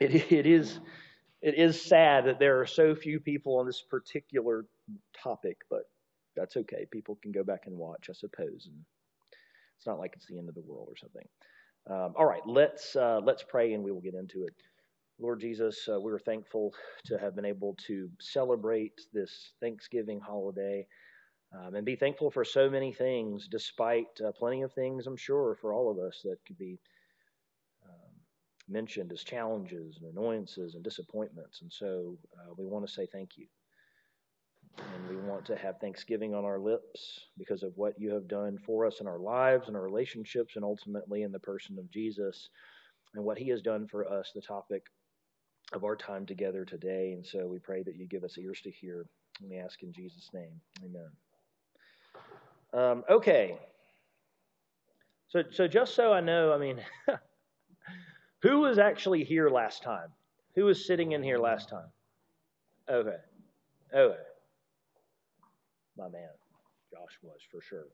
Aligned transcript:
it, 0.00 0.32
it 0.32 0.46
is 0.46 0.80
it 1.42 1.54
is 1.54 1.80
sad 1.80 2.24
that 2.26 2.38
there 2.38 2.60
are 2.60 2.66
so 2.66 2.94
few 2.94 3.20
people 3.20 3.58
on 3.58 3.66
this 3.66 3.82
particular 3.82 4.64
topic, 5.22 5.58
but 5.70 5.82
that's 6.34 6.56
okay. 6.56 6.86
People 6.90 7.18
can 7.22 7.30
go 7.32 7.44
back 7.44 7.66
and 7.66 7.76
watch, 7.76 8.08
I 8.10 8.14
suppose, 8.14 8.66
and 8.66 8.76
it's 9.76 9.86
not 9.86 9.98
like 9.98 10.14
it's 10.16 10.26
the 10.26 10.38
end 10.38 10.48
of 10.48 10.54
the 10.54 10.62
world 10.62 10.88
or 10.90 10.96
something. 10.96 11.26
Um, 11.88 12.14
all 12.16 12.26
right, 12.26 12.42
let's 12.46 12.96
uh, 12.96 13.20
let's 13.22 13.42
pray 13.42 13.74
and 13.74 13.84
we 13.84 13.92
will 13.92 14.00
get 14.00 14.14
into 14.14 14.44
it. 14.44 14.54
Lord 15.18 15.40
Jesus, 15.40 15.88
uh, 15.90 15.98
we're 15.98 16.18
thankful 16.18 16.74
to 17.06 17.16
have 17.16 17.34
been 17.34 17.46
able 17.46 17.74
to 17.86 18.10
celebrate 18.20 19.00
this 19.14 19.52
Thanksgiving 19.60 20.20
holiday 20.20 20.86
um, 21.54 21.74
and 21.74 21.86
be 21.86 21.96
thankful 21.96 22.30
for 22.30 22.44
so 22.44 22.68
many 22.68 22.92
things, 22.92 23.48
despite 23.48 24.08
uh, 24.24 24.32
plenty 24.32 24.62
of 24.62 24.72
things, 24.72 25.06
I'm 25.06 25.16
sure, 25.16 25.56
for 25.60 25.72
all 25.72 25.90
of 25.90 25.98
us 25.98 26.20
that 26.24 26.36
could 26.46 26.58
be 26.58 26.78
mentioned 28.68 29.12
as 29.12 29.22
challenges 29.22 29.98
and 30.00 30.12
annoyances 30.12 30.74
and 30.74 30.82
disappointments. 30.82 31.62
And 31.62 31.72
so 31.72 32.18
uh, 32.38 32.54
we 32.56 32.66
want 32.66 32.86
to 32.86 32.92
say 32.92 33.06
thank 33.12 33.36
you. 33.36 33.46
And 34.78 35.08
we 35.08 35.16
want 35.16 35.46
to 35.46 35.56
have 35.56 35.78
thanksgiving 35.78 36.34
on 36.34 36.44
our 36.44 36.58
lips 36.58 37.20
because 37.38 37.62
of 37.62 37.72
what 37.76 37.98
you 37.98 38.12
have 38.12 38.28
done 38.28 38.58
for 38.58 38.84
us 38.84 39.00
in 39.00 39.06
our 39.06 39.18
lives 39.18 39.68
and 39.68 39.76
our 39.76 39.82
relationships, 39.82 40.56
and 40.56 40.64
ultimately 40.64 41.22
in 41.22 41.32
the 41.32 41.38
person 41.38 41.78
of 41.78 41.90
Jesus 41.90 42.50
and 43.14 43.24
what 43.24 43.38
he 43.38 43.48
has 43.48 43.62
done 43.62 43.86
for 43.88 44.06
us, 44.06 44.32
the 44.34 44.42
topic 44.42 44.82
of 45.72 45.84
our 45.84 45.96
time 45.96 46.26
together 46.26 46.64
today. 46.64 47.12
And 47.12 47.26
so 47.26 47.46
we 47.46 47.58
pray 47.58 47.82
that 47.82 47.96
you 47.96 48.06
give 48.06 48.24
us 48.24 48.36
ears 48.38 48.60
to 48.62 48.70
hear. 48.70 49.06
And 49.40 49.50
we 49.50 49.58
ask 49.58 49.82
in 49.82 49.92
Jesus' 49.92 50.30
name. 50.34 50.60
Amen. 50.84 51.10
Um, 52.74 53.04
okay. 53.08 53.58
So, 55.28 55.42
so 55.50 55.66
just 55.66 55.94
so 55.94 56.12
I 56.12 56.20
know, 56.20 56.52
I 56.52 56.58
mean, 56.58 56.80
who 58.46 58.60
was 58.60 58.78
actually 58.78 59.24
here 59.24 59.48
last 59.48 59.82
time? 59.82 60.08
Who 60.54 60.66
was 60.66 60.86
sitting 60.86 61.12
in 61.12 61.22
here 61.22 61.38
last 61.38 61.68
time? 61.68 61.88
Okay. 62.88 63.16
Okay. 63.92 64.16
My 65.98 66.08
man, 66.08 66.28
Josh 66.92 67.18
was 67.22 67.40
for 67.50 67.60
sure. 67.60 67.86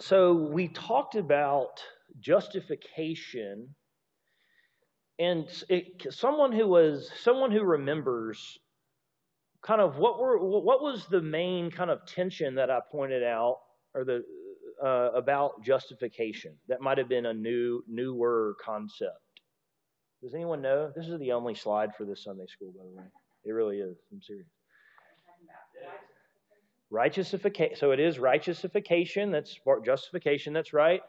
So 0.00 0.32
we 0.32 0.68
talked 0.68 1.14
about 1.14 1.82
justification 2.20 3.74
and 5.18 5.46
it, 5.68 6.06
someone 6.10 6.52
who 6.52 6.66
was 6.66 7.10
someone 7.22 7.52
who 7.52 7.62
remembers 7.62 8.58
kind 9.62 9.80
of 9.80 9.96
what 9.96 10.18
were 10.18 10.38
what 10.38 10.82
was 10.82 11.06
the 11.06 11.22
main 11.22 11.70
kind 11.70 11.90
of 11.90 12.04
tension 12.06 12.54
that 12.56 12.70
I 12.70 12.80
pointed 12.90 13.22
out 13.22 13.58
or 13.94 14.04
the 14.04 14.24
uh, 14.84 15.10
about 15.14 15.62
justification 15.62 16.54
that 16.68 16.80
might 16.80 16.98
have 16.98 17.08
been 17.08 17.26
a 17.26 17.32
new 17.32 17.84
newer 17.88 18.56
concept. 18.64 19.18
Does 20.22 20.34
anyone 20.34 20.62
know? 20.62 20.92
This 20.94 21.08
is 21.08 21.18
the 21.18 21.32
only 21.32 21.54
slide 21.54 21.90
for 21.96 22.04
this 22.04 22.24
Sunday 22.24 22.46
school, 22.46 22.72
by 22.76 22.84
the 22.84 22.96
way. 22.96 23.08
It 23.44 23.52
really 23.52 23.78
is. 23.78 23.96
I'm 24.12 24.20
serious. 24.22 24.46
Righteousification. 26.92 27.78
So 27.78 27.90
it 27.92 28.00
is 28.00 28.18
righteousification. 28.18 29.32
That's 29.32 29.58
justification. 29.84 30.52
That's 30.52 30.72
right. 30.72 31.00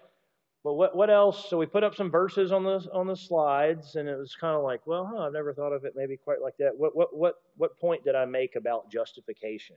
But 0.64 0.75
what, 0.75 0.95
what 0.95 1.09
else? 1.09 1.50
So 1.50 1.58
we 1.58 1.66
put 1.66 1.83
up 1.83 1.94
some 1.94 2.09
verses 2.09 2.53
on 2.53 2.64
the 2.64 2.88
on 2.94 3.06
the 3.06 3.17
slides, 3.17 3.95
and 3.95 4.08
it 4.08 4.17
was 4.17 4.33
kind 4.39 4.56
of 4.56 4.64
like, 4.64 4.88
well, 4.88 5.09
huh, 5.14 5.25
I've 5.25 5.33
never 5.33 5.53
thought 5.53 5.73
of 5.73 5.83
it 5.83 5.94
maybe 5.95 6.16
quite 6.16 6.42
like 6.42 6.55
that. 6.59 6.72
What 6.78 6.95
what 6.95 7.16
what 7.16 7.36
what 7.58 7.78
point 7.80 8.05
did 8.05 8.16
I 8.16 8.23
make 8.25 8.55
about 8.55 8.89
justification? 8.89 9.75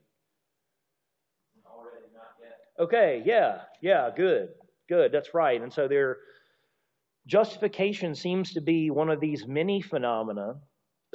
Already 1.67 2.07
not 2.15 2.37
yet. 2.41 2.59
Okay, 2.79 3.23
yeah, 3.27 3.63
yeah, 3.83 4.11
good, 4.17 4.51
good. 4.89 5.11
That's 5.11 5.35
right. 5.35 5.61
And 5.61 5.73
so 5.73 5.89
there, 5.89 6.19
justification 7.27 8.15
seems 8.15 8.53
to 8.53 8.61
be 8.61 8.91
one 8.91 9.11
of 9.11 9.19
these 9.19 9.45
many 9.45 9.81
phenomena, 9.81 10.55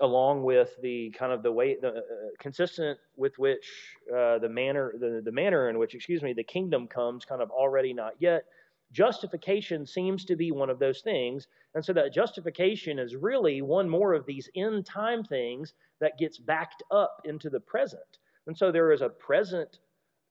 along 0.02 0.44
with 0.44 0.70
the 0.82 1.12
kind 1.18 1.32
of 1.32 1.44
the 1.44 1.52
way 1.52 1.78
the 1.82 1.88
uh, 1.88 2.02
consistent 2.40 3.00
with 3.16 3.40
which 3.40 3.96
uh, 4.14 4.38
the 4.40 4.50
manner 4.50 4.94
the 5.00 5.22
the 5.24 5.32
manner 5.32 5.70
in 5.70 5.80
which 5.80 5.96
excuse 5.96 6.22
me 6.22 6.34
the 6.34 6.44
kingdom 6.44 6.90
comes, 6.90 7.24
kind 7.24 7.42
of 7.42 7.50
already 7.52 7.94
not 7.94 8.16
yet 8.20 8.44
Justification 8.92 9.86
seems 9.86 10.26
to 10.26 10.36
be 10.36 10.52
one 10.52 10.70
of 10.70 10.80
those 10.80 11.02
things. 11.02 11.48
And 11.76 11.84
so 11.84 11.94
that 11.94 12.14
justification 12.14 13.00
is 13.00 13.16
really 13.16 13.62
one 13.62 13.90
more 13.90 14.14
of 14.14 14.26
these 14.26 14.50
end 14.56 14.86
time 14.86 15.24
things 15.24 15.74
that 16.00 16.18
gets 16.18 16.38
backed 16.38 16.84
up 16.92 17.22
into 17.26 17.50
the 17.50 17.60
present. 17.60 18.20
And 18.48 18.58
so 18.58 18.72
there 18.72 18.92
is 18.92 19.02
a 19.02 19.10
present 19.10 19.80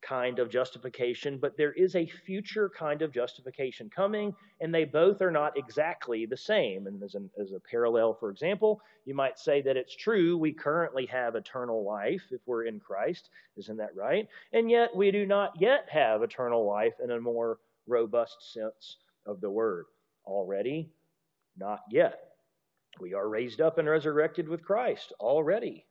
kind 0.02 0.38
of 0.38 0.50
justification, 0.50 1.38
but 1.38 1.56
there 1.56 1.72
is 1.72 1.94
a 1.96 2.06
future 2.06 2.70
kind 2.76 3.02
of 3.02 3.12
justification 3.12 3.90
coming, 3.94 4.34
and 4.60 4.74
they 4.74 4.84
both 4.84 5.22
are 5.22 5.30
not 5.30 5.56
exactly 5.56 6.26
the 6.26 6.36
same. 6.36 6.86
And 6.86 7.02
as, 7.02 7.14
an, 7.14 7.30
as 7.40 7.52
a 7.52 7.60
parallel, 7.60 8.14
for 8.14 8.30
example, 8.30 8.80
you 9.04 9.14
might 9.14 9.38
say 9.38 9.62
that 9.62 9.76
it's 9.76 9.94
true 9.94 10.36
we 10.36 10.52
currently 10.52 11.06
have 11.06 11.34
eternal 11.34 11.84
life 11.84 12.22
if 12.30 12.40
we're 12.46 12.64
in 12.64 12.80
Christ. 12.80 13.30
Isn't 13.56 13.76
that 13.78 13.94
right? 13.94 14.28
And 14.52 14.70
yet 14.70 14.94
we 14.94 15.10
do 15.10 15.26
not 15.26 15.52
yet 15.60 15.86
have 15.90 16.22
eternal 16.22 16.66
life 16.66 16.94
in 17.02 17.10
a 17.10 17.20
more 17.20 17.58
robust 17.86 18.52
sense 18.52 18.98
of 19.26 19.40
the 19.40 19.50
word. 19.50 19.86
Already? 20.26 20.90
Not 21.56 21.80
yet. 21.90 22.20
We 23.00 23.14
are 23.14 23.28
raised 23.28 23.60
up 23.60 23.78
and 23.78 23.88
resurrected 23.88 24.48
with 24.48 24.64
Christ 24.64 25.12
already, 25.20 25.86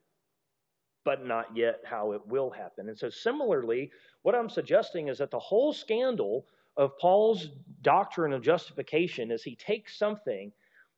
but 1.10 1.26
not 1.26 1.48
yet 1.58 1.82
how 1.84 2.12
it 2.12 2.22
will 2.28 2.52
happen. 2.52 2.88
And 2.88 2.96
so, 2.96 3.10
similarly, 3.10 3.90
what 4.22 4.36
I'm 4.36 4.48
suggesting 4.48 5.08
is 5.08 5.18
that 5.18 5.32
the 5.32 5.40
whole 5.40 5.74
scandal 5.74 6.46
of 6.78 6.96
Paul's 7.00 7.48
doctrine 7.82 8.32
of 8.32 8.44
justification 8.44 9.32
is 9.32 9.42
he 9.42 9.56
takes 9.56 9.98
something 9.98 10.52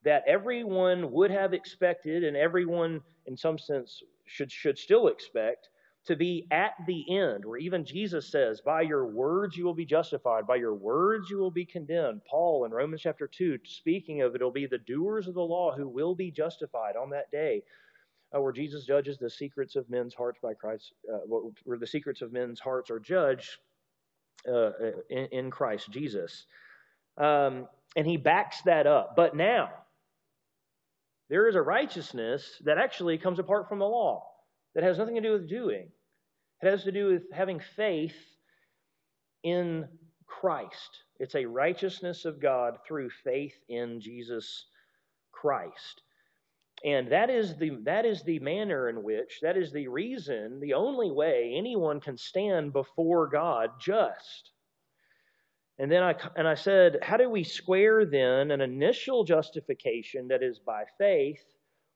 that 0.04 0.26
everyone 0.28 1.14
would 1.14 1.32
have 1.32 1.54
expected 1.54 2.26
and 2.26 2.36
everyone, 2.36 3.00
in 3.26 3.38
some 3.38 3.58
sense, 3.58 4.04
should, 4.26 4.52
should 4.52 4.78
still 4.78 5.08
expect, 5.08 5.70
to 6.08 6.18
be 6.18 6.46
at 6.52 6.74
the 6.88 7.06
end, 7.18 7.46
where 7.46 7.60
even 7.60 7.86
Jesus 7.86 8.30
says, 8.30 8.60
By 8.60 8.82
your 8.82 9.06
words 9.06 9.56
you 9.56 9.64
will 9.64 9.74
be 9.74 9.86
justified, 9.86 10.46
by 10.46 10.58
your 10.58 10.76
words 10.76 11.30
you 11.30 11.38
will 11.38 11.52
be 11.52 11.66
condemned. 11.66 12.20
Paul 12.30 12.66
in 12.66 12.72
Romans 12.72 13.02
chapter 13.02 13.28
2, 13.28 13.60
speaking 13.64 14.24
of 14.24 14.36
it, 14.36 14.42
will 14.42 14.52
be 14.52 14.66
the 14.66 14.78
doers 14.80 15.30
of 15.30 15.36
the 15.36 15.42
law 15.42 15.74
who 15.74 15.88
will 15.88 16.16
be 16.16 16.32
justified 16.32 16.98
on 16.98 17.12
that 17.12 17.32
day, 17.32 17.64
uh, 18.36 18.42
where 18.42 18.52
Jesus 18.52 18.86
judges 18.86 19.18
the 19.18 19.30
secrets 19.30 19.76
of 19.76 19.90
men's 19.90 20.14
hearts 20.14 20.40
by 20.42 20.54
Christ, 20.54 20.94
uh, 21.12 21.20
where 21.28 21.78
the 21.78 21.88
secrets 21.88 22.22
of 22.22 22.32
men's 22.32 22.60
hearts 22.60 22.90
are 22.90 23.00
judged 23.00 23.50
uh, 24.48 24.72
in, 25.10 25.26
in, 25.32 25.52
Christ 25.52 25.92
Jesus. 25.92 26.46
Um, 27.18 27.68
and 27.96 28.08
he 28.08 28.18
backs 28.18 28.62
that 28.64 28.88
up. 28.88 29.16
But 29.16 29.36
now, 29.36 29.70
there 31.30 31.48
is 31.48 31.56
a 31.56 31.62
righteousness 31.62 32.62
that 32.66 32.78
actually 32.78 33.18
comes 33.18 33.40
apart 33.40 33.70
from 33.70 33.80
the 33.80 33.86
law 33.86 34.26
that 34.76 34.84
has 34.84 34.98
nothing 34.98 35.16
to 35.16 35.22
do 35.22 35.34
with 35.34 35.50
doing. 35.50 35.88
It 36.62 36.70
has 36.70 36.84
to 36.84 36.92
do 36.92 37.08
with 37.08 37.24
having 37.34 37.60
faith 37.76 38.16
in 39.44 39.88
Christ. 40.26 41.04
It's 41.20 41.36
a 41.36 41.46
righteousness 41.46 42.26
of 42.26 42.42
God 42.42 42.78
through 42.88 43.10
faith 43.24 43.56
in 43.70 44.00
Jesus 44.00 44.66
Christ. 45.32 46.02
And 46.84 47.12
that 47.12 47.30
is 47.30 47.56
the 47.58 47.78
that 47.84 48.06
is 48.06 48.24
the 48.24 48.40
manner 48.40 48.90
in 48.90 49.04
which 49.04 49.40
that 49.42 49.56
is 49.56 49.72
the 49.72 49.88
reason, 49.88 50.60
the 50.60 50.74
only 50.74 51.12
way 51.12 51.54
anyone 51.56 52.00
can 52.00 52.18
stand 52.18 52.74
before 52.74 53.28
God 53.28 53.70
just. 53.80 54.52
And 55.78 55.92
then 55.92 56.02
I 56.02 56.16
and 56.36 56.48
I 56.48 56.56
said, 56.56 56.98
how 57.02 57.18
do 57.18 57.30
we 57.30 57.44
square 57.44 58.06
then 58.06 58.52
an 58.52 58.62
initial 58.62 59.24
justification 59.24 60.28
that 60.30 60.42
is 60.42 60.60
by 60.60 60.84
faith 60.98 61.44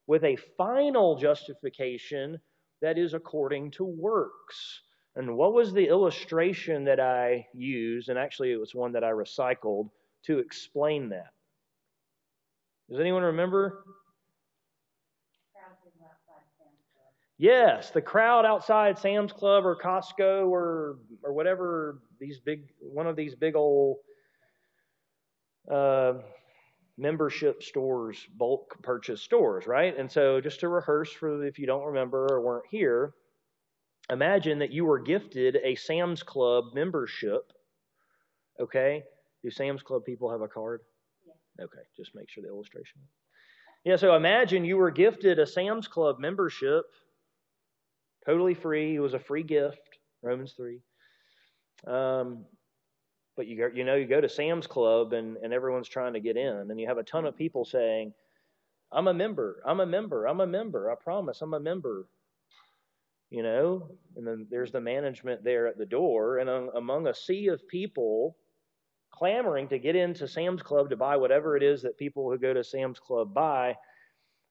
with 0.08 0.24
a 0.24 0.38
final 0.58 1.18
justification 1.18 2.40
that 2.82 2.98
is 2.98 3.14
according 3.14 3.72
to 3.72 3.84
works. 3.84 4.82
And 5.16 5.38
what 5.38 5.54
was 5.54 5.74
the 5.74 5.88
illustration 5.88 6.84
that 6.86 7.00
I 7.00 7.48
used? 7.54 8.10
And 8.10 8.20
actually, 8.20 8.52
it 8.52 8.60
was 8.60 8.76
one 8.76 8.92
that 8.92 9.04
I 9.04 9.12
recycled 9.12 9.90
to 10.26 10.40
explain 10.40 11.10
that. 11.10 11.32
Does 12.90 13.00
anyone 13.00 13.24
remember? 13.24 13.84
Yes, 17.38 17.92
the 17.92 18.02
crowd 18.02 18.46
outside 18.46 18.98
Sam's 18.98 19.34
Club 19.34 19.66
or 19.66 19.76
Costco 19.76 20.48
or 20.48 21.00
or 21.22 21.34
whatever 21.34 22.00
these 22.20 22.40
big 22.40 22.70
one 22.80 23.08
of 23.08 23.16
these 23.16 23.36
big 23.36 23.56
old 23.56 23.98
uh, 25.70 26.14
membership 26.98 27.62
stores, 27.62 28.26
bulk 28.38 28.82
purchase 28.82 29.22
stores, 29.22 29.68
right? 29.68 29.98
And 29.98 30.12
so, 30.12 30.40
just 30.40 30.62
to 30.62 30.70
rehearse 30.70 31.12
for 31.12 31.46
if 31.46 31.60
you 31.60 31.66
don't 31.66 31.86
remember 31.86 32.28
or 32.32 32.42
weren't 32.42 32.68
here, 32.70 33.14
imagine 34.10 34.60
that 34.60 34.72
you 34.72 34.86
were 34.86 35.00
gifted 35.00 35.58
a 35.64 35.76
Sam's 35.76 36.24
Club 36.24 36.66
membership. 36.74 37.52
Okay? 38.60 39.04
Do 39.44 39.52
Sam's 39.52 39.84
Club 39.84 40.06
people 40.06 40.32
have 40.32 40.42
a 40.42 40.48
card? 40.48 40.82
Yeah. 41.26 41.66
Okay, 41.66 41.82
just 41.98 42.16
make 42.16 42.30
sure 42.30 42.44
the 42.44 42.50
illustration. 42.50 43.02
Yeah, 43.84 43.98
so 43.98 44.16
imagine 44.16 44.66
you 44.66 44.78
were 44.78 44.92
gifted 44.92 45.38
a 45.38 45.46
Sam's 45.46 45.88
Club 45.88 46.20
membership, 46.20 46.86
totally 48.26 48.54
free. 48.54 48.96
It 48.96 49.00
was 49.00 49.14
a 49.14 49.20
free 49.20 49.44
gift, 49.44 50.00
Romans 50.22 50.54
3. 50.54 50.80
Um, 51.88 52.46
but 53.36 53.48
you, 53.48 53.70
you 53.74 53.84
know, 53.84 53.96
you 53.96 54.06
go 54.06 54.22
to 54.22 54.30
Sam's 54.30 54.68
Club 54.68 55.14
and, 55.14 55.38
and 55.38 55.54
everyone's 55.54 55.90
trying 55.90 56.14
to 56.14 56.20
get 56.20 56.38
in, 56.38 56.68
and 56.70 56.80
you 56.80 56.88
have 56.88 56.98
a 56.98 57.04
ton 57.04 57.26
of 57.26 57.36
people 57.36 57.66
saying, 57.66 58.14
I'm 58.92 59.08
a 59.08 59.14
member, 59.14 59.62
I'm 59.66 59.82
a 59.82 59.86
member, 59.86 60.26
I'm 60.26 60.40
a 60.40 60.48
member, 60.48 60.92
I 60.92 60.96
promise, 60.96 61.42
I'm 61.42 61.54
a 61.54 61.60
member. 61.60 62.08
You 63.32 63.44
know, 63.44 63.90
and 64.16 64.26
then 64.26 64.48
there's 64.50 64.72
the 64.72 64.80
management 64.80 65.44
there 65.44 65.68
at 65.68 65.78
the 65.78 65.86
door, 65.86 66.38
and 66.38 66.50
among 66.50 67.08
a 67.08 67.14
sea 67.14 67.48
of 67.48 67.68
people 67.68 68.38
clamoring 69.12 69.68
to 69.70 69.80
get 69.80 69.96
into 69.96 70.28
Sam's 70.28 70.62
Club 70.62 70.90
to 70.90 70.96
buy 70.96 71.18
whatever 71.18 71.58
it 71.58 71.64
is 71.64 71.82
that 71.82 71.98
people 71.98 72.30
who 72.30 72.38
go 72.38 72.54
to 72.54 72.64
Sam's 72.64 73.00
Club 73.00 73.34
buy, 73.34 73.76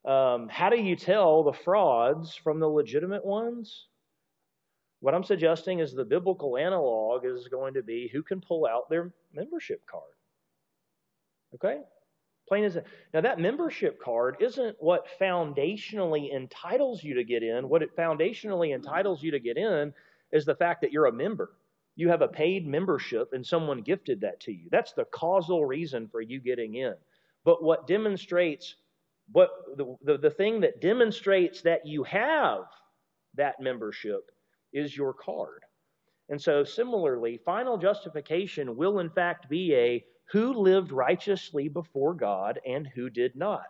um, 0.05 0.49
how 0.49 0.71
do 0.71 0.81
you 0.81 0.97
tell 0.97 1.45
the 1.45 1.53
frauds 1.53 2.35
from 2.35 2.61
the 2.61 2.69
legitimate 2.69 3.25
ones? 3.25 3.87
What 5.01 5.15
I'm 5.15 5.25
suggesting 5.25 5.81
is 5.81 5.93
the 5.93 6.05
biblical 6.05 6.57
analog 6.57 7.25
is 7.25 7.49
going 7.49 7.75
to 7.75 7.83
be 7.83 8.09
who 8.09 8.23
can 8.23 8.41
pull 8.41 8.67
out 8.67 8.89
their 8.89 9.13
membership 9.35 9.85
card. 9.87 10.03
Okay? 11.55 11.81
Plain 12.49 12.65
as 12.65 12.75
that. 12.75 12.87
Now, 13.13 13.23
that 13.23 13.39
membership 13.39 14.01
card 14.03 14.37
isn't 14.41 14.77
what 14.79 15.07
foundationally 15.21 16.35
entitles 16.35 17.03
you 17.03 17.15
to 17.15 17.25
get 17.25 17.43
in. 17.43 17.69
What 17.69 17.83
it 17.83 17.97
foundationally 17.97 18.75
entitles 18.75 19.23
you 19.23 19.31
to 19.31 19.39
get 19.39 19.57
in 19.57 19.93
is 20.33 20.45
the 20.45 20.55
fact 20.55 20.83
that 20.83 20.93
you're 20.93 21.07
a 21.07 21.13
member. 21.13 21.53
You 21.97 22.09
have 22.09 22.23
a 22.23 22.29
paid 22.29 22.67
membership 22.67 23.33
and 23.33 23.47
someone 23.47 23.81
gifted 23.81 24.21
that 24.23 24.41
to 24.41 24.53
you. 24.53 24.69
That's 24.71 24.93
the 24.93 25.05
causal 25.07 25.65
reason 25.65 26.09
for 26.09 26.21
you 26.21 26.41
getting 26.41 26.75
in. 26.75 26.95
But 27.45 27.63
what 27.63 27.87
demonstrates, 27.87 28.75
what 29.33 29.51
the, 29.77 29.97
the, 30.03 30.19
the 30.19 30.31
thing 30.31 30.61
that 30.61 30.81
demonstrates 30.81 31.63
that 31.63 31.87
you 31.87 32.03
have 32.05 32.65
that 33.35 33.61
membership 33.61 34.31
is 34.73 34.97
your 34.97 35.13
card. 35.13 35.63
And 36.29 36.41
so, 36.41 36.65
similarly, 36.65 37.39
final 37.45 37.77
justification 37.77 38.77
will 38.77 39.01
in 39.01 39.11
fact 39.11 39.49
be 39.49 39.75
a 39.75 40.05
who 40.31 40.53
lived 40.53 40.91
righteously 40.91 41.69
before 41.69 42.15
God 42.15 42.59
and 42.67 42.87
who 42.87 43.11
did 43.11 43.37
not. 43.37 43.67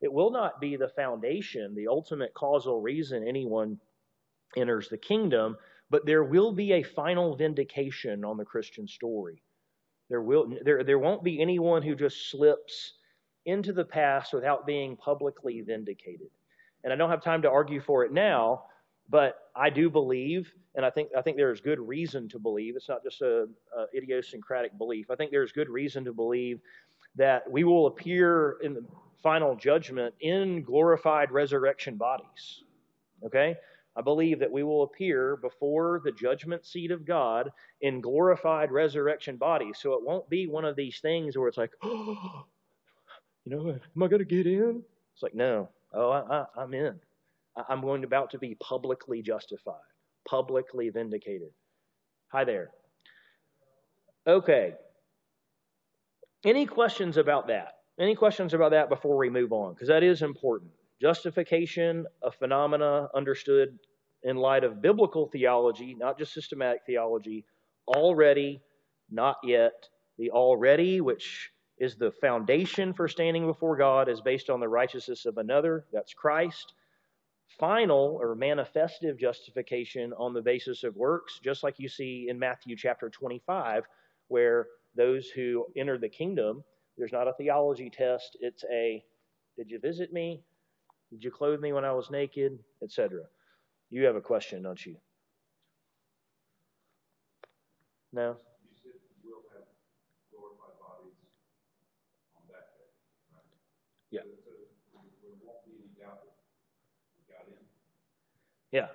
It 0.00 0.12
will 0.12 0.30
not 0.30 0.60
be 0.60 0.76
the 0.76 0.88
foundation, 0.88 1.74
the 1.74 1.88
ultimate 1.88 2.34
causal 2.34 2.80
reason 2.80 3.26
anyone 3.26 3.78
enters 4.56 4.88
the 4.88 4.98
kingdom, 4.98 5.56
but 5.88 6.04
there 6.04 6.24
will 6.24 6.52
be 6.52 6.72
a 6.72 6.82
final 6.82 7.36
vindication 7.36 8.24
on 8.24 8.36
the 8.36 8.44
Christian 8.44 8.86
story. 8.86 9.42
There, 10.10 10.22
will, 10.22 10.52
there, 10.62 10.84
there 10.84 10.98
won't 10.98 11.24
be 11.24 11.40
anyone 11.40 11.82
who 11.82 11.94
just 11.94 12.30
slips 12.30 12.94
into 13.46 13.72
the 13.72 13.84
past 13.84 14.32
without 14.32 14.66
being 14.66 14.96
publicly 14.96 15.60
vindicated. 15.60 16.28
And 16.82 16.92
I 16.92 16.96
don't 16.96 17.10
have 17.10 17.22
time 17.22 17.42
to 17.42 17.50
argue 17.50 17.80
for 17.80 18.04
it 18.04 18.12
now, 18.12 18.64
but 19.08 19.36
I 19.54 19.70
do 19.70 19.90
believe, 19.90 20.52
and 20.74 20.84
I 20.84 20.90
think 20.90 21.10
I 21.16 21.22
think 21.22 21.36
there 21.36 21.52
is 21.52 21.60
good 21.60 21.78
reason 21.78 22.28
to 22.30 22.38
believe. 22.38 22.76
It's 22.76 22.88
not 22.88 23.02
just 23.02 23.22
a, 23.22 23.46
idiosyncratic 23.94 24.76
belief. 24.78 25.10
I 25.10 25.16
think 25.16 25.30
there 25.30 25.42
is 25.42 25.52
good 25.52 25.68
reason 25.68 26.04
to 26.04 26.12
believe 26.12 26.60
that 27.16 27.48
we 27.50 27.64
will 27.64 27.86
appear 27.86 28.56
in 28.62 28.74
the 28.74 28.84
final 29.22 29.54
judgment 29.56 30.14
in 30.20 30.62
glorified 30.62 31.30
resurrection 31.30 31.96
bodies. 31.96 32.64
Okay? 33.24 33.56
I 33.96 34.02
believe 34.02 34.40
that 34.40 34.50
we 34.50 34.64
will 34.64 34.82
appear 34.82 35.36
before 35.36 36.00
the 36.04 36.12
judgment 36.12 36.66
seat 36.66 36.90
of 36.90 37.06
God 37.06 37.50
in 37.80 38.00
glorified 38.00 38.72
resurrection 38.72 39.36
bodies. 39.36 39.78
So 39.80 39.92
it 39.94 40.02
won't 40.02 40.28
be 40.28 40.46
one 40.46 40.64
of 40.64 40.74
these 40.74 40.98
things 41.00 41.38
where 41.38 41.48
it's 41.48 41.56
like, 41.56 41.70
oh, 41.82 42.44
you 43.44 43.56
know, 43.56 43.68
am 43.70 44.02
I 44.02 44.06
going 44.08 44.20
to 44.20 44.24
get 44.24 44.46
in? 44.46 44.82
It's 45.12 45.22
like, 45.22 45.34
no. 45.34 45.68
Oh, 45.92 46.10
I, 46.10 46.38
I, 46.38 46.44
I'm 46.56 46.74
in. 46.74 46.98
I'm 47.68 47.82
going 47.82 48.04
about 48.04 48.30
to 48.30 48.38
be 48.38 48.56
publicly 48.56 49.22
justified, 49.22 49.74
publicly 50.28 50.90
vindicated. 50.90 51.50
Hi 52.28 52.44
there. 52.44 52.70
Okay. 54.26 54.74
Any 56.44 56.66
questions 56.66 57.16
about 57.16 57.46
that? 57.48 57.74
Any 57.98 58.16
questions 58.16 58.54
about 58.54 58.72
that 58.72 58.88
before 58.88 59.16
we 59.16 59.30
move 59.30 59.52
on? 59.52 59.74
Because 59.74 59.88
that 59.88 60.02
is 60.02 60.22
important. 60.22 60.72
Justification, 61.00 62.06
a 62.22 62.32
phenomena 62.32 63.08
understood 63.14 63.78
in 64.24 64.36
light 64.36 64.64
of 64.64 64.82
biblical 64.82 65.28
theology, 65.28 65.94
not 65.94 66.18
just 66.18 66.32
systematic 66.32 66.80
theology, 66.86 67.44
already, 67.86 68.60
not 69.10 69.36
yet. 69.44 69.88
The 70.18 70.30
already, 70.30 71.00
which 71.00 71.50
is 71.78 71.96
the 71.96 72.12
foundation 72.12 72.92
for 72.92 73.08
standing 73.08 73.46
before 73.46 73.76
God, 73.76 74.08
is 74.08 74.20
based 74.20 74.50
on 74.50 74.60
the 74.60 74.68
righteousness 74.68 75.26
of 75.26 75.38
another, 75.38 75.86
that's 75.92 76.14
Christ 76.14 76.74
final 77.58 78.18
or 78.20 78.34
manifestive 78.36 79.18
justification 79.18 80.12
on 80.18 80.32
the 80.32 80.42
basis 80.42 80.82
of 80.84 80.96
works, 80.96 81.38
just 81.42 81.62
like 81.62 81.78
you 81.78 81.88
see 81.88 82.26
in 82.28 82.38
Matthew 82.38 82.76
chapter 82.76 83.08
25, 83.08 83.84
where 84.28 84.66
those 84.96 85.28
who 85.28 85.66
enter 85.76 85.98
the 85.98 86.08
kingdom, 86.08 86.64
there's 86.96 87.12
not 87.12 87.28
a 87.28 87.32
theology 87.34 87.90
test, 87.90 88.36
it's 88.40 88.64
a 88.72 89.04
did 89.56 89.70
you 89.70 89.78
visit 89.78 90.12
me? 90.12 90.42
Did 91.10 91.22
you 91.22 91.30
clothe 91.30 91.60
me 91.60 91.72
when 91.72 91.84
I 91.84 91.92
was 91.92 92.10
naked? 92.10 92.58
Etc. 92.82 93.20
You 93.90 94.04
have 94.04 94.16
a 94.16 94.20
question, 94.20 94.62
don't 94.64 94.84
you? 94.84 94.96
No? 98.12 98.36
Yeah. 104.10 104.20
Yeah. 108.74 108.88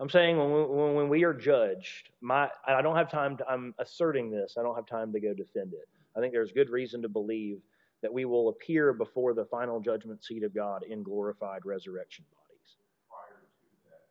I'm 0.00 0.10
saying 0.10 0.36
when 0.36 0.52
we, 0.52 0.94
when 0.96 1.08
we 1.08 1.22
are 1.22 1.32
judged, 1.32 2.10
my 2.20 2.48
I 2.66 2.82
don't 2.82 2.96
have 2.96 3.08
time 3.08 3.36
to, 3.36 3.46
I'm 3.48 3.72
asserting 3.78 4.32
this. 4.32 4.56
I 4.58 4.64
don't 4.64 4.74
have 4.74 4.86
time 4.86 5.12
to 5.12 5.20
go 5.20 5.32
defend 5.32 5.74
it. 5.74 5.88
I 6.16 6.20
think 6.20 6.32
there's 6.32 6.50
good 6.50 6.70
reason 6.70 7.00
to 7.02 7.08
believe 7.08 7.60
that 8.02 8.12
we 8.12 8.24
will 8.24 8.48
appear 8.48 8.92
before 8.92 9.32
the 9.32 9.44
final 9.44 9.78
judgment 9.78 10.24
seat 10.24 10.42
of 10.42 10.52
God 10.52 10.82
in 10.82 11.04
glorified 11.04 11.64
resurrection 11.64 12.24
bodies. 12.34 12.74
Prior 13.08 13.46
to 13.46 13.66
that, 13.86 14.02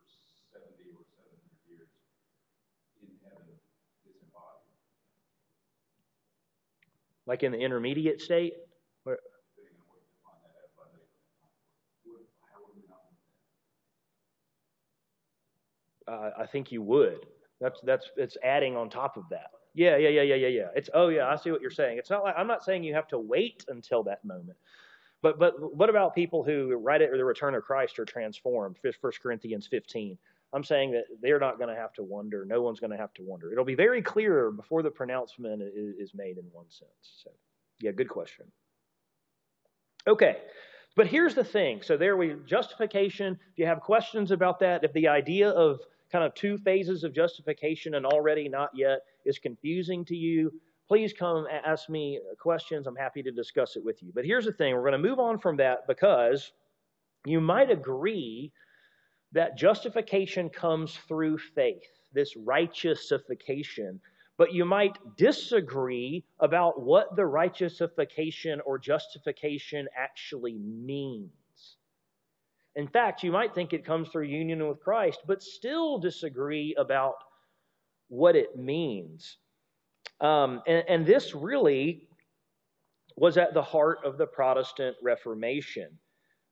for 0.00 0.08
70 0.64 0.80
or 0.96 1.04
700 1.12 1.68
years 1.68 1.88
in 3.02 3.12
heaven, 3.28 3.52
disembodied. 4.02 4.80
Like 7.26 7.42
in 7.42 7.52
the 7.52 7.58
intermediate 7.58 8.22
state? 8.22 8.54
Uh, 16.08 16.30
I 16.38 16.46
think 16.46 16.72
you 16.72 16.82
would. 16.82 17.26
That's 17.60 17.80
that's 17.84 18.10
it's 18.16 18.36
adding 18.42 18.76
on 18.76 18.90
top 18.90 19.16
of 19.16 19.24
that. 19.30 19.50
Yeah, 19.74 19.96
yeah, 19.96 20.08
yeah, 20.08 20.22
yeah, 20.22 20.34
yeah, 20.34 20.48
yeah. 20.48 20.68
It's 20.74 20.90
oh 20.94 21.08
yeah, 21.08 21.28
I 21.28 21.36
see 21.36 21.50
what 21.50 21.60
you're 21.60 21.70
saying. 21.70 21.98
It's 21.98 22.10
not 22.10 22.24
like 22.24 22.34
I'm 22.36 22.46
not 22.46 22.64
saying 22.64 22.84
you 22.84 22.94
have 22.94 23.08
to 23.08 23.18
wait 23.18 23.64
until 23.68 24.02
that 24.04 24.24
moment. 24.24 24.58
But 25.22 25.38
but 25.38 25.76
what 25.76 25.88
about 25.88 26.14
people 26.14 26.42
who 26.42 26.74
right 26.76 27.00
at 27.00 27.10
the 27.12 27.24
return 27.24 27.54
of 27.54 27.62
Christ 27.62 27.98
are 27.98 28.04
transformed? 28.04 28.76
First 29.00 29.22
Corinthians 29.22 29.66
15. 29.68 30.18
I'm 30.54 30.64
saying 30.64 30.90
that 30.92 31.04
they're 31.22 31.38
not 31.38 31.56
going 31.56 31.70
to 31.70 31.80
have 31.80 31.94
to 31.94 32.02
wonder. 32.02 32.44
No 32.44 32.60
one's 32.60 32.78
going 32.78 32.90
to 32.90 32.96
have 32.96 33.14
to 33.14 33.22
wonder. 33.22 33.50
It'll 33.50 33.64
be 33.64 33.74
very 33.74 34.02
clear 34.02 34.50
before 34.50 34.82
the 34.82 34.90
pronouncement 34.90 35.62
is, 35.62 35.94
is 35.96 36.14
made 36.14 36.36
in 36.36 36.44
one 36.52 36.66
sense. 36.68 37.22
So, 37.24 37.30
yeah, 37.80 37.92
good 37.92 38.08
question. 38.08 38.44
Okay, 40.06 40.38
but 40.94 41.06
here's 41.06 41.34
the 41.34 41.44
thing. 41.44 41.80
So 41.82 41.96
there 41.96 42.16
we 42.16 42.36
justification. 42.44 43.38
If 43.52 43.58
you 43.58 43.66
have 43.66 43.80
questions 43.80 44.30
about 44.30 44.58
that, 44.60 44.84
if 44.84 44.92
the 44.92 45.08
idea 45.08 45.48
of 45.48 45.80
kind 46.12 46.24
of 46.24 46.34
two 46.34 46.58
phases 46.58 47.02
of 47.02 47.14
justification 47.14 47.94
and 47.94 48.04
already 48.04 48.48
not 48.48 48.70
yet 48.74 49.00
is 49.24 49.38
confusing 49.38 50.04
to 50.04 50.14
you, 50.14 50.52
please 50.86 51.12
come 51.12 51.46
ask 51.64 51.88
me 51.88 52.20
questions. 52.38 52.86
I'm 52.86 52.94
happy 52.94 53.22
to 53.22 53.32
discuss 53.32 53.76
it 53.76 53.84
with 53.84 54.02
you. 54.02 54.12
But 54.14 54.26
here's 54.26 54.44
the 54.44 54.52
thing 54.52 54.74
we're 54.74 54.82
going 54.82 54.92
to 55.02 55.08
move 55.08 55.18
on 55.18 55.38
from 55.38 55.56
that 55.56 55.86
because 55.88 56.52
you 57.24 57.40
might 57.40 57.70
agree 57.70 58.52
that 59.32 59.56
justification 59.56 60.50
comes 60.50 60.98
through 61.08 61.38
faith, 61.38 61.82
this 62.12 62.36
righteousification. 62.36 63.98
But 64.36 64.52
you 64.52 64.64
might 64.64 64.98
disagree 65.16 66.24
about 66.40 66.82
what 66.82 67.16
the 67.16 67.22
righteousification 67.22 68.58
or 68.66 68.78
justification 68.78 69.88
actually 69.96 70.58
means. 70.58 71.30
In 72.74 72.88
fact, 72.88 73.22
you 73.22 73.32
might 73.32 73.54
think 73.54 73.72
it 73.72 73.84
comes 73.84 74.08
through 74.08 74.24
union 74.24 74.66
with 74.66 74.80
Christ, 74.80 75.20
but 75.26 75.42
still 75.42 75.98
disagree 75.98 76.74
about 76.78 77.14
what 78.08 78.34
it 78.36 78.56
means. 78.56 79.38
Um, 80.20 80.62
and, 80.66 80.84
and 80.88 81.06
this 81.06 81.34
really 81.34 82.08
was 83.16 83.36
at 83.36 83.52
the 83.52 83.62
heart 83.62 83.98
of 84.04 84.16
the 84.16 84.26
Protestant 84.26 84.96
Reformation. 85.02 85.98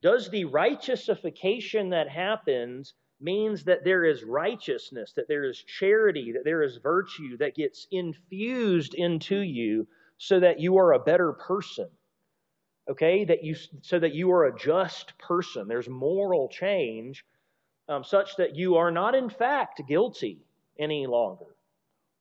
Does 0.03 0.29
the 0.29 0.45
righteousification 0.47 1.91
that 1.91 2.09
happens 2.09 2.95
means 3.21 3.65
that 3.65 3.85
there 3.85 4.05
is 4.05 4.25
righteousness, 4.25 5.13
that 5.15 5.29
there 5.29 5.45
is 5.45 5.63
charity, 5.63 6.33
that 6.33 6.45
there 6.45 6.63
is 6.63 6.79
virtue 6.83 7.37
that 7.39 7.55
gets 7.55 7.87
infused 7.91 8.95
into 8.95 9.41
you 9.41 9.87
so 10.19 10.41
that 10.41 10.61
you 10.61 10.79
are 10.79 10.93
a 10.93 10.99
better 10.99 11.33
person? 11.33 11.89
Okay, 12.91 13.25
that 13.25 13.45
you, 13.45 13.55
so 13.83 13.99
that 13.99 14.15
you 14.15 14.31
are 14.33 14.47
a 14.47 14.59
just 14.59 15.17
person. 15.19 15.69
There's 15.69 15.89
moral 15.89 16.49
change 16.49 17.25
um, 17.89 18.05
such 18.05 18.37
that 18.37 18.57
you 18.57 18.77
are 18.77 18.91
not, 18.91 19.15
in 19.15 19.31
fact, 19.31 19.83
guilty 19.89 20.39
any 20.79 21.07
longer. 21.07 21.47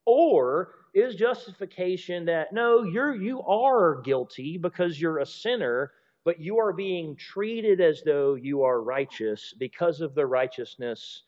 Or 0.06 0.74
is 0.94 1.16
justification 1.16 2.26
that 2.26 2.52
no, 2.52 2.84
you're 2.84 3.16
you 3.16 3.42
are 3.44 4.02
guilty 4.02 4.58
because 4.58 5.00
you're 5.00 5.20
a 5.20 5.26
sinner, 5.26 5.92
but 6.26 6.40
you 6.40 6.58
are 6.58 6.74
being 6.74 7.16
treated 7.16 7.80
as 7.80 8.02
though 8.04 8.36
you 8.36 8.64
are 8.64 8.82
righteous 8.82 9.54
because 9.58 10.02
of 10.02 10.16
the 10.16 10.26
righteousness 10.26 11.24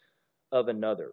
of 0.52 0.68
another. 0.68 1.12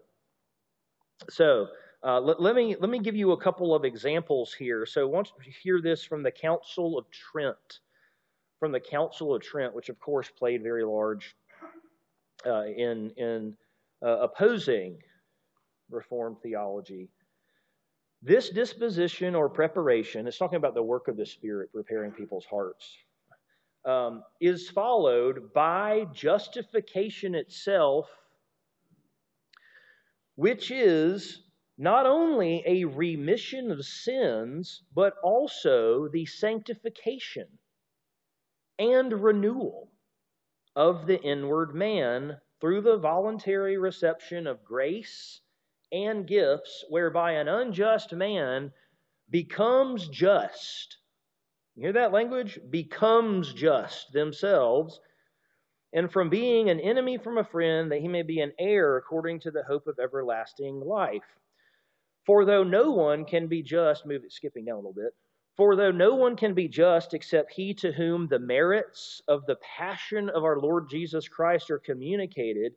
So 1.29 1.69
uh, 2.03 2.21
let, 2.21 2.41
let, 2.41 2.55
me 2.55 2.77
let 2.79 2.91
me 2.91 3.01
give 3.01 3.17
you 3.17 3.33
a 3.33 3.41
couple 3.41 3.75
of 3.75 3.85
examples 3.85 4.55
here. 4.55 4.87
So 4.87 5.03
I 5.03 5.05
want 5.05 5.33
you 5.45 5.53
hear 5.63 5.83
this 5.83 6.05
from 6.05 6.23
the 6.23 6.31
Council 6.31 6.97
of 6.97 7.05
Trent, 7.11 7.81
from 8.59 8.73
the 8.73 8.81
Council 8.81 9.35
of 9.35 9.43
Trent, 9.43 9.75
which 9.75 9.88
of 9.88 9.99
course 10.00 10.29
played 10.31 10.62
very 10.62 10.85
large 10.85 11.37
uh, 12.47 12.65
in 12.65 13.11
in 13.17 13.57
uh, 14.05 14.19
opposing 14.21 14.99
Reformed 15.91 16.37
theology. 16.43 17.09
This 18.23 18.50
disposition 18.50 19.35
or 19.35 19.49
preparation, 19.49 20.27
it's 20.27 20.38
talking 20.38 20.57
about 20.57 20.75
the 20.75 20.83
work 20.83 21.09
of 21.09 21.17
the 21.17 21.25
Spirit 21.25 21.73
preparing 21.73 22.11
people's 22.11 22.45
hearts, 22.45 22.97
um, 23.85 24.23
is 24.41 24.69
followed 24.69 25.53
by 25.55 26.05
justification 26.12 27.35
itself, 27.35 28.11
which 30.35 30.71
is 30.71 31.43
not 31.79 32.07
only 32.07 32.62
a 32.67 32.85
remission 32.85 33.71
of 33.71 33.85
sins, 33.85 34.83
but 34.95 35.15
also 35.23 36.09
the 36.09 36.27
sanctification 36.27 37.47
and 38.79 39.13
renewal 39.13 39.91
of 40.77 41.07
the 41.07 41.21
inward 41.21 41.75
man 41.75 42.37
through 42.61 42.83
the 42.83 42.99
voluntary 42.99 43.79
reception 43.79 44.47
of 44.47 44.65
grace 44.65 45.41
and 45.93 46.27
gifts 46.27 46.85
whereby 46.89 47.33
an 47.33 47.49
unjust 47.49 48.13
man 48.13 48.73
becomes 49.31 50.09
just. 50.09 50.99
You 51.75 51.85
hear 51.85 51.93
that 51.95 52.13
language? 52.13 52.59
Becomes 52.71 53.53
just 53.53 54.13
themselves. 54.13 55.01
And 55.93 56.13
from 56.13 56.29
being 56.29 56.69
an 56.69 56.81
enemy 56.81 57.19
from 57.19 57.39
a 57.39 57.45
friend, 57.45 57.91
that 57.93 58.01
he 58.01 58.09
may 58.09 58.23
be 58.23 58.41
an 58.41 58.53
heir 58.59 58.97
according 58.97 59.41
to 59.41 59.51
the 59.51 59.63
hope 59.63 59.87
of 59.87 59.99
everlasting 59.99 60.81
life. 60.81 61.39
For 62.27 62.45
though 62.45 62.65
no 62.65 62.91
one 62.91 63.25
can 63.25 63.47
be 63.47 63.63
just, 63.63 64.05
move 64.05 64.25
it 64.25 64.33
skipping 64.33 64.67
down 64.67 64.75
a 64.75 64.79
little 64.79 64.93
bit. 64.93 65.15
For 65.59 65.77
though 65.77 65.91
no 65.91 66.15
one 66.15 66.37
can 66.37 66.55
be 66.55 66.69
just 66.69 67.12
except 67.12 67.53
he 67.53 67.75
to 67.75 67.93
whom 67.93 68.29
the 68.29 68.38
merits 68.38 69.21
of 69.29 69.45
the 69.45 69.57
passion 69.57 70.31
of 70.31 70.45
our 70.45 70.59
Lord 70.59 70.88
Jesus 70.88 71.29
Christ 71.29 71.71
are 71.71 71.81
communicated, 71.81 72.75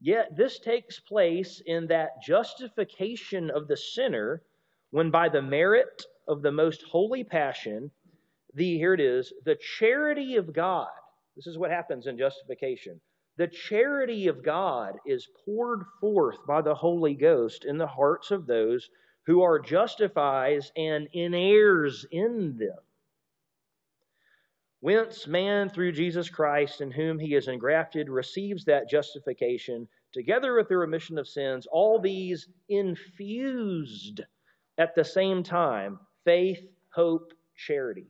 Yet 0.00 0.36
this 0.36 0.58
takes 0.58 1.00
place 1.00 1.62
in 1.64 1.86
that 1.86 2.22
justification 2.22 3.50
of 3.50 3.66
the 3.66 3.76
sinner 3.76 4.42
when 4.90 5.10
by 5.10 5.28
the 5.28 5.40
merit 5.40 6.04
of 6.28 6.42
the 6.42 6.52
most 6.52 6.82
holy 6.82 7.24
passion, 7.24 7.90
the 8.54 8.76
here 8.76 8.92
it 8.92 9.00
is, 9.00 9.32
the 9.44 9.56
charity 9.56 10.36
of 10.36 10.52
God. 10.52 10.90
This 11.34 11.46
is 11.46 11.58
what 11.58 11.70
happens 11.70 12.06
in 12.06 12.18
justification. 12.18 13.00
The 13.36 13.48
charity 13.48 14.26
of 14.28 14.42
God 14.42 14.98
is 15.06 15.28
poured 15.44 15.84
forth 16.00 16.44
by 16.46 16.60
the 16.60 16.74
Holy 16.74 17.14
Ghost 17.14 17.64
in 17.64 17.78
the 17.78 17.86
hearts 17.86 18.30
of 18.30 18.46
those 18.46 18.90
who 19.26 19.42
are 19.42 19.58
justifies 19.58 20.72
and 20.76 21.08
inheres 21.12 22.06
in 22.10 22.56
them. 22.58 22.78
Whence 24.80 25.26
man, 25.26 25.68
through 25.68 25.92
Jesus 25.92 26.30
Christ, 26.30 26.80
in 26.80 26.90
whom 26.90 27.18
he 27.18 27.34
is 27.34 27.48
engrafted, 27.48 28.08
receives 28.08 28.64
that 28.66 28.88
justification, 28.88 29.88
together 30.12 30.54
with 30.54 30.68
the 30.68 30.76
remission 30.76 31.18
of 31.18 31.26
sins, 31.26 31.66
all 31.70 31.98
these 31.98 32.48
infused 32.68 34.20
at 34.78 34.94
the 34.94 35.04
same 35.04 35.42
time 35.42 35.98
faith, 36.24 36.64
hope, 36.90 37.32
charity. 37.56 38.06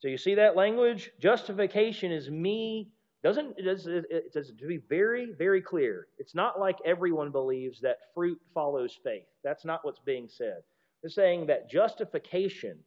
So 0.00 0.08
you 0.08 0.18
see 0.18 0.34
that 0.34 0.56
language? 0.56 1.10
Justification 1.20 2.12
is 2.12 2.30
me. 2.30 2.90
Doesn't 3.24 3.54
it 3.58 4.32
does 4.32 4.52
to 4.52 4.66
be 4.66 4.76
very 4.88 5.32
very 5.36 5.62
clear. 5.62 6.06
It's 6.18 6.34
not 6.34 6.60
like 6.60 6.76
everyone 6.84 7.32
believes 7.32 7.80
that 7.80 7.96
fruit 8.14 8.38
follows 8.52 8.96
faith. 9.02 9.26
That's 9.42 9.64
not 9.64 9.80
what's 9.82 9.98
being 9.98 10.28
said. 10.28 10.58
They're 11.02 11.10
saying 11.10 11.46
that 11.46 11.70
justification 11.70 12.78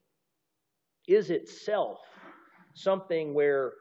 is 1.07 1.31
itself 1.31 1.99
something 2.75 3.33
where 3.33 3.73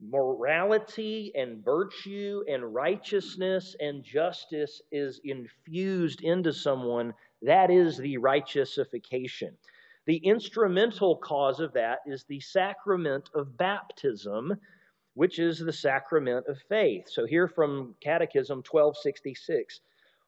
morality 0.00 1.32
and 1.34 1.64
virtue 1.64 2.42
and 2.48 2.74
righteousness 2.74 3.74
and 3.80 4.04
justice 4.04 4.80
is 4.92 5.20
infused 5.24 6.22
into 6.22 6.52
someone, 6.52 7.12
that 7.42 7.70
is 7.70 7.96
the 7.96 8.16
righteousification. 8.18 9.50
The 10.06 10.18
instrumental 10.18 11.16
cause 11.16 11.60
of 11.60 11.72
that 11.72 11.98
is 12.06 12.24
the 12.24 12.40
sacrament 12.40 13.28
of 13.34 13.56
baptism, 13.56 14.54
which 15.18 15.40
is 15.40 15.58
the 15.58 15.72
sacrament 15.72 16.46
of 16.46 16.56
faith. 16.68 17.08
So, 17.10 17.26
here 17.26 17.48
from 17.48 17.96
Catechism 18.00 18.58
1266 18.58 19.80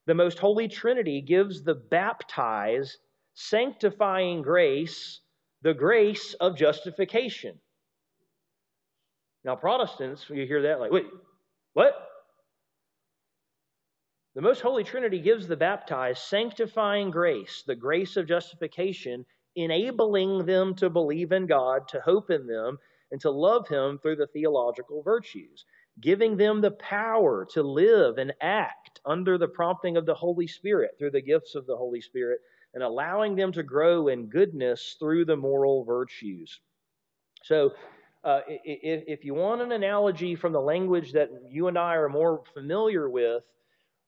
the 0.07 0.15
Most 0.15 0.41
Holy 0.41 0.67
Trinity 0.67 1.21
gives 1.21 1.63
the 1.63 1.77
baptized 1.77 2.97
sanctifying 3.35 4.43
grace, 4.43 5.21
the 5.63 5.75
grace 5.75 6.35
of 6.41 6.57
justification. 6.57 7.61
Now, 9.45 9.55
Protestants, 9.55 10.27
you 10.29 10.45
hear 10.45 10.63
that 10.63 10.81
like, 10.81 10.91
wait, 10.91 11.07
what? 11.75 11.95
The 14.35 14.43
Most 14.43 14.61
Holy 14.61 14.83
Trinity 14.83 15.21
gives 15.21 15.47
the 15.47 15.57
baptized 15.57 16.19
sanctifying 16.19 17.13
grace, 17.13 17.63
the 17.65 17.77
grace 17.77 18.17
of 18.17 18.27
justification, 18.27 19.25
enabling 19.55 20.47
them 20.47 20.75
to 20.77 20.91
believe 20.91 21.31
in 21.31 21.47
God, 21.47 21.87
to 21.91 22.01
hope 22.01 22.33
in 22.33 22.49
them, 22.49 22.79
and 23.13 23.21
to 23.21 23.31
love 23.31 23.69
Him 23.69 23.99
through 23.99 24.17
the 24.17 24.27
theological 24.29 25.03
virtues, 25.03 25.65
giving 26.01 26.37
them 26.37 26.61
the 26.61 26.71
power 26.73 27.47
to 27.53 27.63
live 27.63 28.19
and 28.19 28.33
act 28.41 29.01
under 29.05 29.39
the 29.39 29.49
prompting 29.49 29.97
of 29.97 30.07
the 30.07 30.15
Holy 30.15 30.47
Spirit 30.47 30.93
through 30.99 31.11
the 31.11 31.21
gifts 31.21 31.55
of 31.55 31.67
the 31.67 31.77
Holy 31.77 32.01
Spirit, 32.01 32.41
and 32.75 32.83
allowing 32.83 33.35
them 33.35 33.53
to 33.53 33.63
grow 33.63 34.09
in 34.09 34.27
goodness 34.27 34.97
through 34.99 35.25
the 35.25 35.37
moral 35.37 35.85
virtues. 35.85 36.61
So, 37.43 37.73
uh, 38.23 38.41
if, 38.47 39.03
if 39.07 39.25
you 39.25 39.35
want 39.35 39.63
an 39.63 39.73
analogy 39.73 40.37
from 40.37 40.53
the 40.53 40.61
language 40.61 41.13
that 41.13 41.31
you 41.49 41.69
and 41.69 41.79
I 41.79 41.95
are 41.95 42.09
more 42.09 42.43
familiar 42.53 43.09
with, 43.09 43.43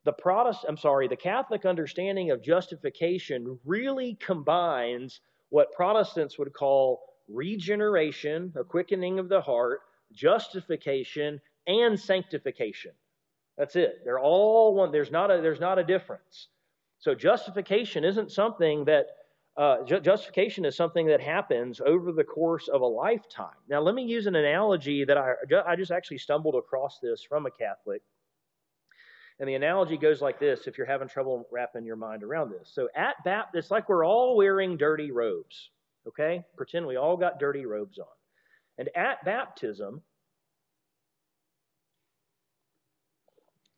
the 0.04 0.12
Protestant, 0.12 0.68
I'm 0.68 0.76
sorry, 0.76 1.08
the 1.08 1.16
Catholic 1.16 1.64
understanding 1.64 2.30
of 2.30 2.42
justification 2.42 3.58
really 3.64 4.16
combines 4.20 5.20
what 5.48 5.72
Protestants 5.72 6.38
would 6.38 6.52
call 6.52 7.00
regeneration, 7.32 8.52
a 8.56 8.64
quickening 8.64 9.18
of 9.18 9.28
the 9.28 9.40
heart, 9.40 9.80
justification, 10.12 11.40
and 11.66 11.98
sanctification. 11.98 12.92
That's 13.56 13.76
it. 13.76 14.00
They're 14.04 14.18
all 14.18 14.74
one. 14.74 14.92
There's 14.92 15.10
not 15.10 15.30
a 15.30 15.40
there's 15.40 15.60
not 15.60 15.78
a 15.78 15.84
difference. 15.84 16.48
So 16.98 17.14
justification 17.14 18.04
isn't 18.04 18.30
something 18.30 18.84
that 18.84 19.06
uh, 19.56 19.84
ju- 19.84 20.00
justification 20.00 20.64
is 20.64 20.76
something 20.76 21.06
that 21.06 21.20
happens 21.20 21.80
over 21.84 22.12
the 22.12 22.24
course 22.24 22.68
of 22.68 22.80
a 22.80 22.86
lifetime. 22.86 23.56
Now, 23.68 23.80
let 23.80 23.94
me 23.94 24.02
use 24.04 24.26
an 24.26 24.36
analogy 24.36 25.04
that 25.04 25.18
I, 25.18 25.34
I 25.66 25.76
just 25.76 25.90
actually 25.90 26.18
stumbled 26.18 26.54
across 26.54 27.00
this 27.00 27.22
from 27.22 27.44
a 27.46 27.50
Catholic. 27.50 28.02
And 29.40 29.48
the 29.48 29.54
analogy 29.54 29.98
goes 29.98 30.22
like 30.22 30.38
this 30.38 30.66
if 30.66 30.78
you're 30.78 30.86
having 30.86 31.08
trouble 31.08 31.46
wrapping 31.50 31.84
your 31.84 31.96
mind 31.96 32.22
around 32.22 32.50
this. 32.50 32.70
So, 32.72 32.88
at 32.96 33.16
baptism, 33.24 33.58
it's 33.58 33.70
like 33.70 33.88
we're 33.88 34.06
all 34.06 34.36
wearing 34.36 34.76
dirty 34.76 35.10
robes, 35.10 35.70
okay? 36.06 36.44
Pretend 36.56 36.86
we 36.86 36.96
all 36.96 37.16
got 37.16 37.38
dirty 37.38 37.66
robes 37.66 37.98
on. 37.98 38.06
And 38.78 38.88
at 38.96 39.24
baptism, 39.24 40.00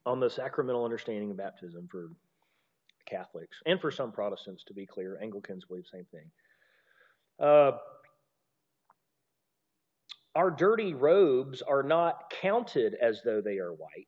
on 0.07 0.21
the 0.21 0.31
sacramental 0.31 0.85
understanding 0.85 1.31
of 1.31 1.37
baptism 1.37 1.89
for 1.91 2.11
Catholics, 3.07 3.59
and 3.67 3.81
for 3.81 3.91
some 3.91 4.13
Protestants, 4.13 4.65
to 4.65 4.75
be 4.75 4.87
clear. 4.87 5.19
Anglicans 5.23 5.65
believe 5.65 5.85
the 5.85 5.99
same 5.99 6.07
thing. 6.07 6.31
Uh, 7.39 7.73
our 10.35 10.51
dirty 10.51 10.95
robes 10.95 11.63
are 11.63 11.83
not 11.83 12.33
counted 12.41 12.95
as 13.01 13.21
though 13.25 13.41
they 13.41 13.59
are 13.59 13.73
white. 13.73 14.07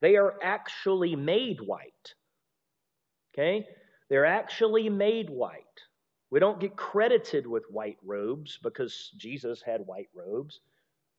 They 0.00 0.16
are 0.16 0.34
actually 0.42 1.16
made 1.16 1.60
white. 1.60 2.14
Okay? 3.34 3.66
They're 4.08 4.26
actually 4.26 4.88
made 4.88 5.28
white. 5.28 5.64
We 6.30 6.38
don't 6.38 6.60
get 6.60 6.76
credited 6.76 7.46
with 7.46 7.70
white 7.70 7.98
robes 8.04 8.58
because 8.62 9.12
Jesus 9.16 9.62
had 9.62 9.86
white 9.86 10.08
robes. 10.14 10.60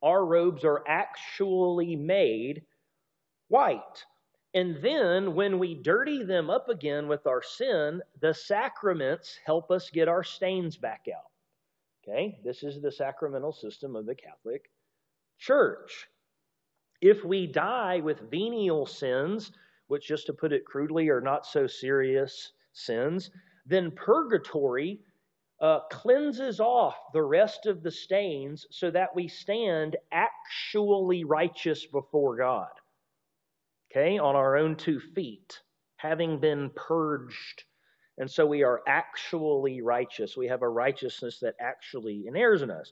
Our 0.02 0.26
robes 0.26 0.64
are 0.64 0.84
actually 0.88 1.96
made 1.96 2.64
white. 3.50 4.06
And 4.54 4.82
then 4.82 5.36
when 5.36 5.60
we 5.60 5.76
dirty 5.76 6.24
them 6.24 6.50
up 6.50 6.70
again 6.70 7.08
with 7.08 7.28
our 7.28 7.42
sin, 7.42 8.02
the 8.20 8.34
sacraments 8.34 9.40
help 9.46 9.72
us 9.72 9.90
get 9.90 10.08
our 10.08 10.24
stains 10.24 10.78
back 10.78 11.06
out. 11.14 11.32
Okay? 12.04 12.40
This 12.44 12.64
is 12.64 12.82
the 12.82 12.92
sacramental 12.92 13.54
system 13.54 13.96
of 13.96 14.06
the 14.06 14.16
Catholic 14.16 14.70
Church. 15.38 16.08
If 17.02 17.24
we 17.24 17.48
die 17.48 18.00
with 18.00 18.30
venial 18.30 18.86
sins, 18.86 19.52
which, 19.88 20.08
just 20.08 20.26
to 20.28 20.34
put 20.34 20.54
it 20.54 20.66
crudely, 20.66 21.10
are 21.10 21.22
not 21.22 21.46
so 21.46 21.68
serious 21.68 22.54
sins, 22.74 23.32
then 23.66 23.92
purgatory 23.92 25.00
uh, 25.62 25.80
cleanses 25.92 26.60
off 26.60 26.96
the 27.14 27.22
rest 27.22 27.68
of 27.68 27.84
the 27.84 27.92
stains 27.92 28.66
so 28.72 28.90
that 28.90 29.16
we 29.16 29.28
stand 29.28 29.96
actually 30.12 31.24
righteous 31.24 31.86
before 31.86 32.36
God. 32.38 32.72
Okay, 33.92 34.18
on 34.18 34.36
our 34.36 34.58
own 34.58 34.76
two 34.76 35.00
feet, 35.00 35.60
having 35.98 36.40
been 36.40 36.72
purged. 36.76 37.64
And 38.18 38.30
so 38.30 38.46
we 38.46 38.64
are 38.64 38.82
actually 38.88 39.82
righteous. 39.82 40.36
We 40.36 40.48
have 40.48 40.62
a 40.62 40.70
righteousness 40.70 41.40
that 41.42 41.56
actually 41.60 42.26
inheres 42.28 42.62
in 42.62 42.72
us. 42.72 42.92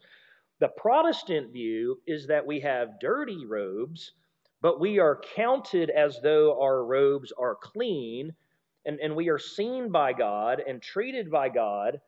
The 0.60 0.70
Protestant 0.70 1.54
view 1.54 2.02
is 2.06 2.28
that 2.28 2.46
we 2.46 2.60
have 2.60 3.00
dirty 3.00 3.46
robes, 3.46 4.12
but 4.62 4.80
we 4.80 5.00
are 5.00 5.22
counted 5.36 5.90
as 5.90 6.20
though 6.22 6.62
our 6.62 6.84
robes 6.84 7.32
are 7.38 7.56
clean, 7.56 8.34
and, 8.90 9.00
and 9.02 9.16
we 9.16 9.30
are 9.30 9.38
seen 9.38 9.92
by 9.92 10.14
God 10.14 10.64
and 10.68 10.82
treated 10.82 11.30
by 11.30 11.48
God 11.48 12.02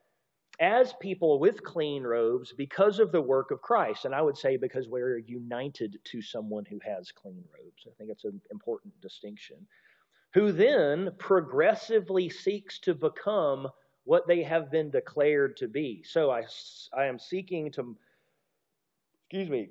as 0.59 0.93
people 0.99 1.37
with 1.37 1.63
clean 1.63 2.01
robes 2.01 2.53
because 2.53 2.97
of 2.97 3.11
the 3.11 3.21
work 3.21 3.51
of 3.51 3.61
Christ. 3.61 4.05
And 4.05 4.15
I 4.15 4.21
would 4.23 4.35
say 4.35 4.57
because 4.57 4.87
we're 4.87 5.19
united 5.19 5.99
to 6.05 6.21
someone 6.23 6.65
who 6.65 6.79
has 6.83 7.11
clean 7.11 7.43
robes. 7.55 7.85
I 7.85 7.91
think 7.99 8.09
it's 8.09 8.23
an 8.23 8.41
important 8.51 8.99
distinction. 8.99 9.57
Who 10.33 10.51
then 10.51 11.11
progressively 11.19 12.29
seeks 12.29 12.79
to 12.79 12.95
become 12.95 13.67
what 14.05 14.27
they 14.27 14.41
have 14.41 14.71
been 14.71 14.89
declared 14.89 15.57
to 15.57 15.67
be. 15.67 16.01
So 16.03 16.31
I, 16.31 16.45
I 16.97 17.05
am 17.05 17.19
seeking 17.19 17.71
to, 17.73 17.95
excuse 19.25 19.51
me, 19.51 19.69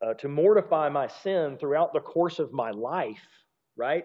uh, 0.00 0.14
to 0.14 0.28
mortify 0.28 0.88
my 0.88 1.08
sin 1.08 1.58
throughout 1.58 1.92
the 1.92 2.00
course 2.00 2.38
of 2.38 2.50
my 2.50 2.70
life, 2.70 3.28
right? 3.76 4.04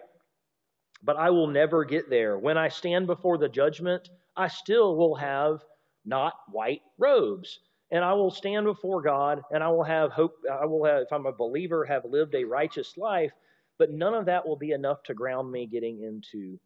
But 1.02 1.16
I 1.16 1.30
will 1.30 1.46
never 1.46 1.84
get 1.84 2.10
there. 2.10 2.38
When 2.38 2.58
I 2.58 2.68
stand 2.68 3.06
before 3.06 3.38
the 3.38 3.48
judgment, 3.48 4.08
I 4.36 4.48
still 4.48 4.96
will 4.96 5.14
have 5.14 5.60
not 6.04 6.34
white 6.50 6.82
robes. 6.98 7.60
And 7.90 8.04
I 8.04 8.12
will 8.12 8.30
stand 8.30 8.66
before 8.66 9.00
God 9.00 9.42
and 9.50 9.62
I 9.62 9.68
will 9.68 9.84
have 9.84 10.12
hope. 10.12 10.34
I 10.50 10.66
will 10.66 10.84
have, 10.84 11.02
if 11.02 11.12
I'm 11.12 11.26
a 11.26 11.32
believer, 11.32 11.84
have 11.84 12.04
lived 12.04 12.34
a 12.34 12.44
righteous 12.44 12.96
life, 12.96 13.32
but 13.78 13.90
none 13.90 14.14
of 14.14 14.26
that 14.26 14.46
will 14.46 14.56
be 14.56 14.72
enough 14.72 15.02
to 15.04 15.14
ground 15.14 15.50
me 15.50 15.66
getting 15.66 16.02
into 16.02 16.58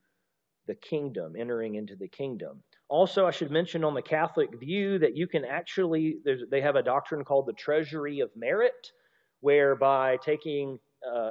the 0.67 0.75
kingdom, 0.75 1.35
entering 1.39 1.77
into 1.77 1.97
the 1.97 2.09
kingdom. 2.09 2.62
Also, 2.89 3.27
I 3.27 3.31
should 3.31 3.51
mention 3.51 3.85
on 3.85 3.95
the 3.95 4.03
Catholic 4.03 4.59
view 4.59 4.99
that 4.99 5.17
you 5.17 5.27
can 5.27 5.45
actually, 5.45 6.19
they 6.51 6.61
have 6.61 6.77
a 6.77 6.83
doctrine 6.83 7.25
called 7.25 7.47
the 7.47 7.53
treasury 7.53 8.21
of 8.21 8.31
merit, 8.37 8.93
whereby 9.41 10.19
taking, 10.25 10.79
uh, 11.11 11.31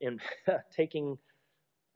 in, 0.00 0.20
taking 0.76 1.16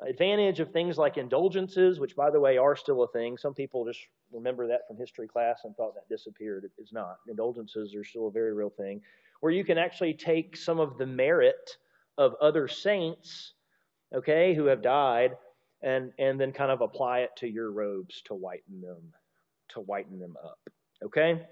advantage 0.06 0.60
of 0.60 0.70
things 0.72 0.98
like 0.98 1.16
indulgences, 1.16 2.00
which, 2.00 2.16
by 2.16 2.30
the 2.30 2.40
way, 2.40 2.58
are 2.58 2.76
still 2.76 3.02
a 3.02 3.08
thing. 3.08 3.36
Some 3.38 3.54
people 3.54 3.84
just 3.84 4.00
remember 4.32 4.66
that 4.66 4.86
from 4.86 4.96
history 4.98 5.26
class 5.26 5.60
and 5.64 5.74
thought 5.76 5.94
that 5.94 6.08
disappeared. 6.08 6.70
It's 6.78 6.92
not. 6.92 7.16
Indulgences 7.28 7.94
are 7.94 8.04
still 8.04 8.28
a 8.28 8.30
very 8.30 8.52
real 8.52 8.70
thing, 8.70 9.00
where 9.40 9.52
you 9.52 9.64
can 9.64 9.78
actually 9.78 10.14
take 10.14 10.56
some 10.56 10.80
of 10.80 10.98
the 10.98 11.06
merit 11.06 11.78
of 12.18 12.34
other 12.40 12.68
saints, 12.68 13.54
okay, 14.14 14.54
who 14.54 14.66
have 14.66 14.82
died, 14.82 15.32
and 15.82 16.12
and 16.18 16.40
then 16.40 16.52
kind 16.52 16.70
of 16.70 16.80
apply 16.80 17.20
it 17.20 17.30
to 17.36 17.48
your 17.48 17.70
robes 17.70 18.22
to 18.26 18.34
whiten 18.34 18.80
them, 18.80 19.12
to 19.68 19.80
whiten 19.80 20.18
them 20.18 20.34
up. 20.44 20.58
Okay. 21.04 21.42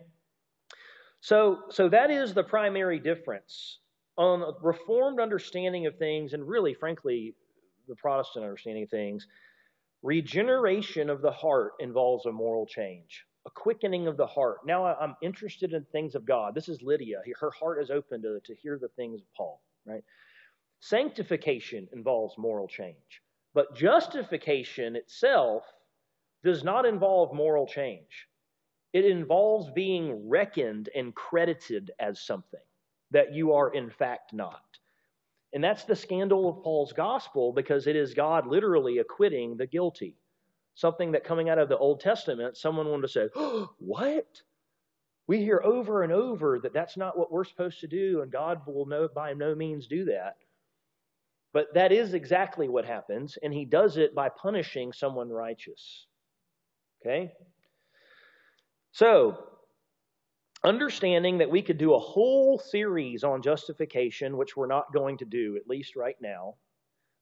So 1.20 1.60
so 1.70 1.88
that 1.88 2.10
is 2.10 2.34
the 2.34 2.44
primary 2.44 2.98
difference 2.98 3.78
on 4.16 4.42
a 4.42 4.52
reformed 4.62 5.18
understanding 5.18 5.86
of 5.86 5.96
things, 5.96 6.34
and 6.34 6.46
really, 6.46 6.74
frankly, 6.74 7.34
the 7.88 7.96
Protestant 7.96 8.44
understanding 8.44 8.84
of 8.84 8.90
things, 8.90 9.26
regeneration 10.02 11.10
of 11.10 11.22
the 11.22 11.30
heart 11.30 11.72
involves 11.80 12.26
a 12.26 12.32
moral 12.32 12.66
change, 12.66 13.24
a 13.46 13.50
quickening 13.50 14.06
of 14.06 14.16
the 14.16 14.26
heart. 14.26 14.58
Now 14.66 14.84
I'm 14.84 15.16
interested 15.22 15.72
in 15.72 15.84
things 15.84 16.14
of 16.14 16.24
God. 16.24 16.54
This 16.54 16.68
is 16.68 16.82
Lydia. 16.82 17.22
Her 17.40 17.50
heart 17.50 17.82
is 17.82 17.90
open 17.90 18.22
to, 18.22 18.40
to 18.40 18.54
hear 18.54 18.78
the 18.78 18.88
things 18.88 19.20
of 19.20 19.26
Paul, 19.34 19.60
right? 19.86 20.04
Sanctification 20.80 21.88
involves 21.92 22.36
moral 22.36 22.68
change, 22.68 23.22
but 23.54 23.74
justification 23.74 24.96
itself 24.96 25.64
does 26.42 26.62
not 26.62 26.84
involve 26.84 27.34
moral 27.34 27.66
change. 27.66 28.28
It 28.92 29.06
involves 29.06 29.70
being 29.70 30.28
reckoned 30.28 30.90
and 30.94 31.14
credited 31.14 31.90
as 31.98 32.20
something 32.20 32.60
that 33.10 33.32
you 33.32 33.52
are 33.52 33.72
in 33.72 33.90
fact 33.90 34.32
not. 34.32 34.62
And 35.54 35.62
that's 35.62 35.84
the 35.84 35.94
scandal 35.94 36.48
of 36.48 36.64
Paul's 36.64 36.92
gospel 36.92 37.52
because 37.52 37.86
it 37.86 37.94
is 37.94 38.12
God 38.12 38.48
literally 38.48 38.98
acquitting 38.98 39.56
the 39.56 39.68
guilty. 39.68 40.16
Something 40.74 41.12
that 41.12 41.22
coming 41.22 41.48
out 41.48 41.58
of 41.58 41.68
the 41.68 41.78
Old 41.78 42.00
Testament, 42.00 42.56
someone 42.56 42.88
wanted 42.88 43.02
to 43.02 43.08
say, 43.08 43.28
oh, 43.36 43.70
What? 43.78 44.42
We 45.26 45.38
hear 45.38 45.62
over 45.64 46.02
and 46.02 46.12
over 46.12 46.58
that 46.58 46.74
that's 46.74 46.96
not 46.96 47.16
what 47.16 47.32
we're 47.32 47.44
supposed 47.44 47.80
to 47.80 47.86
do, 47.86 48.20
and 48.20 48.30
God 48.30 48.60
will 48.66 48.84
no, 48.84 49.08
by 49.08 49.32
no 49.32 49.54
means 49.54 49.86
do 49.86 50.04
that. 50.06 50.36
But 51.54 51.72
that 51.74 51.92
is 51.92 52.12
exactly 52.12 52.68
what 52.68 52.84
happens, 52.84 53.38
and 53.42 53.54
He 53.54 53.64
does 53.64 53.96
it 53.96 54.14
by 54.14 54.28
punishing 54.28 54.92
someone 54.92 55.30
righteous. 55.30 56.06
Okay? 57.00 57.32
So, 58.90 59.38
understanding 60.64 61.38
that 61.38 61.50
we 61.50 61.62
could 61.62 61.78
do 61.78 61.94
a 61.94 61.98
whole 61.98 62.58
series 62.58 63.22
on 63.22 63.42
justification, 63.42 64.36
which 64.36 64.56
we're 64.56 64.66
not 64.66 64.92
going 64.92 65.18
to 65.18 65.24
do, 65.24 65.56
at 65.56 65.68
least 65.68 65.94
right 65.94 66.16
now. 66.20 66.54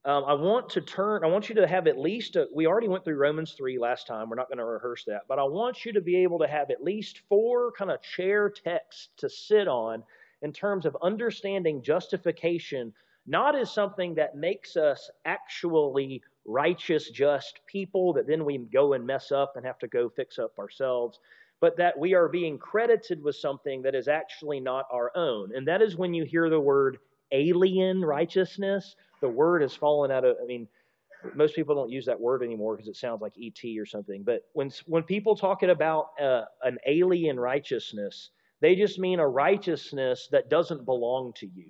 Um, 0.05 0.24
I 0.26 0.35
want 0.35 0.70
to 0.70 0.81
turn, 0.81 1.24
I 1.24 1.28
want 1.28 1.48
you 1.48 1.55
to 1.57 1.66
have 1.66 1.87
at 1.87 1.98
least, 1.98 2.37
a, 2.37 2.46
we 2.52 2.66
already 2.66 2.88
went 2.88 3.05
through 3.05 3.16
Romans 3.16 3.55
3 3.57 3.78
last 3.78 4.07
time. 4.07 4.28
We're 4.28 4.37
not 4.37 4.48
going 4.48 4.59
to 4.59 4.64
rehearse 4.64 5.05
that. 5.07 5.22
But 5.28 5.38
I 5.38 5.44
want 5.44 5.85
you 5.85 5.92
to 5.92 6.00
be 6.00 6.16
able 6.16 6.38
to 6.40 6.48
have 6.48 6.70
at 6.70 6.83
least 6.83 7.22
four 7.28 7.72
kind 7.72 7.90
of 7.90 8.02
chair 8.02 8.50
texts 8.50 9.11
to 9.18 9.28
sit 9.28 9.68
on 9.68 10.02
in 10.42 10.52
terms 10.52 10.87
of 10.87 10.96
understanding 11.02 11.83
justification, 11.83 12.92
not 13.26 13.57
as 13.57 13.72
something 13.72 14.14
that 14.16 14.37
makes 14.37 14.76
us 14.76 15.09
actually 15.24 16.20
righteous, 16.44 17.11
just 17.11 17.61
people 17.66 18.12
that 18.12 18.26
then 18.26 18.44
we 18.44 18.59
go 18.59 18.94
and 18.94 19.07
mess 19.07 19.31
up 19.31 19.57
and 19.57 19.64
have 19.64 19.78
to 19.78 19.87
go 19.87 20.09
fix 20.09 20.38
up 20.38 20.59
ourselves 20.59 21.20
but 21.62 21.77
that 21.77 21.96
we 21.96 22.12
are 22.12 22.29
being 22.29 22.59
credited 22.59 23.22
with 23.22 23.37
something 23.37 23.83
that 23.83 23.94
is 23.94 24.09
actually 24.09 24.59
not 24.59 24.85
our 24.90 25.12
own. 25.14 25.55
And 25.55 25.66
that 25.68 25.81
is 25.81 25.96
when 25.96 26.12
you 26.12 26.25
hear 26.25 26.51
the 26.51 26.59
word 26.59 26.98
alien 27.31 28.05
righteousness. 28.05 28.96
The 29.20 29.29
word 29.29 29.62
has 29.62 29.72
fallen 29.72 30.11
out 30.11 30.25
of, 30.25 30.37
I 30.42 30.44
mean, 30.44 30.66
most 31.37 31.55
people 31.55 31.77
don't 31.77 31.88
use 31.88 32.05
that 32.07 32.20
word 32.20 32.42
anymore 32.42 32.75
because 32.75 32.88
it 32.88 32.96
sounds 32.96 33.22
like 33.22 33.35
ET 33.40 33.61
or 33.79 33.87
something. 33.87 34.25
But 34.25 34.42
when, 34.55 34.72
when 34.87 35.05
people 35.05 35.37
talking 35.37 35.70
about 35.70 36.09
uh, 36.20 36.42
an 36.64 36.79
alien 36.85 37.38
righteousness, 37.38 38.31
they 38.61 38.75
just 38.75 38.98
mean 38.98 39.20
a 39.20 39.29
righteousness 39.29 40.29
that 40.33 40.51
doesn't 40.51 40.85
belong 40.85 41.33
to 41.35 41.46
you, 41.46 41.68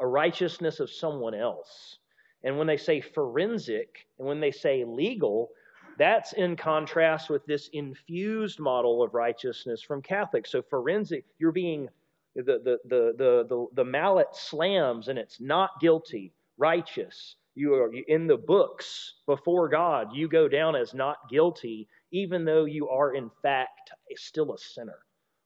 a 0.00 0.06
righteousness 0.08 0.80
of 0.80 0.90
someone 0.90 1.34
else. 1.34 1.98
And 2.42 2.58
when 2.58 2.66
they 2.66 2.76
say 2.76 3.00
forensic 3.00 4.08
and 4.18 4.26
when 4.26 4.40
they 4.40 4.50
say 4.50 4.82
legal, 4.84 5.50
that's 5.98 6.32
in 6.32 6.56
contrast 6.56 7.28
with 7.28 7.44
this 7.46 7.68
infused 7.72 8.60
model 8.60 9.02
of 9.02 9.14
righteousness 9.14 9.82
from 9.82 10.02
Catholics. 10.02 10.52
So 10.52 10.62
forensic, 10.62 11.24
you're 11.38 11.52
being 11.52 11.88
the 12.36 12.42
the 12.42 12.78
the 12.84 13.14
the 13.16 13.46
the, 13.48 13.66
the 13.74 13.84
mallet 13.84 14.28
slams 14.34 15.08
and 15.08 15.18
it's 15.18 15.40
not 15.40 15.80
guilty, 15.80 16.32
righteous. 16.56 17.36
You 17.54 17.74
are 17.74 17.92
in 18.06 18.28
the 18.28 18.36
books 18.36 19.14
before 19.26 19.68
God. 19.68 20.14
You 20.14 20.28
go 20.28 20.46
down 20.48 20.76
as 20.76 20.94
not 20.94 21.28
guilty, 21.28 21.88
even 22.12 22.44
though 22.44 22.64
you 22.64 22.88
are 22.88 23.14
in 23.14 23.30
fact 23.42 23.90
still 24.14 24.54
a 24.54 24.58
sinner. 24.58 25.00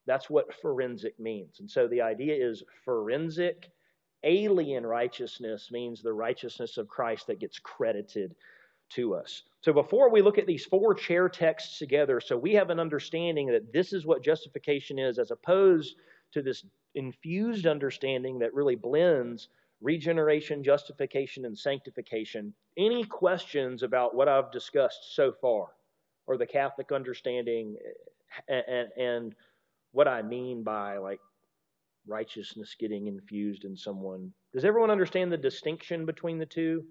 That's 0.06 0.28
what 0.28 0.54
forensic 0.60 1.18
means. 1.18 1.60
And 1.60 1.70
so 1.70 1.88
the 1.88 2.02
idea 2.02 2.34
is 2.34 2.62
forensic 2.84 3.70
alien 4.24 4.84
righteousness 4.86 5.70
means 5.70 6.02
the 6.02 6.12
righteousness 6.12 6.76
of 6.76 6.88
Christ 6.88 7.26
that 7.28 7.40
gets 7.40 7.58
credited 7.58 8.34
to 8.90 9.14
us. 9.14 9.42
So 9.62 9.72
before 9.72 10.10
we 10.10 10.22
look 10.22 10.38
at 10.38 10.46
these 10.46 10.64
four 10.64 10.92
chair 10.92 11.28
texts 11.28 11.78
together, 11.78 12.20
so 12.20 12.36
we 12.36 12.52
have 12.54 12.70
an 12.70 12.80
understanding 12.80 13.46
that 13.48 13.72
this 13.72 13.92
is 13.92 14.04
what 14.04 14.22
justification 14.22 14.98
is, 14.98 15.18
as 15.18 15.30
opposed 15.30 15.96
to 16.32 16.42
this 16.42 16.64
infused 16.96 17.66
understanding 17.66 18.40
that 18.40 18.54
really 18.54 18.74
blends 18.74 19.48
regeneration, 19.80 20.64
justification, 20.64 21.44
and 21.44 21.56
sanctification. 21.56 22.52
Any 22.76 23.04
questions 23.04 23.82
about 23.82 24.14
what 24.14 24.28
I've 24.28 24.50
discussed 24.50 25.14
so 25.14 25.32
far, 25.40 25.68
or 26.26 26.36
the 26.36 26.46
Catholic 26.46 26.90
understanding, 26.92 27.76
and, 28.48 28.88
and, 28.96 29.34
what 29.92 30.08
I 30.08 30.22
mean 30.22 30.62
by 30.62 30.96
like 30.96 31.20
righteousness 32.06 32.74
getting 32.80 33.08
infused 33.08 33.64
in 33.64 33.76
someone? 33.76 34.32
Does 34.54 34.64
everyone 34.64 34.90
understand 34.90 35.30
the 35.30 35.36
distinction 35.36 36.06
between 36.06 36.38
the 36.38 36.46
two? 36.46 36.82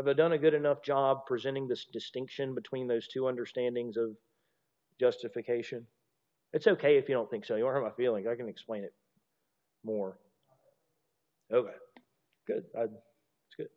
Have 0.00 0.08
I 0.08 0.14
done 0.14 0.32
a 0.32 0.38
good 0.38 0.54
enough 0.54 0.82
job 0.82 1.26
presenting 1.26 1.68
this 1.68 1.84
distinction 1.84 2.54
between 2.54 2.88
those 2.88 3.06
two 3.06 3.28
understandings 3.28 3.98
of 3.98 4.16
justification? 4.98 5.86
It's 6.54 6.66
okay 6.66 6.96
if 6.96 7.06
you 7.06 7.14
don't 7.14 7.28
think 7.28 7.44
so. 7.44 7.56
You 7.56 7.64
won't 7.64 7.74
hurt 7.74 7.84
my 7.84 7.90
feelings. 8.02 8.26
I 8.26 8.34
can 8.34 8.48
explain 8.48 8.82
it 8.82 8.94
more. 9.84 10.16
Okay, 11.52 11.74
good. 12.46 12.64
I, 12.74 12.84
it's 12.84 13.56
good. 13.58 13.68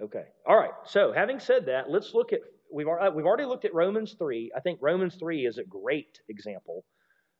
Okay. 0.00 0.26
All 0.46 0.56
right. 0.56 0.70
So, 0.86 1.12
having 1.12 1.40
said 1.40 1.66
that, 1.66 1.90
let's 1.90 2.14
look 2.14 2.32
at 2.32 2.42
we've 2.72 2.86
uh, 2.86 3.10
we've 3.12 3.26
already 3.26 3.44
looked 3.44 3.64
at 3.64 3.74
Romans 3.74 4.14
3. 4.16 4.52
I 4.56 4.60
think 4.60 4.78
Romans 4.80 5.16
3 5.16 5.46
is 5.46 5.58
a 5.58 5.64
great 5.64 6.20
example. 6.28 6.84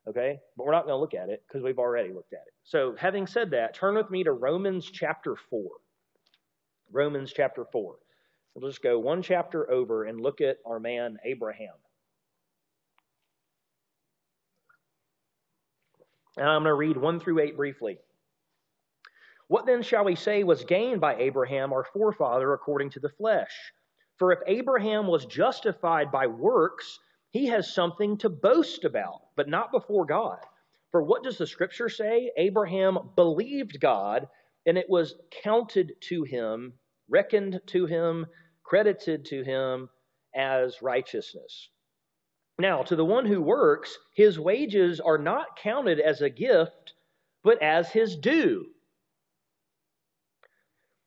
Okay? 0.08 0.40
But 0.56 0.66
we're 0.66 0.72
not 0.72 0.84
going 0.84 0.96
to 0.96 1.00
look 1.00 1.14
at 1.14 1.28
it 1.28 1.44
because 1.46 1.62
we've 1.62 1.78
already 1.78 2.12
looked 2.12 2.32
at 2.32 2.42
it. 2.44 2.54
So, 2.64 2.96
having 2.98 3.28
said 3.28 3.52
that, 3.52 3.74
turn 3.74 3.94
with 3.94 4.10
me 4.10 4.24
to 4.24 4.32
Romans 4.32 4.90
chapter 4.90 5.36
4. 5.48 5.62
Romans 6.92 7.32
chapter 7.34 7.64
4. 7.64 7.96
We'll 8.54 8.70
just 8.70 8.82
go 8.82 8.98
one 8.98 9.22
chapter 9.22 9.70
over 9.70 10.04
and 10.04 10.20
look 10.20 10.40
at 10.40 10.58
our 10.64 10.78
man 10.78 11.18
Abraham. 11.24 11.74
And 16.36 16.48
I'm 16.48 16.62
going 16.62 16.70
to 16.70 16.74
read 16.74 16.96
1 16.96 17.20
through 17.20 17.40
8 17.40 17.56
briefly. 17.56 17.98
What 19.48 19.66
then 19.66 19.82
shall 19.82 20.04
we 20.04 20.16
say 20.16 20.42
was 20.42 20.64
gained 20.64 21.00
by 21.00 21.16
Abraham, 21.16 21.72
our 21.72 21.84
forefather, 21.84 22.52
according 22.52 22.90
to 22.90 23.00
the 23.00 23.10
flesh? 23.10 23.72
For 24.16 24.32
if 24.32 24.38
Abraham 24.46 25.06
was 25.06 25.26
justified 25.26 26.10
by 26.10 26.26
works, 26.26 26.98
he 27.30 27.46
has 27.46 27.74
something 27.74 28.16
to 28.18 28.28
boast 28.28 28.84
about, 28.84 29.22
but 29.36 29.48
not 29.48 29.72
before 29.72 30.06
God. 30.06 30.38
For 30.90 31.02
what 31.02 31.24
does 31.24 31.38
the 31.38 31.46
scripture 31.46 31.88
say? 31.88 32.30
Abraham 32.36 33.10
believed 33.16 33.80
God, 33.80 34.28
and 34.66 34.78
it 34.78 34.88
was 34.88 35.14
counted 35.42 35.92
to 36.00 36.22
him, 36.24 36.72
reckoned 37.08 37.60
to 37.66 37.86
him, 37.86 38.26
credited 38.62 39.24
to 39.26 39.42
him 39.42 39.90
as 40.34 40.80
righteousness. 40.82 41.68
Now, 42.58 42.82
to 42.84 42.96
the 42.96 43.04
one 43.04 43.26
who 43.26 43.42
works, 43.42 43.98
his 44.14 44.38
wages 44.38 45.00
are 45.00 45.18
not 45.18 45.56
counted 45.56 46.00
as 46.00 46.22
a 46.22 46.30
gift, 46.30 46.94
but 47.42 47.60
as 47.62 47.90
his 47.90 48.16
due. 48.16 48.66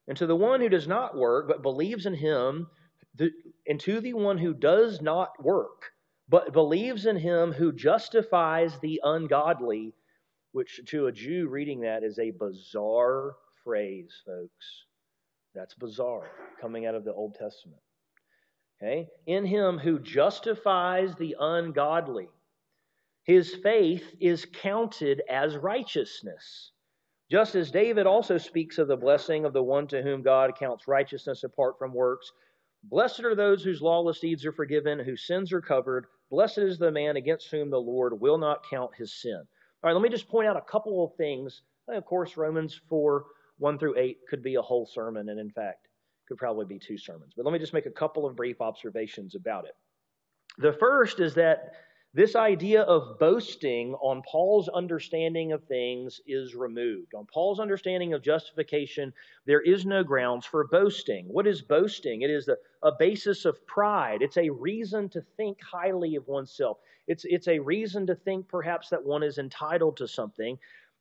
And 0.08 0.17
to 0.17 0.28
the 0.28 0.36
one 0.36 0.62
who 0.62 0.70
does 0.70 0.88
not 0.88 1.17
work, 1.17 1.48
but 1.48 1.62
believes 1.62 2.06
in 2.06 2.13
him, 2.13 2.67
the, 3.15 3.32
and 3.67 3.80
to 3.82 4.00
the 4.02 4.13
one 4.13 4.38
who 4.38 4.54
does 4.54 5.02
not 5.02 5.43
work, 5.43 5.91
but 6.30 6.54
believes 6.54 7.06
in 7.06 7.15
him 7.17 7.54
who 7.54 7.72
justifies 7.72 8.78
the 8.80 9.02
ungodly, 9.04 9.93
which 10.52 10.82
to 10.88 11.08
a 11.08 11.12
Jew 11.12 11.48
reading 11.48 11.82
that 11.82 12.04
is 12.04 12.20
a 12.20 12.32
bizarre 12.32 13.36
phrase, 13.67 14.13
folks. 14.25 14.86
That's 15.53 15.73
bizarre 15.73 16.32
coming 16.62 16.86
out 16.86 16.95
of 16.95 17.03
the 17.03 17.13
Old 17.13 17.36
Testament. 17.36 17.82
Okay? 18.82 19.10
In 19.25 19.45
him 19.45 19.77
who 19.77 19.99
justifies 19.99 21.13
the 21.15 21.36
ungodly, 21.38 22.30
his 23.23 23.56
faith 23.56 24.06
is 24.21 24.45
counted 24.45 25.21
as 25.30 25.58
righteousness. 25.58 26.71
Just 27.30 27.56
as 27.56 27.69
David 27.69 28.08
also 28.08 28.38
speaks 28.38 28.77
of 28.77 28.88
the 28.88 28.95
blessing 28.95 29.43
of 29.43 29.51
the 29.51 29.63
one 29.63 29.86
to 29.88 30.01
whom 30.01 30.21
God 30.21 30.58
counts 30.58 30.88
righteousness 30.88 31.43
apart 31.43 31.77
from 31.77 31.93
works. 31.93 32.32
Blessed 32.86 33.25
are 33.25 33.36
those 33.36 33.65
whose 33.65 33.82
lawless 33.82 34.21
deeds 34.21 34.45
are 34.45 34.53
forgiven, 34.53 34.97
whose 34.97 35.27
sins 35.27 35.51
are 35.51 35.60
covered. 35.60 36.06
Blessed 36.32 36.60
is 36.60 36.77
the 36.77 36.89
man 36.89 37.17
against 37.17 37.51
whom 37.51 37.69
the 37.69 37.82
Lord 37.82 38.21
will 38.21 38.38
not 38.38 38.63
count 38.69 38.95
his 38.95 39.13
sin. 39.13 39.41
All 39.84 39.89
right, 39.89 39.93
let 39.93 40.01
me 40.01 40.08
just 40.08 40.30
point 40.30 40.47
out 40.47 40.56
a 40.56 40.62
couple 40.62 41.03
of 41.03 41.15
things. 41.15 41.63
Of 41.89 42.06
course, 42.06 42.38
Romans 42.38 42.80
4 42.88 43.25
1 43.60 43.80
through 43.80 43.98
8 43.98 44.17
could 44.30 44.43
be 44.43 44.56
a 44.56 44.62
whole 44.62 44.86
sermon, 44.86 45.30
and 45.30 45.39
in 45.39 45.50
fact, 45.50 45.88
could 46.28 46.38
probably 46.38 46.65
be 46.65 46.80
two 46.80 46.98
sermons. 46.98 47.34
But 47.36 47.46
let 47.46 47.54
me 47.54 47.60
just 47.60 47.74
make 47.74 47.86
a 47.86 47.91
couple 47.91 48.26
of 48.26 48.36
brief 48.36 48.62
observations 48.62 49.36
about 49.36 49.65
it. 49.65 49.76
The 50.58 50.74
first 50.74 51.20
is 51.20 51.36
that 51.36 51.74
this 52.13 52.36
idea 52.36 52.82
of 52.82 53.20
boasting 53.20 53.93
on 53.96 54.24
Paul's 54.24 54.70
understanding 54.70 55.52
of 55.52 55.63
things 55.65 56.20
is 56.26 56.56
removed. 56.56 57.13
On 57.13 57.28
Paul's 57.32 57.60
understanding 57.60 58.13
of 58.13 58.24
justification, 58.24 59.13
there 59.46 59.62
is 59.62 59.86
no 59.86 60.04
grounds 60.04 60.46
for 60.46 60.65
boasting. 60.67 61.28
What 61.28 61.46
is 61.46 61.62
boasting? 61.62 62.24
It 62.24 62.32
is 62.32 62.48
a, 62.48 62.56
a 62.82 62.91
basis 62.98 63.46
of 63.46 63.63
pride. 63.67 64.22
It's 64.22 64.38
a 64.38 64.50
reason 64.50 65.10
to 65.10 65.22
think 65.36 65.60
highly 65.62 66.15
of 66.15 66.28
oneself. 66.28 66.80
It's, 67.08 67.24
it's 67.26 67.48
a 67.48 67.60
reason 67.60 68.08
to 68.08 68.15
think 68.15 68.48
perhaps 68.48 68.89
that 68.89 69.06
one 69.06 69.22
is 69.22 69.38
entitled 69.38 69.98
to 69.98 70.08
something. 70.08 70.58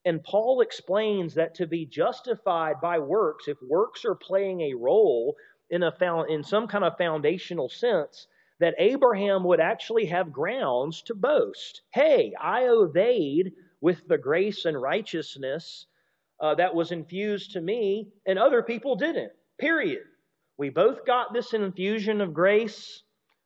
And 0.07 0.23
Paul 0.23 0.61
explains 0.61 1.35
that 1.35 1.57
to 1.57 1.67
be 1.67 1.85
justified 1.85 2.81
by 2.81 3.01
works, 3.01 3.49
if 3.49 3.61
works 3.61 4.05
are 4.05 4.15
playing 4.15 4.61
a 4.61 4.75
role 4.75 5.37
in, 5.69 5.83
a, 5.83 5.91
found, 5.91 6.31
in 6.31 6.45
some 6.45 6.69
kind 6.69 6.85
of 6.85 6.97
foundational 6.97 7.69
sense, 7.69 8.29
that 8.61 8.77
Abraham 8.79 9.43
would 9.43 9.59
actually 9.59 10.07
have 10.07 10.33
grounds 10.33 11.03
to 11.03 11.15
boast. 11.17 11.83
Hey, 11.93 12.33
I 12.41 12.69
obeyed 12.69 13.53
with 13.81 14.07
the 14.07 14.17
grace 14.17 14.65
and 14.65 14.81
righteousness 14.81 15.87
uh, 16.41 16.55
that 16.55 16.75
was 16.75 16.93
infused 16.93 17.53
to 17.53 17.61
me, 17.61 18.13
and 18.27 18.39
other 18.39 18.63
people 18.63 18.95
didn't. 18.95 19.33
Period. 19.59 20.05
We 20.57 20.71
both 20.71 21.05
got 21.05 21.33
this 21.35 21.53
infusion 21.53 22.21
of 22.21 22.33
grace. 22.33 23.03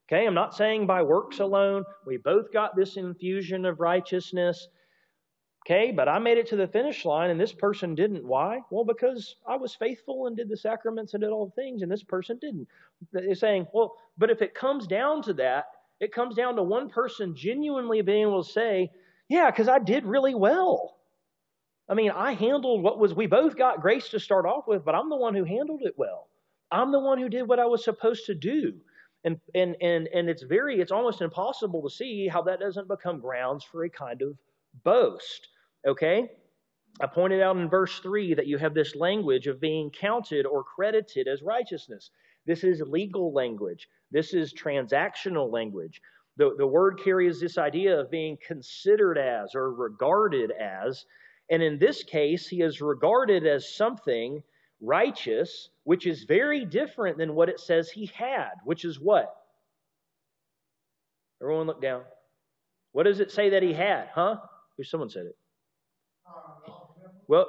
Okay, 0.07 0.27
I'm 0.27 0.35
not 0.35 0.55
saying 0.55 0.85
by 0.85 1.01
works 1.01 1.39
alone. 1.39 1.85
We 2.05 2.17
both 2.17 2.53
got 2.53 2.75
this 2.75 2.97
infusion 2.97 3.65
of 3.65 3.79
righteousness. 3.79 4.67
Okay, 5.65 5.91
but 5.91 6.09
I 6.09 6.17
made 6.17 6.39
it 6.39 6.47
to 6.47 6.55
the 6.55 6.67
finish 6.67 7.05
line 7.05 7.29
and 7.29 7.39
this 7.39 7.53
person 7.53 7.93
didn't. 7.93 8.25
Why? 8.25 8.61
Well, 8.71 8.83
because 8.83 9.35
I 9.47 9.57
was 9.57 9.75
faithful 9.75 10.25
and 10.25 10.35
did 10.35 10.49
the 10.49 10.57
sacraments 10.57 11.13
and 11.13 11.21
did 11.21 11.29
all 11.29 11.45
the 11.45 11.61
things, 11.61 11.83
and 11.83 11.91
this 11.91 12.03
person 12.03 12.39
didn't. 12.41 12.67
They're 13.11 13.35
saying, 13.35 13.67
well, 13.71 13.95
but 14.17 14.31
if 14.31 14.41
it 14.41 14.55
comes 14.55 14.87
down 14.87 15.21
to 15.23 15.33
that, 15.35 15.65
it 15.99 16.11
comes 16.11 16.35
down 16.35 16.55
to 16.55 16.63
one 16.63 16.89
person 16.89 17.35
genuinely 17.35 18.01
being 18.01 18.23
able 18.23 18.43
to 18.43 18.51
say, 18.51 18.91
yeah, 19.29 19.51
because 19.51 19.67
I 19.67 19.77
did 19.77 20.03
really 20.03 20.33
well. 20.33 20.97
I 21.87 21.93
mean, 21.93 22.09
I 22.09 22.33
handled 22.33 22.81
what 22.81 22.97
was, 22.97 23.13
we 23.13 23.27
both 23.27 23.55
got 23.55 23.81
grace 23.81 24.09
to 24.09 24.19
start 24.19 24.47
off 24.47 24.67
with, 24.67 24.83
but 24.83 24.95
I'm 24.95 25.09
the 25.09 25.15
one 25.15 25.35
who 25.35 25.43
handled 25.43 25.81
it 25.83 25.93
well. 25.95 26.27
I'm 26.71 26.91
the 26.91 26.99
one 26.99 27.19
who 27.19 27.29
did 27.29 27.47
what 27.47 27.59
I 27.59 27.65
was 27.65 27.83
supposed 27.83 28.25
to 28.25 28.33
do. 28.33 28.73
And, 29.23 29.39
and, 29.53 29.75
and, 29.79 30.07
and 30.07 30.27
it's 30.27 30.41
very, 30.41 30.79
it's 30.79 30.91
almost 30.91 31.21
impossible 31.21 31.83
to 31.83 31.89
see 31.89 32.27
how 32.27 32.41
that 32.43 32.59
doesn't 32.59 32.87
become 32.87 33.19
grounds 33.19 33.63
for 33.63 33.83
a 33.83 33.89
kind 33.89 34.21
of 34.23 34.35
boast. 34.83 35.47
Okay? 35.85 36.29
I 36.99 37.07
pointed 37.07 37.41
out 37.41 37.57
in 37.57 37.69
verse 37.69 37.99
3 37.99 38.35
that 38.35 38.47
you 38.47 38.57
have 38.57 38.73
this 38.73 38.95
language 38.95 39.47
of 39.47 39.61
being 39.61 39.89
counted 39.89 40.45
or 40.45 40.63
credited 40.63 41.27
as 41.27 41.41
righteousness. 41.41 42.11
This 42.45 42.63
is 42.63 42.81
legal 42.81 43.33
language, 43.33 43.87
this 44.11 44.33
is 44.33 44.53
transactional 44.53 45.51
language. 45.51 46.01
The, 46.37 46.55
the 46.57 46.67
word 46.67 46.99
carries 47.03 47.39
this 47.39 47.57
idea 47.57 47.99
of 47.99 48.09
being 48.09 48.37
considered 48.45 49.17
as 49.17 49.53
or 49.53 49.73
regarded 49.73 50.51
as. 50.51 51.05
And 51.49 51.61
in 51.61 51.77
this 51.77 52.03
case, 52.03 52.47
he 52.47 52.61
is 52.61 52.81
regarded 52.81 53.45
as 53.45 53.75
something 53.75 54.41
righteous, 54.79 55.69
which 55.83 56.07
is 56.07 56.23
very 56.23 56.65
different 56.65 57.17
than 57.17 57.35
what 57.35 57.49
it 57.49 57.59
says 57.59 57.91
he 57.91 58.07
had, 58.07 58.51
which 58.63 58.85
is 58.85 58.99
what? 58.99 59.35
Everyone 61.41 61.67
look 61.67 61.81
down. 61.81 62.03
What 62.93 63.03
does 63.03 63.19
it 63.19 63.31
say 63.31 63.49
that 63.49 63.63
he 63.63 63.73
had? 63.73 64.09
Huh? 64.13 64.37
Someone 64.83 65.09
said 65.09 65.25
it. 65.27 65.37
Well, 67.27 67.47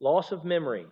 loss 0.00 0.32
of 0.32 0.44
memory. 0.44 0.86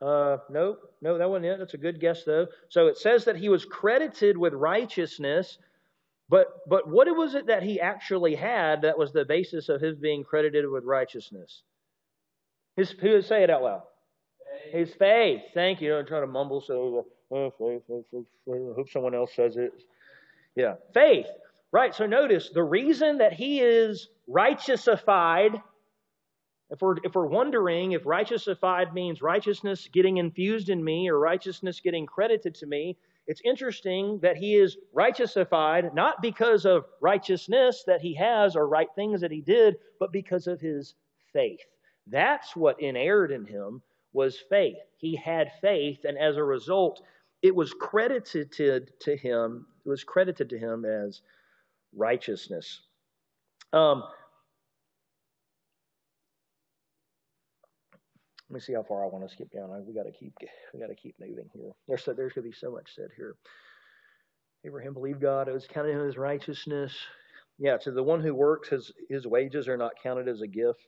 Uh, 0.00 0.38
no, 0.48 0.76
no, 1.02 1.18
that 1.18 1.28
wasn't 1.28 1.46
it. 1.46 1.58
That's 1.58 1.74
a 1.74 1.78
good 1.78 2.00
guess, 2.00 2.24
though. 2.24 2.46
So 2.68 2.86
it 2.86 2.96
says 2.96 3.26
that 3.26 3.36
he 3.36 3.48
was 3.48 3.64
credited 3.64 4.38
with 4.38 4.54
righteousness, 4.54 5.58
but 6.28 6.46
but 6.68 6.88
what 6.88 7.14
was 7.14 7.34
it 7.34 7.48
that 7.48 7.62
he 7.62 7.80
actually 7.80 8.34
had 8.34 8.82
that 8.82 8.96
was 8.96 9.12
the 9.12 9.24
basis 9.24 9.68
of 9.68 9.80
his 9.80 9.96
being 9.96 10.24
credited 10.24 10.68
with 10.70 10.84
righteousness? 10.84 11.62
His, 12.76 12.90
who 12.92 13.10
would 13.10 13.26
say 13.26 13.42
it 13.42 13.50
out 13.50 13.62
loud? 13.62 13.82
Faith. 14.72 14.74
His 14.74 14.94
faith. 14.94 15.42
Thank 15.52 15.80
you. 15.82 15.96
I'm 15.96 16.06
trying 16.06 16.22
to 16.22 16.26
mumble. 16.26 16.62
So, 16.62 17.06
oh, 17.30 17.50
faith, 17.58 17.82
faith, 17.86 18.04
faith, 18.10 18.24
I 18.48 18.74
hope 18.74 18.88
someone 18.90 19.14
else 19.14 19.34
says 19.34 19.56
it. 19.56 19.72
Yeah, 20.56 20.76
faith. 20.94 21.26
Right. 21.72 21.94
So 21.94 22.06
notice 22.06 22.50
the 22.52 22.62
reason 22.62 23.18
that 23.18 23.32
he 23.32 23.60
is 23.60 24.08
righteousified, 24.28 25.62
if 26.70 26.80
we're, 26.80 26.96
if 27.04 27.14
we're 27.14 27.26
wondering 27.26 27.92
if 27.92 28.02
righteousified 28.04 28.92
means 28.92 29.22
righteousness 29.22 29.88
getting 29.92 30.16
infused 30.16 30.68
in 30.68 30.82
me 30.82 31.08
or 31.08 31.18
righteousness 31.18 31.80
getting 31.80 32.06
credited 32.06 32.56
to 32.56 32.66
me, 32.66 32.96
it's 33.28 33.40
interesting 33.44 34.18
that 34.22 34.36
he 34.36 34.56
is 34.56 34.76
righteousified 34.92 35.94
not 35.94 36.20
because 36.20 36.64
of 36.66 36.86
righteousness 37.00 37.84
that 37.86 38.00
he 38.00 38.14
has 38.14 38.56
or 38.56 38.66
right 38.66 38.88
things 38.96 39.20
that 39.20 39.30
he 39.30 39.40
did, 39.40 39.76
but 40.00 40.10
because 40.10 40.48
of 40.48 40.60
his 40.60 40.94
faith. 41.32 41.60
That's 42.08 42.56
what 42.56 42.80
inhered 42.80 43.30
in 43.30 43.44
him 43.44 43.82
was 44.12 44.36
faith. 44.48 44.78
He 44.96 45.14
had 45.14 45.52
faith, 45.60 46.04
and 46.04 46.18
as 46.18 46.36
a 46.36 46.42
result, 46.42 47.02
it 47.42 47.54
was 47.54 47.72
credited 47.72 48.50
to, 48.52 48.80
to 49.02 49.16
him. 49.16 49.66
It 49.86 49.88
was 49.88 50.02
credited 50.02 50.50
to 50.50 50.58
him 50.58 50.84
as 50.84 51.22
righteousness. 51.96 52.80
Um, 53.72 54.04
Let 58.50 58.54
me 58.54 58.60
see 58.60 58.74
how 58.74 58.84
far 58.84 59.04
I 59.04 59.08
want 59.08 59.28
to 59.28 59.34
skip 59.34 59.50
down. 59.52 59.70
We 59.86 59.94
got 59.94 60.04
to 60.04 60.12
keep 60.12 60.34
we 60.74 60.80
got 60.80 60.88
to 60.88 60.94
keep 60.96 61.16
moving 61.20 61.50
here. 61.54 61.72
There's 61.88 62.04
so, 62.04 62.12
there's 62.14 62.32
going 62.34 62.44
to 62.44 62.50
be 62.50 62.56
so 62.56 62.70
much 62.72 62.94
said 62.94 63.08
here. 63.16 63.36
Abraham 64.66 64.94
believed 64.94 65.20
God; 65.20 65.48
it 65.48 65.54
was 65.54 65.66
counted 65.68 65.92
him 65.94 66.08
as 66.08 66.18
righteousness. 66.18 66.94
Yeah, 67.58 67.78
to 67.78 67.92
the 67.92 68.02
one 68.02 68.20
who 68.20 68.34
works, 68.34 68.70
his 68.70 68.92
his 69.10 69.26
wages 69.26 69.68
are 69.68 69.78
not 69.78 69.92
counted 70.02 70.28
as 70.28 70.42
a 70.42 70.48
gift. 70.48 70.86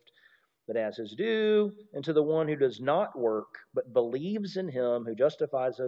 but 0.68 0.78
as 0.78 0.98
his 0.98 1.14
due, 1.14 1.72
and 1.94 2.04
to 2.04 2.14
the 2.14 2.24
one 2.24 2.48
who 2.48 2.56
does 2.56 2.80
not 2.80 3.18
work, 3.18 3.60
but 3.74 3.94
believes 3.94 4.56
in 4.58 4.68
him 4.68 5.04
who 5.06 5.16
justifies 5.16 5.80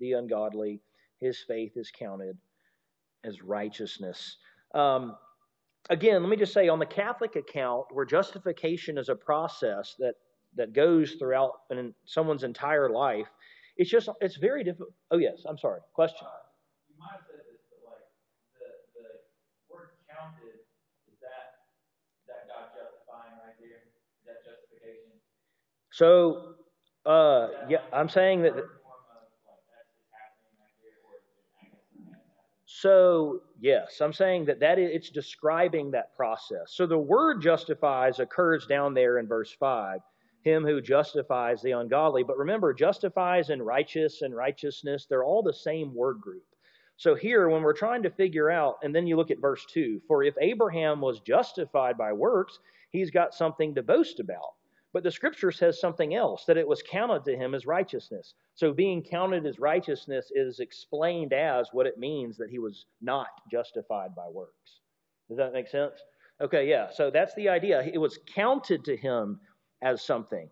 the 0.00 0.14
ungodly, 0.14 0.82
his 1.20 1.40
faith 1.48 1.72
is 1.76 1.92
counted 1.92 2.38
as 3.24 3.42
righteousness. 3.42 4.38
Um, 4.74 5.16
again, 5.90 6.22
let 6.22 6.28
me 6.28 6.36
just 6.36 6.52
say 6.52 6.68
on 6.68 6.78
the 6.78 6.86
Catholic 6.86 7.36
account, 7.36 7.86
where 7.92 8.04
justification 8.04 8.98
is 8.98 9.08
a 9.08 9.14
process 9.14 9.94
that, 9.98 10.14
that 10.56 10.72
goes 10.72 11.12
throughout 11.18 11.52
an, 11.70 11.94
someone's 12.04 12.42
entire 12.44 12.90
life, 12.90 13.26
it's 13.76 13.90
just, 13.90 14.08
it's 14.20 14.36
very 14.36 14.64
difficult. 14.64 14.90
Oh, 15.10 15.18
yes, 15.18 15.44
I'm 15.48 15.58
sorry. 15.58 15.80
Question. 15.94 16.26
Uh, 16.26 16.30
you 16.88 16.96
might 16.98 17.12
have 17.12 17.20
said 17.26 17.38
this, 17.46 17.62
but 17.70 17.90
like 17.90 18.04
the, 18.58 19.00
the 19.00 19.74
word 19.74 19.90
counted, 20.10 20.60
is 21.06 21.18
that, 21.20 21.62
that 22.26 22.48
God 22.48 22.68
justifying 22.74 23.38
right 23.44 23.54
there? 23.60 23.86
Is 24.18 24.26
that 24.26 24.42
justification? 24.44 25.12
So, 25.90 26.54
uh, 27.06 27.68
yeah, 27.68 27.86
I'm 27.92 28.08
saying 28.08 28.42
that. 28.42 28.54
So, 32.66 33.40
yes, 33.60 34.00
I'm 34.00 34.12
saying 34.12 34.46
that, 34.46 34.60
that 34.60 34.78
is, 34.78 34.90
it's 34.92 35.10
describing 35.10 35.90
that 35.90 36.16
process. 36.16 36.68
So 36.68 36.86
the 36.86 36.98
word 36.98 37.40
justifies 37.40 38.18
occurs 38.18 38.66
down 38.66 38.94
there 38.94 39.18
in 39.18 39.26
verse 39.26 39.54
5, 39.58 40.00
him 40.42 40.64
who 40.64 40.80
justifies 40.80 41.62
the 41.62 41.72
ungodly. 41.72 42.22
But 42.22 42.38
remember, 42.38 42.72
justifies 42.72 43.50
and 43.50 43.64
righteous 43.64 44.22
and 44.22 44.34
righteousness, 44.34 45.06
they're 45.08 45.24
all 45.24 45.42
the 45.42 45.52
same 45.52 45.94
word 45.94 46.20
group. 46.20 46.44
So 46.96 47.14
here, 47.14 47.48
when 47.48 47.62
we're 47.62 47.74
trying 47.74 48.02
to 48.02 48.10
figure 48.10 48.50
out, 48.50 48.76
and 48.82 48.94
then 48.94 49.06
you 49.06 49.16
look 49.16 49.30
at 49.30 49.40
verse 49.40 49.64
2 49.72 50.02
for 50.08 50.24
if 50.24 50.34
Abraham 50.40 51.00
was 51.00 51.20
justified 51.20 51.96
by 51.96 52.12
works, 52.12 52.58
he's 52.90 53.10
got 53.10 53.34
something 53.34 53.74
to 53.76 53.82
boast 53.82 54.18
about. 54.18 54.57
But 54.92 55.02
the 55.02 55.10
scripture 55.10 55.52
says 55.52 55.80
something 55.80 56.14
else 56.14 56.44
that 56.46 56.56
it 56.56 56.66
was 56.66 56.82
counted 56.82 57.24
to 57.26 57.36
him 57.36 57.54
as 57.54 57.66
righteousness. 57.66 58.34
So 58.54 58.72
being 58.72 59.02
counted 59.02 59.44
as 59.46 59.58
righteousness 59.58 60.32
is 60.34 60.60
explained 60.60 61.32
as 61.32 61.68
what 61.72 61.86
it 61.86 61.98
means 61.98 62.38
that 62.38 62.50
he 62.50 62.58
was 62.58 62.86
not 63.02 63.28
justified 63.50 64.14
by 64.14 64.28
works. 64.28 64.80
Does 65.28 65.36
that 65.36 65.52
make 65.52 65.68
sense? 65.68 66.00
Okay, 66.40 66.68
yeah. 66.68 66.88
So 66.90 67.10
that's 67.10 67.34
the 67.34 67.48
idea. 67.48 67.82
It 67.92 67.98
was 67.98 68.18
counted 68.34 68.84
to 68.84 68.96
him 68.96 69.40
as 69.82 70.02
something. 70.02 70.48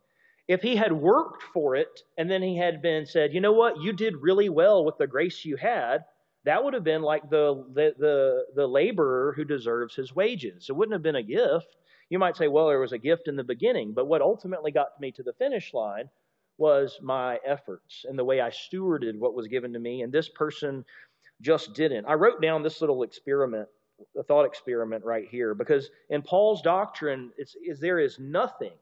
If 0.49 0.63
he 0.63 0.77
had 0.77 0.93
worked 0.93 1.43
for 1.43 1.75
it 1.75 2.03
and 2.19 2.31
then 2.31 2.43
he 2.43 2.57
had 2.57 2.83
been 2.83 3.07
said, 3.07 3.33
you 3.33 3.41
know 3.41 3.53
what, 3.53 3.81
you 3.81 3.93
did 3.93 4.17
really 4.17 4.49
well 4.49 4.85
with 4.85 4.99
the 4.99 5.07
grace 5.07 5.45
you 5.45 5.57
had, 5.57 6.05
that 6.45 6.63
would 6.63 6.75
have 6.75 6.85
been 6.85 7.03
like 7.03 7.29
the, 7.31 7.65
the, 7.73 7.95
the, 7.99 8.45
the 8.55 8.67
laborer 8.67 9.33
who 9.35 9.45
deserves 9.45 9.95
his 9.97 10.15
wages. 10.15 10.67
It 10.69 10.77
wouldn't 10.77 10.93
have 10.93 11.03
been 11.03 11.17
a 11.17 11.23
gift. 11.23 11.77
You 12.09 12.19
might 12.19 12.37
say, 12.37 12.49
well, 12.49 12.69
there 12.69 12.79
was 12.79 12.93
a 12.93 12.99
gift 12.99 13.29
in 13.29 13.37
the 13.37 13.45
beginning, 13.45 13.93
but 13.93 14.07
what 14.07 14.23
ultimately 14.23 14.71
got 14.71 15.01
me 15.01 15.11
to 15.13 15.23
the 15.23 15.33
finish 15.33 15.75
line 15.75 16.09
was 16.59 16.99
my 17.03 17.39
efforts 17.45 18.07
and 18.09 18.19
the 18.19 18.25
way 18.25 18.41
I 18.41 18.51
stewarded 18.51 19.19
what 19.19 19.35
was 19.35 19.49
given 19.49 19.73
to 19.73 19.79
me, 19.79 20.03
and 20.03 20.13
this 20.13 20.29
person 20.29 20.85
just 21.43 21.75
didn't. 21.75 22.07
I 22.07 22.15
wrote 22.15 22.41
down 22.41 22.63
this 22.63 22.81
little 22.81 23.03
experiment, 23.03 23.69
a 24.19 24.23
thought 24.23 24.45
experiment 24.45 25.05
right 25.05 25.29
here, 25.29 25.55
because 25.55 25.91
in 26.09 26.23
Paul's 26.23 26.63
doctrine, 26.63 27.33
is 27.37 27.81
there 27.81 27.99
is 27.99 28.19
nothing, 28.19 28.73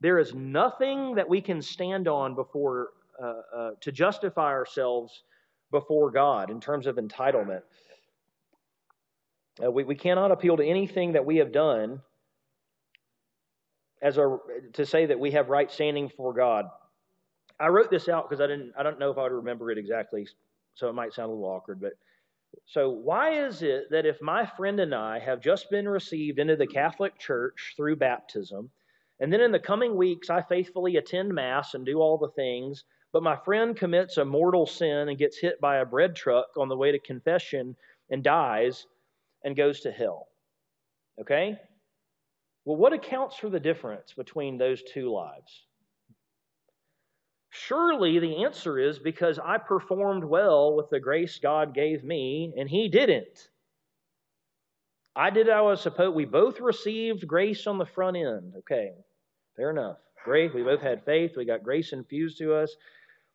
there 0.00 0.18
is 0.18 0.34
nothing 0.34 1.14
that 1.14 1.28
we 1.28 1.40
can 1.40 1.62
stand 1.62 2.08
on 2.08 2.34
before 2.34 2.90
uh, 3.22 3.40
uh, 3.56 3.70
to 3.80 3.92
justify 3.92 4.50
ourselves 4.50 5.22
before 5.70 6.10
God 6.10 6.50
in 6.50 6.60
terms 6.60 6.86
of 6.86 6.96
entitlement. 6.96 7.62
Uh, 9.62 9.70
we, 9.70 9.84
we 9.84 9.94
cannot 9.94 10.32
appeal 10.32 10.56
to 10.56 10.64
anything 10.64 11.12
that 11.12 11.24
we 11.24 11.36
have 11.36 11.52
done 11.52 12.02
as 14.04 14.16
to 14.74 14.86
say 14.86 15.06
that 15.06 15.18
we 15.18 15.30
have 15.32 15.48
right 15.48 15.72
standing 15.72 16.10
for 16.10 16.34
God. 16.34 16.66
I 17.58 17.68
wrote 17.68 17.90
this 17.90 18.08
out 18.08 18.28
because 18.28 18.40
I 18.40 18.46
didn't 18.46 18.74
I 18.78 18.82
don't 18.82 18.98
know 18.98 19.10
if 19.10 19.18
I 19.18 19.22
would 19.22 19.32
remember 19.32 19.70
it 19.70 19.78
exactly, 19.78 20.28
so 20.74 20.88
it 20.88 20.92
might 20.92 21.14
sound 21.14 21.30
a 21.30 21.34
little 21.34 21.48
awkward, 21.48 21.80
but 21.80 21.94
so 22.66 22.90
why 22.90 23.46
is 23.46 23.62
it 23.62 23.90
that 23.90 24.06
if 24.06 24.20
my 24.20 24.46
friend 24.46 24.78
and 24.78 24.94
I 24.94 25.18
have 25.18 25.40
just 25.40 25.70
been 25.70 25.88
received 25.88 26.38
into 26.38 26.54
the 26.54 26.66
Catholic 26.66 27.18
Church 27.18 27.74
through 27.76 27.96
baptism, 27.96 28.70
and 29.20 29.32
then 29.32 29.40
in 29.40 29.50
the 29.50 29.58
coming 29.58 29.96
weeks 29.96 30.28
I 30.28 30.42
faithfully 30.42 30.96
attend 30.96 31.32
mass 31.32 31.74
and 31.74 31.86
do 31.86 31.98
all 31.98 32.18
the 32.18 32.28
things, 32.28 32.84
but 33.12 33.22
my 33.22 33.36
friend 33.36 33.74
commits 33.74 34.18
a 34.18 34.24
mortal 34.24 34.66
sin 34.66 35.08
and 35.08 35.18
gets 35.18 35.38
hit 35.38 35.60
by 35.60 35.78
a 35.78 35.86
bread 35.86 36.14
truck 36.14 36.48
on 36.56 36.68
the 36.68 36.76
way 36.76 36.92
to 36.92 36.98
confession 36.98 37.74
and 38.10 38.22
dies 38.22 38.86
and 39.44 39.56
goes 39.56 39.80
to 39.80 39.90
hell. 39.90 40.28
Okay? 41.20 41.58
Well, 42.64 42.76
what 42.76 42.92
accounts 42.92 43.36
for 43.36 43.50
the 43.50 43.60
difference 43.60 44.12
between 44.14 44.56
those 44.56 44.82
two 44.82 45.12
lives? 45.12 45.64
Surely 47.50 48.18
the 48.18 48.42
answer 48.44 48.78
is 48.78 48.98
because 48.98 49.38
I 49.38 49.58
performed 49.58 50.24
well 50.24 50.74
with 50.74 50.90
the 50.90 50.98
grace 50.98 51.38
God 51.38 51.74
gave 51.74 52.02
me 52.02 52.52
and 52.56 52.68
he 52.68 52.88
didn't. 52.88 53.48
I 55.14 55.30
did 55.30 55.48
I 55.48 55.60
was 55.60 55.80
supposed 55.80 56.16
we 56.16 56.24
both 56.24 56.58
received 56.58 57.28
grace 57.28 57.66
on 57.68 57.78
the 57.78 57.86
front 57.86 58.16
end. 58.16 58.54
Okay, 58.58 58.92
fair 59.56 59.70
enough. 59.70 59.98
Great. 60.24 60.54
We 60.54 60.62
both 60.62 60.80
had 60.80 61.04
faith. 61.04 61.36
We 61.36 61.44
got 61.44 61.62
grace 61.62 61.92
infused 61.92 62.38
to 62.38 62.54
us. 62.54 62.74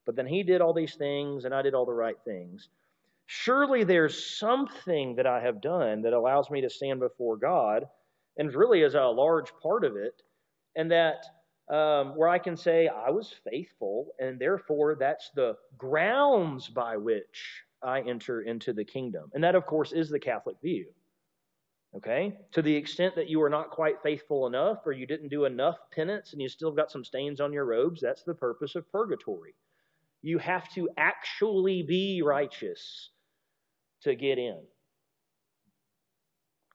But 0.06 0.16
then 0.16 0.28
he 0.28 0.44
did 0.44 0.60
all 0.60 0.74
these 0.74 0.96
things 0.96 1.46
and 1.46 1.54
I 1.54 1.62
did 1.62 1.74
all 1.74 1.86
the 1.86 1.94
right 1.94 2.18
things. 2.26 2.68
Surely 3.28 3.84
there's 3.84 4.38
something 4.38 5.16
that 5.16 5.28
I 5.28 5.40
have 5.40 5.62
done 5.62 6.02
that 6.02 6.14
allows 6.14 6.50
me 6.50 6.62
to 6.62 6.70
stand 6.70 7.00
before 7.00 7.38
God 7.38 7.86
and 8.40 8.56
really 8.56 8.82
is 8.82 8.96
a 8.96 9.04
large 9.04 9.52
part 9.62 9.84
of 9.84 9.96
it, 9.96 10.24
and 10.76 10.90
that 10.90 11.26
um, 11.70 12.16
where 12.16 12.30
I 12.30 12.40
can 12.40 12.58
say 12.58 12.88
I 12.88 13.12
was 13.12 13.36
faithful, 13.48 14.08
and 14.20 14.40
therefore 14.40 14.96
that's 15.00 15.30
the 15.36 15.56
grounds 15.78 16.68
by 16.68 16.98
which 16.98 17.64
I 17.84 18.02
enter 18.02 18.42
into 18.42 18.74
the 18.74 18.84
kingdom. 18.84 19.30
And 19.34 19.44
that, 19.44 19.56
of 19.56 19.66
course, 19.66 19.92
is 19.92 20.10
the 20.10 20.20
Catholic 20.20 20.56
view. 20.64 20.88
Okay? 21.96 22.38
To 22.54 22.62
the 22.62 22.76
extent 22.76 23.16
that 23.16 23.30
you 23.30 23.42
are 23.42 23.50
not 23.50 23.72
quite 23.72 24.02
faithful 24.02 24.48
enough, 24.48 24.80
or 24.86 24.94
you 24.94 25.06
didn't 25.06 25.30
do 25.30 25.46
enough 25.46 25.78
penance 25.92 26.34
and 26.34 26.42
you 26.42 26.50
still 26.50 26.72
got 26.72 26.92
some 26.92 27.04
stains 27.04 27.40
on 27.40 27.54
your 27.54 27.66
robes, 27.66 28.02
that's 28.02 28.24
the 28.24 28.34
purpose 28.34 28.76
of 28.76 28.92
purgatory. 28.92 29.54
You 30.22 30.38
have 30.40 30.72
to 30.74 30.90
actually 30.98 31.84
be 31.84 32.22
righteous 32.22 33.10
to 34.04 34.16
get 34.16 34.38
in. 34.38 34.62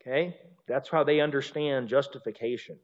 Okay? 0.01 0.37
That's 0.67 0.89
how 0.89 1.05
they 1.05 1.21
understand 1.21 1.89
justification. 1.89 2.79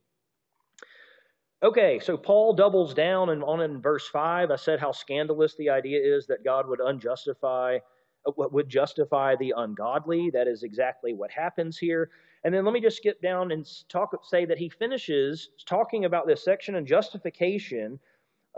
Okay, 1.62 1.98
so 1.98 2.16
Paul 2.16 2.54
doubles 2.54 2.94
down 2.94 3.30
and 3.30 3.44
on 3.44 3.60
in 3.60 3.82
verse 3.82 4.08
5. 4.08 4.50
I 4.50 4.56
said 4.56 4.80
how 4.80 4.92
scandalous 4.92 5.54
the 5.56 5.68
idea 5.68 6.00
is 6.00 6.26
that 6.26 6.42
God 6.44 6.66
would 6.68 6.80
unjustify 6.80 7.80
uh, 8.26 8.32
would 8.36 8.68
justify 8.68 9.34
the 9.36 9.54
ungodly. 9.56 10.30
That 10.30 10.46
is 10.46 10.62
exactly 10.62 11.14
what 11.14 11.30
happens 11.30 11.78
here. 11.78 12.10
And 12.44 12.54
then 12.54 12.64
let 12.64 12.74
me 12.74 12.80
just 12.80 12.98
skip 12.98 13.20
down 13.22 13.50
and 13.50 13.66
talk 13.88 14.12
say 14.24 14.44
that 14.44 14.58
he 14.58 14.68
finishes 14.68 15.50
talking 15.66 16.04
about 16.04 16.26
this 16.26 16.44
section 16.44 16.74
on 16.74 16.86
justification, 16.86 17.98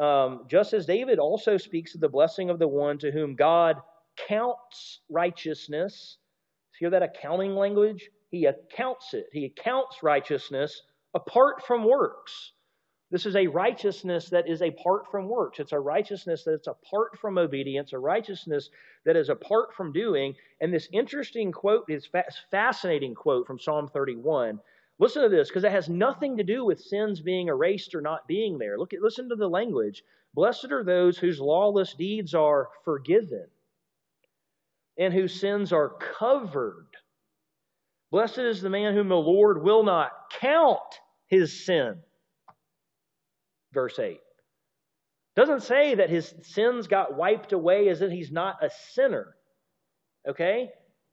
um, 0.00 0.44
just 0.48 0.72
as 0.72 0.86
David 0.86 1.18
also 1.18 1.56
speaks 1.56 1.94
of 1.94 2.00
the 2.00 2.08
blessing 2.08 2.50
of 2.50 2.58
the 2.58 2.66
one 2.66 2.98
to 2.98 3.10
whom 3.10 3.36
God 3.36 3.76
counts 4.28 5.00
righteousness. 5.08 6.18
Hear 6.78 6.90
that 6.90 7.02
accounting 7.02 7.54
language? 7.54 8.10
He 8.32 8.46
accounts 8.46 9.14
it. 9.14 9.28
He 9.30 9.44
accounts 9.44 10.02
righteousness 10.02 10.82
apart 11.14 11.64
from 11.64 11.84
works. 11.84 12.52
This 13.10 13.26
is 13.26 13.36
a 13.36 13.46
righteousness 13.46 14.30
that 14.30 14.48
is 14.48 14.62
apart 14.62 15.10
from 15.10 15.28
works. 15.28 15.60
It's 15.60 15.72
a 15.72 15.78
righteousness 15.78 16.42
that's 16.44 16.66
apart 16.66 17.18
from 17.20 17.36
obedience, 17.36 17.92
a 17.92 17.98
righteousness 17.98 18.70
that 19.04 19.16
is 19.16 19.28
apart 19.28 19.74
from 19.74 19.92
doing. 19.92 20.34
And 20.62 20.72
this 20.72 20.88
interesting 20.92 21.52
quote 21.52 21.84
is 21.90 22.08
fascinating 22.50 23.14
quote 23.14 23.46
from 23.46 23.60
Psalm 23.60 23.86
31. 23.86 24.58
Listen 24.98 25.22
to 25.22 25.28
this 25.28 25.48
because 25.48 25.64
it 25.64 25.72
has 25.72 25.90
nothing 25.90 26.38
to 26.38 26.42
do 26.42 26.64
with 26.64 26.80
sins 26.80 27.20
being 27.20 27.48
erased 27.48 27.94
or 27.94 28.00
not 28.00 28.26
being 28.26 28.56
there. 28.56 28.78
Look 28.78 28.94
at 28.94 29.02
listen 29.02 29.28
to 29.28 29.36
the 29.36 29.48
language. 29.48 30.02
Blessed 30.32 30.72
are 30.72 30.84
those 30.84 31.18
whose 31.18 31.38
lawless 31.38 31.92
deeds 31.92 32.34
are 32.34 32.70
forgiven 32.82 33.46
and 34.96 35.12
whose 35.12 35.38
sins 35.38 35.70
are 35.70 35.90
covered. 36.18 36.91
Blessed 38.12 38.38
is 38.38 38.60
the 38.60 38.68
man 38.68 38.94
whom 38.94 39.08
the 39.08 39.16
Lord 39.16 39.62
will 39.62 39.82
not 39.82 40.12
count 40.38 40.78
his 41.28 41.64
sin. 41.64 41.96
Verse 43.72 43.98
8. 43.98 44.20
Doesn't 45.34 45.62
say 45.62 45.94
that 45.94 46.10
his 46.10 46.34
sins 46.42 46.86
got 46.86 47.16
wiped 47.16 47.54
away 47.54 47.88
as 47.88 48.02
if 48.02 48.12
he's 48.12 48.30
not 48.30 48.62
a 48.62 48.68
sinner. 48.90 49.34
Okay? 50.28 50.68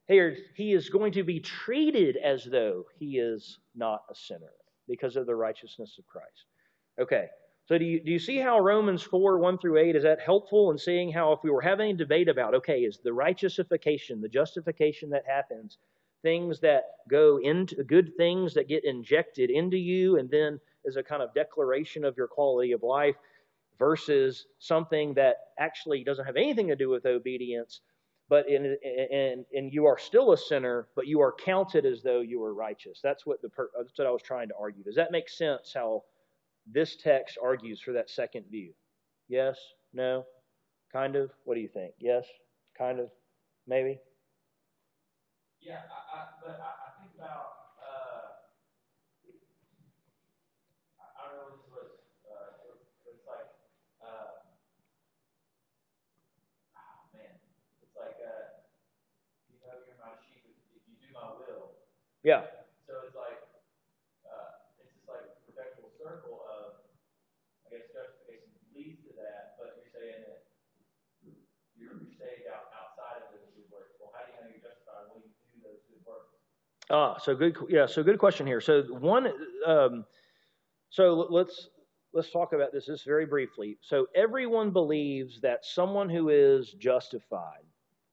Here, 0.09 0.35
he 0.57 0.73
is 0.73 0.89
going 0.89 1.13
to 1.13 1.23
be 1.23 1.39
treated 1.39 2.17
as 2.17 2.43
though 2.43 2.83
he 2.99 3.17
is 3.17 3.59
not 3.73 4.01
a 4.11 4.15
sinner 4.15 4.51
because 4.85 5.15
of 5.15 5.25
the 5.25 5.35
righteousness 5.35 5.95
of 5.99 6.05
Christ. 6.05 6.45
Okay. 6.99 7.27
So 7.67 7.77
do 7.77 7.85
you, 7.85 8.03
do 8.03 8.11
you 8.11 8.19
see 8.19 8.39
how 8.39 8.59
Romans 8.59 9.03
4, 9.03 9.39
1 9.39 9.57
through 9.59 9.77
8, 9.77 9.95
is 9.95 10.03
that 10.03 10.19
helpful 10.19 10.71
in 10.71 10.77
seeing 10.77 11.13
how 11.13 11.31
if 11.31 11.39
we 11.43 11.49
were 11.49 11.61
having 11.61 11.91
a 11.91 11.97
debate 11.97 12.27
about, 12.27 12.55
okay, 12.55 12.79
is 12.79 12.99
the 13.01 13.11
righteousification, 13.11 14.19
the 14.21 14.27
justification 14.27 15.11
that 15.11 15.23
happens, 15.25 15.77
things 16.21 16.59
that 16.59 16.83
go 17.09 17.39
into 17.41 17.83
good 17.83 18.11
things 18.17 18.53
that 18.53 18.67
get 18.67 18.85
injected 18.85 19.49
into 19.49 19.77
you 19.77 20.17
and 20.17 20.29
then 20.29 20.59
is 20.85 20.95
a 20.95 21.03
kind 21.03 21.21
of 21.21 21.33
declaration 21.33 22.03
of 22.05 22.15
your 22.17 22.27
quality 22.27 22.71
of 22.71 22.83
life 22.83 23.15
versus 23.77 24.45
something 24.59 25.13
that 25.13 25.35
actually 25.57 26.03
doesn't 26.03 26.25
have 26.25 26.35
anything 26.35 26.67
to 26.67 26.75
do 26.75 26.89
with 26.89 27.05
obedience, 27.05 27.81
but 28.27 28.47
in, 28.49 28.77
in, 28.83 29.45
and 29.53 29.73
you 29.73 29.85
are 29.85 29.97
still 29.97 30.33
a 30.33 30.37
sinner, 30.37 30.87
but 30.95 31.07
you 31.07 31.21
are 31.21 31.33
counted 31.33 31.85
as 31.85 32.03
though 32.03 32.19
you 32.19 32.39
were 32.39 32.53
righteous. 32.53 32.99
That's 33.01 33.25
what 33.25 33.41
the 33.41 33.49
that's 33.77 33.97
what 33.97 34.07
I 34.07 34.11
was 34.11 34.21
trying 34.21 34.49
to 34.49 34.53
argue. 34.59 34.83
Does 34.83 34.95
that 34.95 35.11
make 35.11 35.29
sense? 35.29 35.71
How 35.73 36.03
this 36.71 36.97
text 36.97 37.37
argues 37.41 37.81
for 37.81 37.93
that 37.93 38.09
second 38.09 38.45
view? 38.51 38.73
Yes? 39.29 39.57
No? 39.93 40.25
Kind 40.91 41.15
of? 41.15 41.31
What 41.45 41.55
do 41.55 41.61
you 41.61 41.69
think? 41.69 41.93
Yes? 41.99 42.25
Kind 42.77 42.99
of? 42.99 43.09
Maybe? 43.65 43.99
Yeah, 45.61 45.85
I, 45.91 45.99
I, 46.15 46.19
but 46.41 46.55
I, 46.57 46.71
I 46.71 46.89
think 46.97 47.13
about, 47.19 47.75
uh, 47.77 48.47
I, 50.97 51.05
I 51.13 51.21
don't 51.29 51.35
know 51.35 51.51
if 51.51 51.61
this 51.61 51.67
was, 51.69 51.91
uh, 52.25 52.79
it's 53.05 53.27
like, 53.27 53.51
uh, 54.01 54.39
oh 56.79 56.99
man, 57.13 57.37
it's 57.83 57.93
like, 57.93 58.17
uh, 58.23 58.65
you 59.51 59.59
know, 59.61 59.77
you're 59.83 59.99
my 59.99 60.15
sheep 60.25 60.47
if 60.73 60.81
you 60.87 60.95
do 60.97 61.11
my 61.13 61.37
will. 61.37 61.75
Yeah. 62.23 62.47
So 62.87 63.03
it's 63.05 63.13
like, 63.19 63.43
uh, 64.25 64.63
it's 64.81 64.95
just 64.95 65.05
like 65.05 65.27
a 65.29 65.37
perpetual 65.45 65.91
circle 65.99 66.39
of, 66.49 66.87
I 67.67 67.77
guess 67.77 67.91
justification 67.93 68.55
leads 68.73 69.03
to 69.05 69.13
that, 69.21 69.59
but 69.59 69.77
you're 69.83 69.91
saying 69.93 70.23
that 70.23 70.49
you're, 71.21 71.99
you're 71.99 71.99
saved 72.17 72.47
out, 72.49 72.71
outside 72.73 73.27
of 73.27 73.35
those 73.37 73.51
good 73.53 73.67
works. 73.69 73.93
Well, 74.01 74.09
how 74.15 74.23
do 74.25 74.33
you 74.33 74.39
know 74.39 74.47
you're 74.49 74.63
justified 74.65 75.13
when 75.13 75.21
you 75.27 75.31
do 75.53 75.57
those 75.61 75.83
good 75.85 76.01
works? 76.07 76.33
Ah, 76.89 77.17
so 77.17 77.35
good. 77.35 77.55
Yeah, 77.69 77.85
so 77.85 78.03
good 78.03 78.17
question 78.17 78.47
here. 78.47 78.61
So 78.61 78.81
one, 78.83 79.31
um, 79.65 80.05
so 80.89 81.27
let's 81.29 81.69
let's 82.13 82.31
talk 82.31 82.53
about 82.53 82.71
this 82.73 82.87
just 82.87 83.05
very 83.05 83.25
briefly. 83.25 83.77
So 83.81 84.07
everyone 84.15 84.71
believes 84.71 85.39
that 85.41 85.63
someone 85.63 86.09
who 86.09 86.29
is 86.29 86.73
justified. 86.79 87.65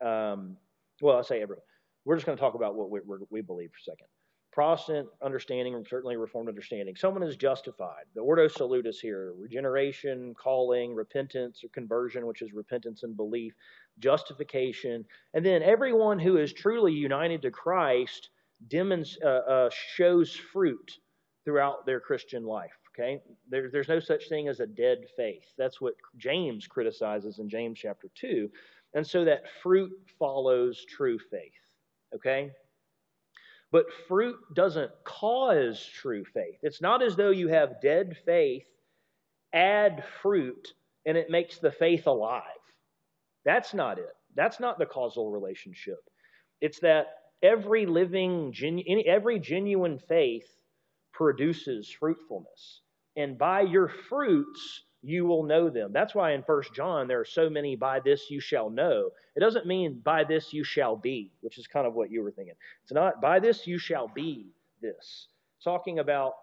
Um, 0.04 0.58
well, 1.00 1.18
I 1.18 1.22
say 1.22 1.40
everyone. 1.40 1.62
We're 2.04 2.16
just 2.16 2.26
going 2.26 2.36
to 2.36 2.40
talk 2.40 2.54
about 2.54 2.76
what 2.76 2.90
we, 2.90 3.00
we 3.30 3.40
believe 3.40 3.70
for 3.70 3.78
a 3.78 3.94
second. 3.94 4.06
Protestant 4.52 5.08
understanding, 5.22 5.74
and 5.74 5.86
certainly 5.86 6.16
Reformed 6.16 6.48
understanding. 6.48 6.96
Someone 6.96 7.22
is 7.22 7.36
justified. 7.36 8.04
The 8.14 8.20
Ordo 8.20 8.48
Salutis 8.48 9.00
here: 9.00 9.32
regeneration, 9.36 10.34
calling, 10.34 10.94
repentance, 10.94 11.62
or 11.64 11.68
conversion, 11.68 12.26
which 12.26 12.42
is 12.42 12.52
repentance 12.52 13.02
and 13.02 13.16
belief, 13.16 13.54
justification, 13.98 15.04
and 15.34 15.44
then 15.44 15.62
everyone 15.62 16.18
who 16.18 16.36
is 16.36 16.52
truly 16.52 16.92
united 16.92 17.42
to 17.42 17.50
Christ 17.50 18.30
demons, 18.68 19.18
uh, 19.24 19.28
uh, 19.28 19.70
shows 19.70 20.34
fruit 20.34 20.98
throughout 21.44 21.86
their 21.86 22.00
Christian 22.00 22.44
life. 22.44 22.72
Okay, 22.94 23.20
there, 23.48 23.70
there's 23.70 23.88
no 23.88 24.00
such 24.00 24.28
thing 24.28 24.48
as 24.48 24.60
a 24.60 24.66
dead 24.66 25.04
faith. 25.16 25.44
That's 25.58 25.80
what 25.80 25.94
James 26.16 26.66
criticizes 26.66 27.38
in 27.38 27.48
James 27.48 27.78
chapter 27.78 28.08
two, 28.14 28.50
and 28.94 29.06
so 29.06 29.24
that 29.24 29.42
fruit 29.62 29.92
follows 30.18 30.84
true 30.88 31.18
faith. 31.18 31.52
Okay, 32.14 32.50
but 33.70 33.86
fruit 34.08 34.36
doesn't 34.54 34.90
cause 35.04 35.84
true 35.84 36.24
faith. 36.24 36.58
It's 36.62 36.80
not 36.80 37.02
as 37.02 37.16
though 37.16 37.30
you 37.30 37.48
have 37.48 37.80
dead 37.82 38.16
faith, 38.24 38.66
add 39.52 40.04
fruit, 40.22 40.72
and 41.04 41.16
it 41.16 41.30
makes 41.30 41.58
the 41.58 41.72
faith 41.72 42.06
alive. 42.06 42.42
That's 43.44 43.74
not 43.74 43.98
it. 43.98 44.14
That's 44.34 44.60
not 44.60 44.78
the 44.78 44.86
causal 44.86 45.30
relationship. 45.30 45.98
It's 46.60 46.80
that 46.80 47.06
every 47.42 47.86
living, 47.86 48.52
genu- 48.52 49.02
every 49.06 49.38
genuine 49.38 49.98
faith 49.98 50.48
produces 51.12 51.90
fruitfulness. 51.90 52.82
And 53.16 53.38
by 53.38 53.62
your 53.62 53.88
fruits, 53.88 54.82
you 55.02 55.24
will 55.24 55.44
know 55.44 55.70
them. 55.70 55.92
That's 55.92 56.14
why 56.14 56.32
in 56.32 56.42
First 56.42 56.74
John 56.74 57.08
there 57.08 57.20
are 57.20 57.24
so 57.24 57.48
many 57.48 57.76
by 57.76 58.00
this 58.00 58.30
you 58.30 58.40
shall 58.40 58.70
know. 58.70 59.10
It 59.36 59.40
doesn't 59.40 59.66
mean 59.66 60.00
by 60.04 60.24
this 60.24 60.52
you 60.52 60.64
shall 60.64 60.96
be, 60.96 61.32
which 61.40 61.58
is 61.58 61.66
kind 61.66 61.86
of 61.86 61.94
what 61.94 62.10
you 62.10 62.22
were 62.22 62.30
thinking. 62.30 62.54
It's 62.82 62.92
not 62.92 63.20
by 63.20 63.38
this 63.38 63.66
you 63.66 63.78
shall 63.78 64.08
be 64.08 64.46
this. 64.82 65.28
It's 65.56 65.64
talking 65.64 66.00
about 66.00 66.34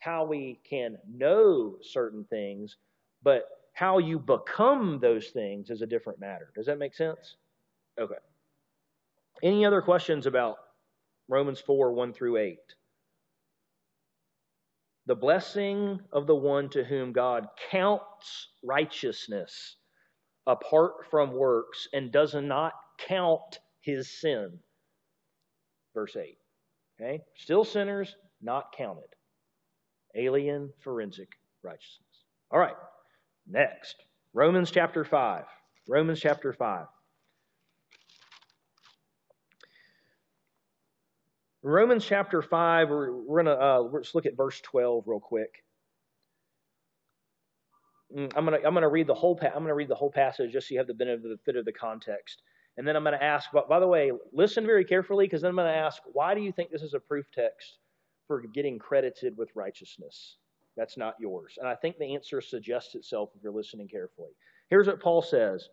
how 0.00 0.24
we 0.24 0.60
can 0.68 0.98
know 1.08 1.76
certain 1.82 2.24
things, 2.24 2.76
but 3.22 3.44
how 3.72 3.98
you 3.98 4.18
become 4.18 4.98
those 5.00 5.28
things 5.28 5.70
is 5.70 5.82
a 5.82 5.86
different 5.86 6.20
matter. 6.20 6.50
Does 6.54 6.66
that 6.66 6.78
make 6.78 6.94
sense? 6.94 7.36
Okay. 7.98 8.14
Any 9.42 9.64
other 9.64 9.80
questions 9.80 10.26
about 10.26 10.56
Romans 11.28 11.60
4 11.60 11.92
1 11.92 12.12
through 12.12 12.36
8? 12.36 12.58
The 15.06 15.14
blessing 15.14 16.00
of 16.12 16.26
the 16.26 16.34
one 16.34 16.68
to 16.70 16.84
whom 16.84 17.12
God 17.12 17.48
counts 17.70 18.48
righteousness 18.62 19.76
apart 20.46 21.06
from 21.10 21.32
works 21.32 21.88
and 21.92 22.12
does 22.12 22.34
not 22.34 22.74
count 23.08 23.58
his 23.80 24.20
sin. 24.20 24.58
Verse 25.94 26.16
8. 26.16 26.36
Okay? 27.00 27.20
Still 27.36 27.64
sinners, 27.64 28.14
not 28.42 28.72
counted. 28.76 29.08
Alien 30.14 30.70
forensic 30.80 31.28
righteousness. 31.62 32.24
All 32.50 32.58
right. 32.58 32.76
Next. 33.48 33.96
Romans 34.32 34.70
chapter 34.70 35.04
5. 35.04 35.44
Romans 35.88 36.20
chapter 36.20 36.52
5. 36.52 36.86
Romans 41.62 42.04
chapter 42.04 42.40
5, 42.40 42.88
we're, 42.88 43.12
we're 43.12 43.42
going 43.42 43.56
to 43.56 43.62
uh, 43.62 43.80
let's 43.80 44.14
look 44.14 44.26
at 44.26 44.36
verse 44.36 44.60
12 44.62 45.04
real 45.06 45.20
quick. 45.20 45.62
Mm, 48.16 48.32
I'm 48.34 48.46
going 48.46 48.60
to 48.60 48.66
I'm 48.66 48.72
going 48.72 48.82
to 48.82 48.88
read 48.88 49.06
the 49.06 49.14
whole 49.14 49.38
I'm 49.42 49.52
going 49.52 49.66
to 49.66 49.74
read 49.74 49.88
the 49.88 49.94
whole 49.94 50.10
passage 50.10 50.52
just 50.52 50.68
so 50.68 50.72
you 50.72 50.78
have 50.78 50.86
the 50.86 50.94
benefit 50.94 51.56
of 51.56 51.64
the 51.64 51.72
context. 51.72 52.42
And 52.76 52.86
then 52.86 52.96
I'm 52.96 53.04
going 53.04 53.18
to 53.18 53.22
ask, 53.22 53.50
but 53.52 53.68
by 53.68 53.78
the 53.78 53.86
way, 53.86 54.10
listen 54.32 54.64
very 54.64 54.84
carefully 54.84 55.26
because 55.26 55.42
then 55.42 55.50
I'm 55.50 55.56
going 55.56 55.70
to 55.70 55.78
ask, 55.78 56.00
why 56.12 56.34
do 56.34 56.40
you 56.40 56.52
think 56.52 56.70
this 56.70 56.82
is 56.82 56.94
a 56.94 57.00
proof 57.00 57.26
text 57.34 57.78
for 58.26 58.40
getting 58.54 58.78
credited 58.78 59.36
with 59.36 59.50
righteousness? 59.54 60.36
That's 60.76 60.96
not 60.96 61.14
yours. 61.20 61.58
And 61.58 61.68
I 61.68 61.74
think 61.74 61.98
the 61.98 62.14
answer 62.14 62.40
suggests 62.40 62.94
itself 62.94 63.30
if 63.36 63.42
you're 63.42 63.52
listening 63.52 63.88
carefully. 63.88 64.30
Here's 64.68 64.86
what 64.86 65.00
Paul 65.00 65.20
says 65.20 65.68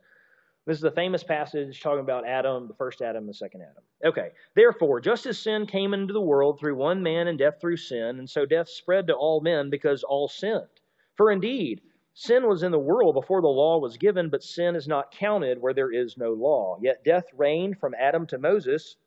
this 0.68 0.76
is 0.76 0.82
the 0.82 0.92
famous 0.92 1.24
passage 1.24 1.82
talking 1.82 2.02
about 2.02 2.28
Adam, 2.28 2.68
the 2.68 2.74
first 2.74 3.02
Adam, 3.02 3.26
the 3.26 3.34
second 3.34 3.62
Adam. 3.62 3.84
Okay, 4.04 4.32
therefore, 4.54 5.00
just 5.00 5.26
as 5.26 5.40
sin 5.40 5.66
came 5.66 5.94
into 5.94 6.12
the 6.12 6.20
world 6.20 6.60
through 6.60 6.76
one 6.76 7.02
man 7.02 7.30
and 7.30 7.40
death 7.40 7.62
through 7.62 7.78
sin, 7.78 8.20
and 8.20 8.30
so 8.30 8.46
death 8.46 8.68
spread 8.68 9.08
to 9.08 9.14
all 9.14 9.40
men 9.40 9.70
because 9.70 10.04
all 10.04 10.28
sinned. 10.28 10.68
For 11.16 11.32
indeed, 11.32 11.80
sin 12.14 12.50
was 12.50 12.64
in 12.64 12.74
the 12.74 12.78
world 12.78 13.16
before 13.16 13.42
the 13.42 13.48
law 13.48 13.80
was 13.80 13.96
given, 13.96 14.30
but 14.30 14.44
sin 14.44 14.76
is 14.76 14.90
not 14.90 15.12
counted 15.12 15.62
where 15.62 15.74
there 15.74 15.92
is 15.92 16.18
no 16.18 16.34
law. 16.34 16.78
Yet 16.82 17.06
death 17.06 17.28
reigned 17.34 17.80
from 17.80 17.96
Adam 17.98 18.28
to 18.28 18.38
Moses, 18.38 18.98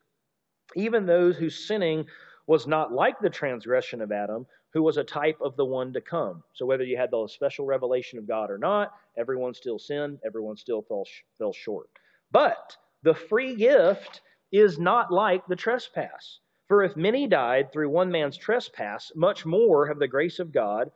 even 0.75 1.05
those 1.05 1.37
whose 1.37 1.67
sinning 1.67 2.07
was 2.51 2.67
not 2.67 2.91
like 2.91 3.17
the 3.21 3.29
transgression 3.29 4.01
of 4.01 4.11
Adam, 4.11 4.45
who 4.73 4.83
was 4.83 4.97
a 4.97 5.05
type 5.05 5.37
of 5.39 5.55
the 5.55 5.63
one 5.63 5.93
to 5.93 6.01
come. 6.01 6.43
So 6.51 6.65
whether 6.65 6.83
you 6.83 6.97
had 6.97 7.09
the 7.09 7.25
special 7.29 7.65
revelation 7.65 8.19
of 8.19 8.27
God 8.27 8.51
or 8.51 8.57
not, 8.57 8.91
everyone 9.17 9.53
still 9.53 9.79
sinned, 9.79 10.19
everyone 10.25 10.57
still 10.57 10.81
fell, 10.81 11.05
fell 11.37 11.53
short. 11.53 11.87
But 12.29 12.75
the 13.03 13.13
free 13.13 13.55
gift 13.55 14.19
is 14.51 14.77
not 14.77 15.13
like 15.13 15.47
the 15.47 15.55
trespass. 15.55 16.39
For 16.67 16.83
if 16.83 16.97
many 16.97 17.25
died 17.25 17.71
through 17.71 17.89
one 17.89 18.11
man's 18.11 18.35
trespass, 18.35 19.13
much 19.15 19.45
more 19.45 19.87
have 19.87 19.99
the 19.99 20.09
grace 20.09 20.39
of 20.39 20.51
God 20.51 20.91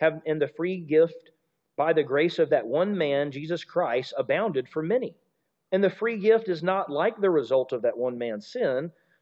have 0.00 0.22
in 0.24 0.38
the 0.38 0.48
free 0.48 0.78
gift 0.78 1.32
by 1.76 1.92
the 1.92 2.02
grace 2.02 2.38
of 2.38 2.48
that 2.48 2.66
one 2.66 2.96
man, 2.96 3.30
Jesus 3.30 3.62
Christ, 3.62 4.14
abounded 4.16 4.70
for 4.70 4.82
many. 4.82 5.14
And 5.70 5.84
the 5.84 5.90
free 5.90 6.16
gift 6.16 6.48
is 6.48 6.62
not 6.62 6.88
like 6.88 7.20
the 7.20 7.28
result 7.28 7.72
of 7.74 7.82
that 7.82 7.98
one 7.98 8.16
man's 8.16 8.50
sin, 8.50 8.90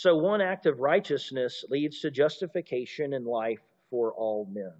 so 0.00 0.14
one 0.16 0.40
act 0.40 0.64
of 0.66 0.78
righteousness 0.78 1.64
leads 1.70 1.98
to 1.98 2.08
justification 2.08 3.14
and 3.14 3.26
life 3.26 3.58
for 3.90 4.12
all 4.12 4.46
men. 4.48 4.72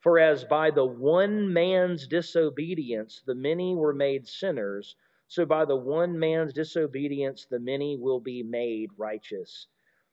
For 0.00 0.18
as 0.18 0.46
by 0.46 0.70
the 0.70 0.86
one 0.86 1.52
man's 1.52 2.06
disobedience 2.06 3.22
the 3.26 3.34
many 3.34 3.74
were 3.74 3.92
made 3.92 4.26
sinners, 4.26 4.96
so 5.28 5.44
by 5.44 5.66
the 5.66 5.76
one 5.76 6.18
man's 6.18 6.54
disobedience 6.54 7.44
the 7.44 7.58
many 7.58 7.98
will 7.98 8.20
be 8.20 8.42
made 8.42 8.88
righteous. 8.96 9.66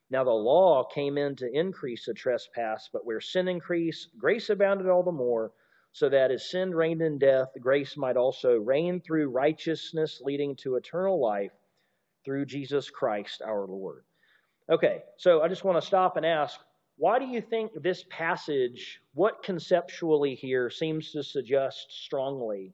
Now 0.10 0.26
the 0.26 0.32
law 0.32 0.84
came 0.84 1.18
in 1.18 1.38
to 1.38 1.50
increase 1.50 2.06
the 2.06 2.14
trespass, 2.14 2.90
but 2.92 3.06
where 3.06 3.22
sin 3.22 3.48
increased, 3.48 4.10
grace 4.18 4.50
abounded 4.50 4.88
all 4.88 5.04
the 5.04 5.14
more, 5.14 5.54
so 5.94 6.10
that 6.10 6.30
as 6.30 6.50
sin 6.50 6.76
reigned 6.76 7.02
in 7.02 7.20
death, 7.20 7.54
grace 7.62 7.96
might 7.96 8.18
also 8.18 8.58
reign 8.58 9.00
through 9.00 9.30
righteousness, 9.30 10.22
leading 10.22 10.58
to 10.58 10.76
eternal 10.76 11.22
life 11.22 11.54
through 12.26 12.48
Jesus 12.48 12.90
Christ 12.90 13.42
our 13.42 13.66
Lord. 13.66 14.04
Okay, 14.72 15.04
so 15.18 15.42
I 15.42 15.50
just 15.50 15.66
want 15.66 15.82
to 15.82 15.86
stop 15.86 16.16
and 16.16 16.26
ask 16.26 16.58
why 16.98 17.20
do 17.20 17.26
you 17.26 17.42
think 17.42 17.72
this 17.82 18.06
passage, 18.10 19.02
what 19.14 19.44
conceptually 19.44 20.36
here 20.36 20.70
seems 20.70 21.12
to 21.12 21.24
suggest 21.24 21.88
strongly 21.90 22.74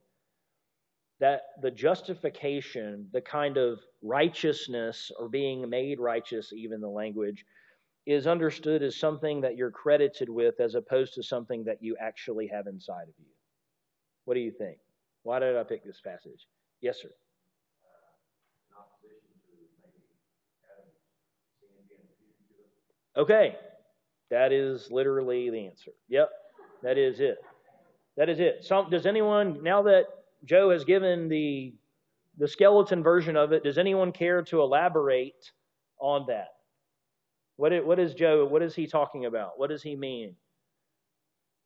that 1.18 1.42
the 1.62 1.70
justification, 1.70 3.08
the 3.12 3.20
kind 3.20 3.56
of 3.56 3.80
righteousness 4.02 5.10
or 5.18 5.28
being 5.28 5.68
made 5.68 5.98
righteous, 5.98 6.52
even 6.52 6.80
the 6.80 6.88
language, 6.88 7.44
is 8.06 8.26
understood 8.26 8.82
as 8.82 8.94
something 8.94 9.40
that 9.40 9.56
you're 9.56 9.70
credited 9.70 10.28
with 10.28 10.60
as 10.60 10.76
opposed 10.76 11.14
to 11.14 11.22
something 11.22 11.64
that 11.64 11.82
you 11.82 11.96
actually 12.00 12.46
have 12.46 12.66
inside 12.66 13.08
of 13.08 13.14
you. 13.18 13.32
What 14.24 14.34
do 14.34 14.40
you 14.40 14.52
think? 14.52 14.78
Why 15.24 15.40
did 15.40 15.56
I 15.56 15.64
pick 15.64 15.84
this 15.84 16.00
passage? 16.00 16.46
Yes, 16.80 17.00
sir. 17.02 17.10
Okay, 23.18 23.56
that 24.30 24.52
is 24.52 24.90
literally 24.92 25.50
the 25.50 25.66
answer. 25.66 25.90
Yep, 26.08 26.30
that 26.84 26.96
is 26.96 27.18
it. 27.18 27.38
That 28.16 28.28
is 28.28 28.38
it. 28.38 28.64
Does 28.90 29.06
anyone, 29.06 29.62
now 29.62 29.82
that 29.82 30.04
Joe 30.44 30.70
has 30.70 30.84
given 30.84 31.28
the, 31.28 31.74
the 32.38 32.46
skeleton 32.46 33.02
version 33.02 33.36
of 33.36 33.52
it, 33.52 33.64
does 33.64 33.76
anyone 33.76 34.12
care 34.12 34.42
to 34.42 34.60
elaborate 34.60 35.52
on 35.98 36.26
that? 36.28 36.54
What 37.56 37.72
is, 37.72 37.84
what 37.84 37.98
is 37.98 38.14
Joe, 38.14 38.46
what 38.46 38.62
is 38.62 38.74
he 38.74 38.86
talking 38.86 39.26
about? 39.26 39.58
What 39.58 39.70
does 39.70 39.82
he 39.82 39.96
mean? 39.96 40.36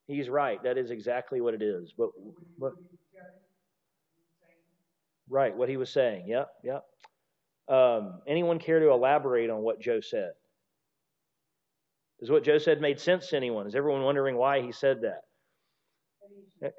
He's 0.07 0.31
right. 0.31 0.63
That 0.63 0.79
is 0.79 0.91
exactly 0.91 1.43
what 1.43 1.53
it 1.53 1.61
is. 1.61 1.93
But, 1.97 2.11
but 2.59 2.73
right, 5.29 5.55
what 5.55 5.69
he 5.69 5.77
was 5.77 5.91
saying. 5.91 6.29
Yep, 6.29 6.49
yep. 6.65 6.85
Um, 7.69 8.21
anyone 8.27 8.59
care 8.59 8.81
to 8.81 8.91
elaborate 8.91 9.51
on 9.51 9.61
what 9.61 9.81
Joe 9.81 10.01
said? 10.01 10.33
Does 12.23 12.31
what 12.31 12.45
Joe 12.45 12.59
said 12.59 12.81
made 12.81 13.01
sense 13.01 13.29
to 13.31 13.37
anyone? 13.37 13.67
Is 13.67 13.75
everyone 13.75 14.03
wondering 14.03 14.37
why 14.37 14.63
he 14.63 14.73
said 14.73 15.03
that? 15.03 16.73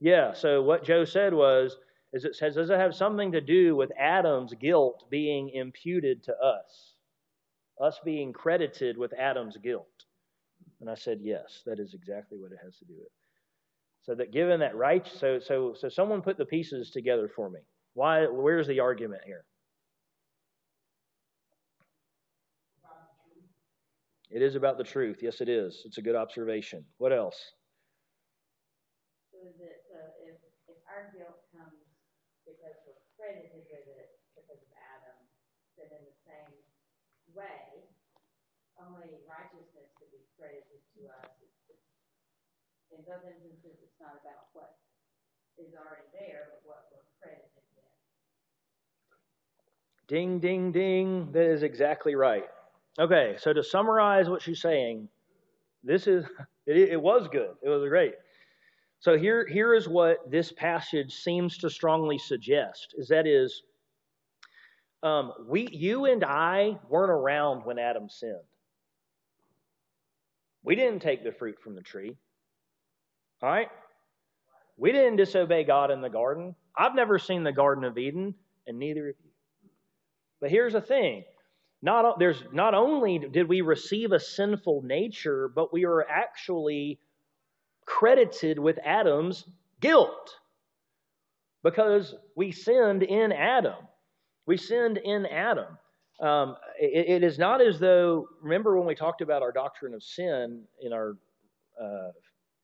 Yeah, 0.00 0.32
so 0.32 0.62
what 0.62 0.82
Joe 0.82 1.04
said 1.04 1.32
was, 1.32 1.76
is 2.12 2.24
it 2.24 2.34
says, 2.34 2.56
does 2.56 2.70
it 2.70 2.78
have 2.78 2.94
something 2.94 3.32
to 3.32 3.40
do 3.40 3.76
with 3.76 3.92
Adam's 3.96 4.52
guilt 4.54 5.04
being 5.10 5.50
imputed 5.50 6.24
to 6.24 6.32
us? 6.32 6.94
us 7.82 8.00
being 8.04 8.32
credited 8.32 8.96
with 8.96 9.12
Adam's 9.18 9.56
guilt? 9.58 9.86
And 10.80 10.88
I 10.88 10.94
said, 10.94 11.18
yes, 11.22 11.62
that 11.66 11.78
is 11.78 11.94
exactly 11.94 12.38
what 12.38 12.52
it 12.52 12.58
has 12.64 12.76
to 12.78 12.84
do 12.84 12.94
with. 12.96 13.08
So 14.02 14.14
that 14.14 14.32
given 14.32 14.60
that 14.60 14.74
right, 14.74 15.06
so 15.06 15.38
so 15.38 15.74
so 15.78 15.88
someone 15.88 16.22
put 16.22 16.36
the 16.36 16.44
pieces 16.44 16.90
together 16.90 17.28
for 17.28 17.48
me. 17.48 17.60
Why? 17.94 18.26
Where's 18.26 18.66
the 18.66 18.80
argument 18.80 19.22
here? 19.24 19.44
It 24.32 24.40
is 24.40 24.56
about 24.56 24.78
the 24.80 24.84
truth. 24.84 25.20
Yes, 25.20 25.42
it 25.44 25.48
is. 25.52 25.82
It's 25.84 25.98
a 25.98 26.02
good 26.02 26.16
observation. 26.16 26.86
What 26.96 27.12
else? 27.12 27.36
So 29.28 29.36
that 29.60 29.84
uh, 29.92 30.24
if, 30.24 30.40
if 30.72 30.80
our 30.88 31.12
guilt 31.12 31.36
comes 31.52 31.76
because 32.48 32.72
we're 32.88 32.96
credited 33.20 33.52
with 33.68 33.84
it 33.92 34.16
because 34.32 34.56
of 34.56 34.72
Adam, 34.96 35.20
then 35.76 35.92
in 36.00 36.02
the 36.08 36.16
same 36.24 36.52
way, 37.36 37.84
only 38.80 39.20
righteousness 39.28 39.92
could 40.00 40.08
be 40.08 40.24
credited 40.40 40.80
to 40.96 41.12
us. 41.20 41.36
In 42.88 43.04
those 43.04 43.24
instances, 43.28 43.84
it's 43.84 44.00
not 44.00 44.16
about 44.24 44.48
what 44.56 44.80
is 45.60 45.76
already 45.76 46.08
there, 46.16 46.56
but 46.56 46.60
what 46.64 46.80
we're 46.88 47.04
credited 47.20 47.52
with. 47.76 47.84
Ding, 50.08 50.40
ding, 50.40 50.72
ding. 50.72 51.32
That 51.32 51.44
is 51.52 51.62
exactly 51.62 52.16
right. 52.16 52.48
Okay, 52.98 53.36
so 53.38 53.52
to 53.52 53.62
summarize 53.62 54.28
what 54.28 54.42
she's 54.42 54.60
saying, 54.60 55.08
this 55.82 56.06
is 56.06 56.24
it, 56.66 56.76
it 56.76 57.00
was 57.00 57.28
good. 57.28 57.54
It 57.62 57.68
was 57.68 57.88
great. 57.88 58.14
So 59.00 59.18
here, 59.18 59.46
here 59.46 59.74
is 59.74 59.88
what 59.88 60.30
this 60.30 60.52
passage 60.52 61.12
seems 61.12 61.58
to 61.58 61.70
strongly 61.70 62.18
suggest: 62.18 62.94
is 62.96 63.08
that 63.08 63.26
is 63.26 63.62
um, 65.02 65.32
we, 65.48 65.68
you 65.72 66.04
and 66.04 66.24
I 66.24 66.78
weren't 66.88 67.10
around 67.10 67.64
when 67.64 67.78
Adam 67.78 68.08
sinned. 68.08 68.36
We 70.62 70.76
didn't 70.76 71.00
take 71.00 71.24
the 71.24 71.32
fruit 71.32 71.56
from 71.60 71.74
the 71.74 71.82
tree. 71.82 72.16
All 73.42 73.48
right? 73.48 73.68
We 74.76 74.92
didn't 74.92 75.16
disobey 75.16 75.64
God 75.64 75.90
in 75.90 76.00
the 76.00 76.08
garden. 76.08 76.54
I've 76.76 76.94
never 76.94 77.18
seen 77.18 77.42
the 77.42 77.52
Garden 77.52 77.84
of 77.84 77.98
Eden, 77.98 78.34
and 78.66 78.78
neither 78.78 79.08
of 79.08 79.16
you. 79.22 79.30
But 80.40 80.50
here's 80.50 80.72
the 80.72 80.80
thing. 80.80 81.24
Not, 81.82 82.18
there's, 82.18 82.44
not 82.52 82.74
only 82.74 83.18
did 83.18 83.48
we 83.48 83.60
receive 83.60 84.12
a 84.12 84.20
sinful 84.20 84.82
nature, 84.82 85.48
but 85.48 85.72
we 85.72 85.84
are 85.84 86.06
actually 86.08 87.00
credited 87.86 88.58
with 88.58 88.78
Adam's 88.84 89.44
guilt 89.80 90.36
because 91.64 92.14
we 92.36 92.52
sinned 92.52 93.02
in 93.02 93.32
Adam. 93.32 93.74
We 94.46 94.56
sinned 94.56 94.98
in 94.98 95.26
Adam. 95.26 95.76
Um, 96.20 96.56
it, 96.80 97.22
it 97.22 97.24
is 97.24 97.38
not 97.38 97.60
as 97.60 97.80
though, 97.80 98.28
remember 98.40 98.78
when 98.78 98.86
we 98.86 98.94
talked 98.94 99.20
about 99.20 99.42
our 99.42 99.52
doctrine 99.52 99.92
of 99.92 100.04
sin 100.04 100.62
in 100.80 100.92
our 100.92 101.16
uh, 101.80 102.10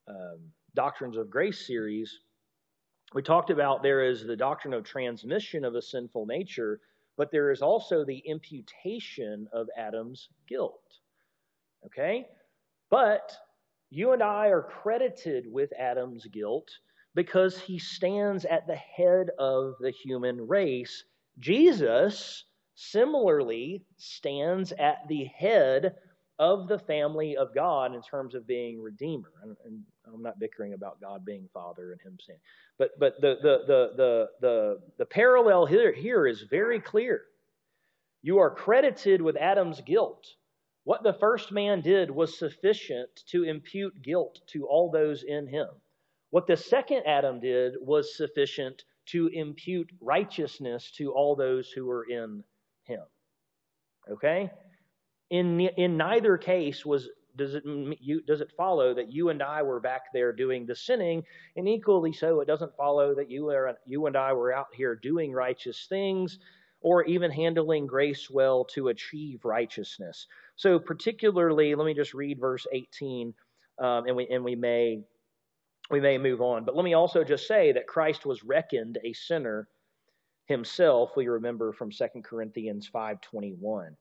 um, 0.08 0.38
Doctrines 0.74 1.16
of 1.16 1.28
Grace 1.28 1.66
series, 1.66 2.20
we 3.14 3.22
talked 3.22 3.50
about 3.50 3.82
there 3.82 4.04
is 4.04 4.24
the 4.24 4.36
doctrine 4.36 4.74
of 4.74 4.84
transmission 4.84 5.64
of 5.64 5.74
a 5.74 5.82
sinful 5.82 6.26
nature, 6.26 6.80
but 7.18 7.30
there 7.30 7.50
is 7.50 7.60
also 7.60 8.04
the 8.04 8.22
imputation 8.24 9.46
of 9.52 9.68
Adam's 9.76 10.30
guilt. 10.48 10.80
Okay? 11.84 12.26
But 12.88 13.36
you 13.90 14.12
and 14.12 14.22
I 14.22 14.46
are 14.46 14.62
credited 14.62 15.52
with 15.52 15.70
Adam's 15.78 16.24
guilt 16.26 16.70
because 17.14 17.58
he 17.58 17.78
stands 17.78 18.46
at 18.46 18.66
the 18.66 18.76
head 18.76 19.30
of 19.38 19.74
the 19.80 19.90
human 19.90 20.46
race 20.46 21.04
Jesus 21.38 22.44
similarly 22.74 23.84
stands 23.96 24.72
at 24.72 25.06
the 25.08 25.24
head 25.24 25.96
of 26.38 26.68
the 26.68 26.78
family 26.78 27.36
of 27.36 27.54
God 27.54 27.94
in 27.94 28.02
terms 28.02 28.34
of 28.34 28.46
being 28.46 28.80
redeemer. 28.80 29.32
And, 29.42 29.56
and, 29.64 29.82
I'm 30.06 30.22
not 30.22 30.38
bickering 30.38 30.72
about 30.72 31.00
God 31.02 31.24
being 31.24 31.48
Father 31.52 31.92
and 31.92 32.00
Him 32.00 32.16
saying, 32.26 32.38
but 32.78 32.98
but 32.98 33.20
the 33.20 33.36
the 33.42 33.58
the 33.66 33.92
the 33.96 34.28
the, 34.40 34.78
the 34.98 35.04
parallel 35.04 35.66
here, 35.66 35.92
here 35.92 36.26
is 36.26 36.46
very 36.48 36.80
clear. 36.80 37.24
You 38.22 38.38
are 38.38 38.50
credited 38.50 39.20
with 39.20 39.36
Adam's 39.36 39.82
guilt. 39.82 40.26
What 40.84 41.02
the 41.02 41.12
first 41.12 41.52
man 41.52 41.82
did 41.82 42.10
was 42.10 42.38
sufficient 42.38 43.10
to 43.26 43.44
impute 43.44 44.00
guilt 44.00 44.40
to 44.52 44.66
all 44.66 44.90
those 44.90 45.22
in 45.22 45.46
him. 45.46 45.68
What 46.30 46.46
the 46.46 46.56
second 46.56 47.02
Adam 47.06 47.40
did 47.40 47.74
was 47.78 48.16
sufficient 48.16 48.84
to 49.06 49.28
impute 49.28 49.90
righteousness 50.00 50.90
to 50.92 51.12
all 51.12 51.36
those 51.36 51.70
who 51.70 51.84
were 51.84 52.06
in 52.08 52.42
him. 52.84 53.02
Okay? 54.10 54.50
In, 55.30 55.60
in 55.60 55.96
neither 55.96 56.38
case 56.38 56.86
was 56.86 57.08
does 57.38 57.54
it 57.54 57.62
you, 58.00 58.20
does 58.22 58.40
it 58.40 58.52
follow 58.56 58.92
that 58.94 59.12
you 59.12 59.30
and 59.30 59.42
I 59.42 59.62
were 59.62 59.80
back 59.80 60.12
there 60.12 60.32
doing 60.32 60.66
the 60.66 60.74
sinning, 60.74 61.22
and 61.56 61.68
equally 61.68 62.12
so, 62.12 62.40
it 62.40 62.46
doesn't 62.46 62.76
follow 62.76 63.14
that 63.14 63.30
you 63.30 63.48
are 63.48 63.78
you 63.86 64.06
and 64.06 64.16
I 64.16 64.32
were 64.32 64.52
out 64.52 64.66
here 64.74 64.96
doing 64.96 65.32
righteous 65.32 65.86
things, 65.88 66.38
or 66.80 67.04
even 67.04 67.30
handling 67.30 67.86
grace 67.86 68.28
well 68.28 68.64
to 68.74 68.88
achieve 68.88 69.44
righteousness. 69.44 70.26
So, 70.56 70.78
particularly, 70.78 71.74
let 71.74 71.86
me 71.86 71.94
just 71.94 72.12
read 72.12 72.40
verse 72.40 72.66
18, 72.72 73.32
um, 73.78 74.06
and 74.06 74.16
we 74.16 74.26
and 74.28 74.44
we 74.44 74.56
may 74.56 75.00
we 75.90 76.00
may 76.00 76.18
move 76.18 76.42
on. 76.42 76.64
But 76.64 76.76
let 76.76 76.84
me 76.84 76.94
also 76.94 77.24
just 77.24 77.46
say 77.46 77.72
that 77.72 77.86
Christ 77.86 78.26
was 78.26 78.44
reckoned 78.44 78.98
a 79.04 79.12
sinner 79.12 79.68
himself. 80.46 81.12
We 81.16 81.28
remember 81.28 81.72
from 81.72 81.90
2 81.90 82.22
Corinthians 82.24 82.90
5:21. 82.92 83.96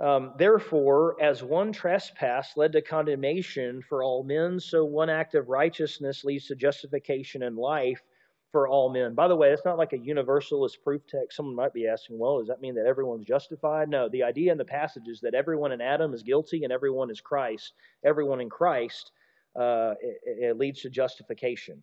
Um, 0.00 0.32
Therefore, 0.36 1.16
as 1.22 1.42
one 1.42 1.72
trespass 1.72 2.56
led 2.56 2.72
to 2.72 2.82
condemnation 2.82 3.82
for 3.88 4.02
all 4.02 4.24
men, 4.24 4.58
so 4.58 4.84
one 4.84 5.10
act 5.10 5.34
of 5.34 5.48
righteousness 5.48 6.24
leads 6.24 6.46
to 6.46 6.56
justification 6.56 7.44
and 7.44 7.56
life 7.56 8.02
for 8.50 8.68
all 8.68 8.90
men. 8.90 9.14
By 9.14 9.28
the 9.28 9.36
way, 9.36 9.50
it's 9.50 9.64
not 9.64 9.78
like 9.78 9.92
a 9.94 9.98
universalist 9.98 10.82
proof 10.84 11.06
text. 11.06 11.36
Someone 11.36 11.54
might 11.54 11.72
be 11.72 11.86
asking, 11.86 12.18
well, 12.18 12.38
does 12.38 12.48
that 12.48 12.60
mean 12.60 12.74
that 12.74 12.86
everyone's 12.86 13.26
justified? 13.26 13.88
No, 13.88 14.08
the 14.08 14.22
idea 14.22 14.52
in 14.52 14.58
the 14.58 14.64
passage 14.64 15.04
is 15.06 15.20
that 15.20 15.34
everyone 15.34 15.72
in 15.72 15.80
Adam 15.80 16.12
is 16.12 16.22
guilty 16.22 16.64
and 16.64 16.72
everyone 16.72 17.10
is 17.10 17.20
Christ. 17.20 17.72
Everyone 18.04 18.40
in 18.40 18.50
Christ 18.50 19.12
uh, 19.58 19.94
it, 20.00 20.18
it 20.24 20.58
leads 20.58 20.82
to 20.82 20.90
justification. 20.90 21.82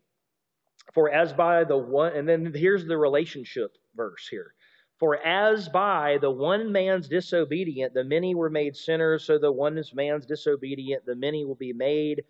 For 0.93 1.11
as 1.11 1.33
by 1.33 1.63
the 1.63 1.77
one, 1.77 2.13
and 2.13 2.27
then 2.27 2.51
here's 2.53 2.85
the 2.85 2.97
relationship 2.97 3.71
verse 3.95 4.27
here. 4.29 4.53
For 4.99 5.15
as 5.25 5.69
by 5.69 6.17
the 6.19 6.29
one 6.29 6.71
man's 6.71 7.07
disobedient, 7.07 7.93
the 7.93 8.03
many 8.03 8.35
were 8.35 8.49
made 8.49 8.75
sinners, 8.75 9.23
so 9.23 9.39
the 9.39 9.51
one 9.51 9.81
man's 9.93 10.25
disobedient, 10.25 11.05
the 11.05 11.15
many 11.15 11.45
will 11.45 11.55
be 11.55 11.71
made 11.71 12.23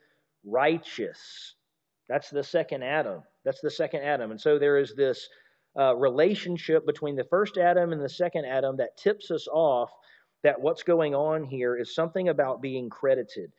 righteous. 0.46 1.56
That's 2.08 2.30
the 2.30 2.44
second 2.44 2.84
Adam. 2.84 3.24
That's 3.44 3.62
the 3.62 3.72
second 3.72 4.04
Adam. 4.04 4.32
And 4.32 4.40
so 4.40 4.60
there 4.60 4.78
is 4.78 4.94
this 4.96 5.28
uh, 5.80 5.96
relationship 5.96 6.86
between 6.86 7.16
the 7.16 7.24
first 7.24 7.58
Adam 7.58 7.92
and 7.92 8.02
the 8.02 8.10
second 8.10 8.46
Adam 8.46 8.78
that 8.78 8.98
tips 8.98 9.32
us 9.32 9.48
off 9.48 9.92
that 10.44 10.60
what's 10.60 10.84
going 10.84 11.16
on 11.16 11.44
here 11.44 11.76
is 11.76 11.96
something 11.96 12.30
about 12.30 12.62
being 12.62 12.90
credited. 12.90 13.52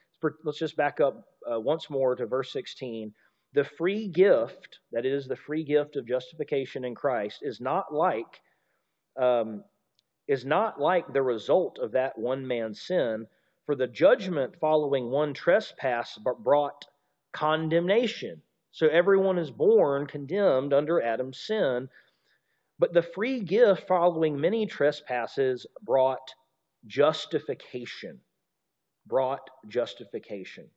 Let's 0.44 0.58
just 0.58 0.76
back 0.76 1.00
up 1.00 1.24
uh, 1.50 1.58
once 1.58 1.90
more 1.90 2.14
to 2.14 2.26
verse 2.26 2.52
16. 2.52 3.12
The 3.54 3.64
free 3.64 4.08
gift, 4.08 4.78
that 4.92 5.04
is, 5.04 5.26
the 5.26 5.36
free 5.36 5.64
gift 5.64 5.96
of 5.96 6.06
justification 6.06 6.84
in 6.84 6.94
Christ, 6.94 7.40
is 7.42 7.60
not 7.60 7.92
like 7.92 8.40
um, 9.16 9.64
is 10.28 10.44
not 10.44 10.80
like 10.80 11.12
the 11.12 11.22
result 11.22 11.78
of 11.78 11.92
that 11.92 12.18
one 12.18 12.46
man's 12.46 12.80
sin. 12.82 13.26
For 13.66 13.74
the 13.74 13.86
judgment 13.86 14.56
following 14.60 15.10
one 15.10 15.34
trespass 15.34 16.18
brought 16.38 16.86
condemnation. 17.32 18.42
So 18.72 18.86
everyone 18.88 19.38
is 19.38 19.50
born 19.50 20.06
condemned 20.06 20.72
under 20.72 21.02
Adam's 21.02 21.38
sin. 21.40 21.88
But 22.78 22.92
the 22.92 23.02
free 23.02 23.40
gift 23.40 23.86
following 23.86 24.40
many 24.40 24.66
trespasses 24.66 25.66
brought 25.82 26.34
justification. 26.86 28.20
Brought 29.06 29.48
justification. 29.68 30.68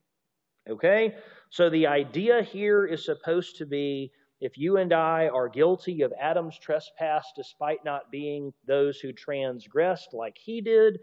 Okay? 0.70 1.16
So 1.50 1.70
the 1.70 1.88
idea 1.88 2.42
here 2.42 2.86
is 2.86 3.06
supposed 3.06 3.58
to 3.58 3.66
be 3.66 4.12
if 4.44 4.58
you 4.58 4.76
and 4.76 4.92
I 4.92 5.30
are 5.30 5.48
guilty 5.48 6.02
of 6.02 6.12
Adam's 6.20 6.60
trespass 6.60 7.32
despite 7.34 7.86
not 7.86 8.12
being 8.12 8.52
those 8.68 9.00
who 9.00 9.14
transgressed 9.14 10.10
like 10.14 10.38
he 10.38 10.60
did, 10.60 11.00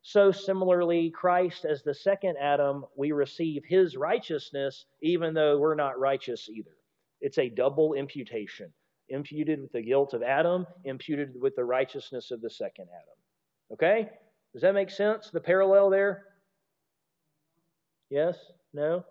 so 0.00 0.32
similarly, 0.32 1.10
Christ, 1.10 1.66
as 1.66 1.82
the 1.82 1.92
second 1.92 2.36
Adam, 2.40 2.86
we 2.96 3.12
receive 3.12 3.64
his 3.66 3.98
righteousness 3.98 4.86
even 5.02 5.34
though 5.34 5.58
we're 5.58 5.74
not 5.74 6.00
righteous 6.00 6.48
either. 6.48 6.74
It's 7.20 7.36
a 7.36 7.50
double 7.50 7.92
imputation 7.92 8.72
imputed 9.10 9.60
with 9.60 9.72
the 9.72 9.82
guilt 9.82 10.14
of 10.14 10.22
Adam, 10.22 10.66
imputed 10.84 11.38
with 11.38 11.54
the 11.56 11.64
righteousness 11.64 12.30
of 12.30 12.40
the 12.40 12.48
second 12.48 12.86
Adam. 12.88 13.74
Okay? 13.74 14.08
Does 14.54 14.62
that 14.62 14.72
make 14.72 14.88
sense? 14.88 15.28
The 15.30 15.40
parallel 15.40 15.90
there? 15.90 16.24
Yes? 18.08 18.38
No? 18.72 19.04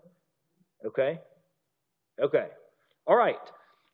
Okay. 0.84 1.20
Okay. 2.20 2.47
All 3.05 3.15
right. 3.15 3.38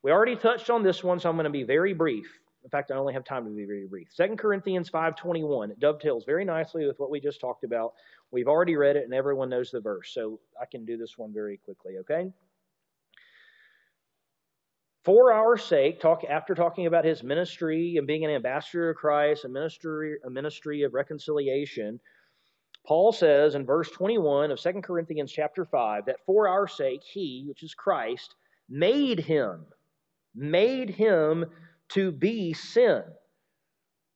We 0.05 0.11
already 0.11 0.35
touched 0.35 0.69
on 0.69 0.83
this 0.83 1.03
one, 1.03 1.19
so 1.19 1.31
I'm 1.31 1.35
going 1.35 1.45
to 1.45 1.49
be 1.49 1.63
very 1.63 1.91
brief. 1.93 2.27
In 2.63 2.69
fact, 2.69 2.91
I 2.91 2.95
only 2.95 3.15
have 3.15 3.23
time 3.25 3.43
to 3.45 3.49
be 3.49 3.65
very 3.65 3.87
brief. 3.87 4.09
2 4.15 4.35
Corinthians 4.35 4.87
5.21. 4.87 5.71
It 5.71 5.79
dovetails 5.79 6.25
very 6.25 6.45
nicely 6.45 6.85
with 6.85 6.99
what 6.99 7.09
we 7.09 7.19
just 7.19 7.41
talked 7.41 7.63
about. 7.63 7.93
We've 8.29 8.47
already 8.47 8.75
read 8.75 8.97
it, 8.97 9.05
and 9.05 9.15
everyone 9.15 9.49
knows 9.49 9.71
the 9.71 9.81
verse, 9.81 10.11
so 10.13 10.39
I 10.61 10.65
can 10.69 10.85
do 10.85 10.95
this 10.95 11.17
one 11.17 11.33
very 11.33 11.57
quickly, 11.57 11.93
okay? 12.01 12.31
For 15.05 15.33
our 15.33 15.57
sake, 15.57 15.99
talk 16.01 16.23
after 16.23 16.53
talking 16.53 16.85
about 16.85 17.03
his 17.03 17.23
ministry 17.23 17.97
and 17.97 18.05
being 18.05 18.23
an 18.25 18.29
ambassador 18.29 18.91
of 18.91 18.97
Christ, 18.97 19.45
a 19.45 19.49
ministry, 19.49 20.17
a 20.23 20.29
ministry 20.29 20.83
of 20.83 20.93
reconciliation, 20.93 21.99
Paul 22.85 23.11
says 23.11 23.55
in 23.55 23.65
verse 23.65 23.89
21 23.89 24.51
of 24.51 24.59
2 24.59 24.81
Corinthians 24.83 25.31
chapter 25.31 25.65
5 25.65 26.05
that 26.05 26.23
for 26.27 26.47
our 26.47 26.67
sake 26.67 27.01
he, 27.01 27.43
which 27.47 27.63
is 27.63 27.73
Christ, 27.73 28.35
made 28.69 29.19
him, 29.19 29.65
made 30.35 30.89
him 30.89 31.45
to 31.89 32.11
be 32.11 32.53
sin. 32.53 33.03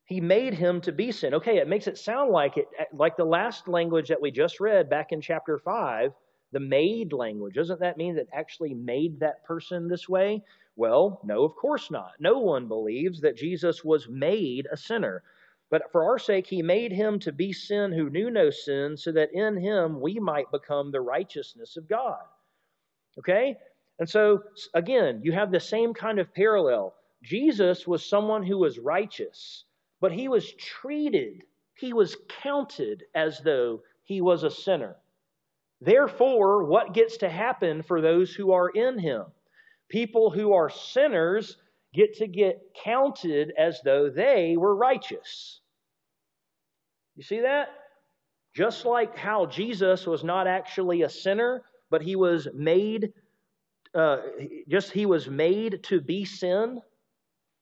He 0.05 0.21
made 0.21 0.55
him 0.55 0.81
to 0.81 0.91
be 0.91 1.11
sin. 1.11 1.35
Okay, 1.35 1.57
it 1.57 1.67
makes 1.67 1.87
it 1.87 1.97
sound 1.97 2.31
like 2.31 2.57
it 2.57 2.67
like 2.93 3.15
the 3.15 3.25
last 3.25 3.67
language 3.67 4.07
that 4.09 4.21
we 4.21 4.31
just 4.31 4.59
read 4.59 4.89
back 4.89 5.11
in 5.11 5.21
chapter 5.21 5.59
5, 5.59 6.11
the 6.51 6.59
made 6.59 7.13
language. 7.13 7.53
Doesn't 7.53 7.79
that 7.81 7.97
mean 7.97 8.15
that 8.15 8.27
actually 8.33 8.73
made 8.73 9.19
that 9.19 9.45
person 9.45 9.87
this 9.87 10.09
way? 10.09 10.43
Well, 10.75 11.21
no, 11.23 11.43
of 11.43 11.55
course 11.55 11.91
not. 11.91 12.13
No 12.19 12.39
one 12.39 12.67
believes 12.67 13.21
that 13.21 13.37
Jesus 13.37 13.83
was 13.83 14.07
made 14.09 14.67
a 14.71 14.77
sinner. 14.77 15.21
But 15.69 15.91
for 15.91 16.03
our 16.05 16.17
sake, 16.17 16.47
he 16.47 16.63
made 16.63 16.91
him 16.91 17.19
to 17.19 17.31
be 17.31 17.53
sin 17.53 17.91
who 17.91 18.09
knew 18.09 18.31
no 18.31 18.49
sin, 18.49 18.97
so 18.97 19.11
that 19.11 19.33
in 19.33 19.57
him 19.57 20.01
we 20.01 20.17
might 20.19 20.51
become 20.51 20.89
the 20.89 21.01
righteousness 21.01 21.77
of 21.77 21.87
God. 21.87 22.23
Okay? 23.19 23.57
And 23.99 24.09
so, 24.09 24.43
again, 24.73 25.21
you 25.23 25.33
have 25.33 25.51
the 25.51 25.59
same 25.59 25.93
kind 25.93 26.19
of 26.19 26.33
parallel. 26.33 26.95
Jesus 27.21 27.85
was 27.85 28.05
someone 28.05 28.43
who 28.43 28.57
was 28.57 28.79
righteous, 28.79 29.65
but 29.99 30.13
he 30.13 30.29
was 30.29 30.53
treated, 30.53 31.43
he 31.75 31.93
was 31.93 32.15
counted 32.41 33.03
as 33.13 33.39
though 33.39 33.81
he 34.03 34.21
was 34.21 34.43
a 34.43 34.49
sinner. 34.49 34.95
Therefore, 35.81 36.63
what 36.63 36.93
gets 36.93 37.17
to 37.17 37.29
happen 37.29 37.83
for 37.83 38.01
those 38.01 38.33
who 38.33 38.51
are 38.51 38.69
in 38.69 38.97
him? 38.99 39.25
People 39.89 40.29
who 40.29 40.53
are 40.53 40.69
sinners 40.69 41.57
get 41.93 42.15
to 42.15 42.27
get 42.27 42.61
counted 42.83 43.53
as 43.57 43.81
though 43.83 44.09
they 44.09 44.55
were 44.57 44.75
righteous. 44.75 45.61
You 47.15 47.23
see 47.23 47.41
that? 47.41 47.69
Just 48.55 48.85
like 48.85 49.17
how 49.17 49.45
Jesus 49.45 50.05
was 50.05 50.23
not 50.23 50.47
actually 50.47 51.01
a 51.01 51.09
sinner, 51.09 51.63
but 51.89 52.01
he 52.01 52.15
was 52.15 52.47
made, 52.53 53.13
uh, 53.95 54.17
just 54.67 54.91
he 54.91 55.05
was 55.05 55.27
made 55.27 55.83
to 55.83 56.01
be 56.01 56.25
sin. 56.25 56.81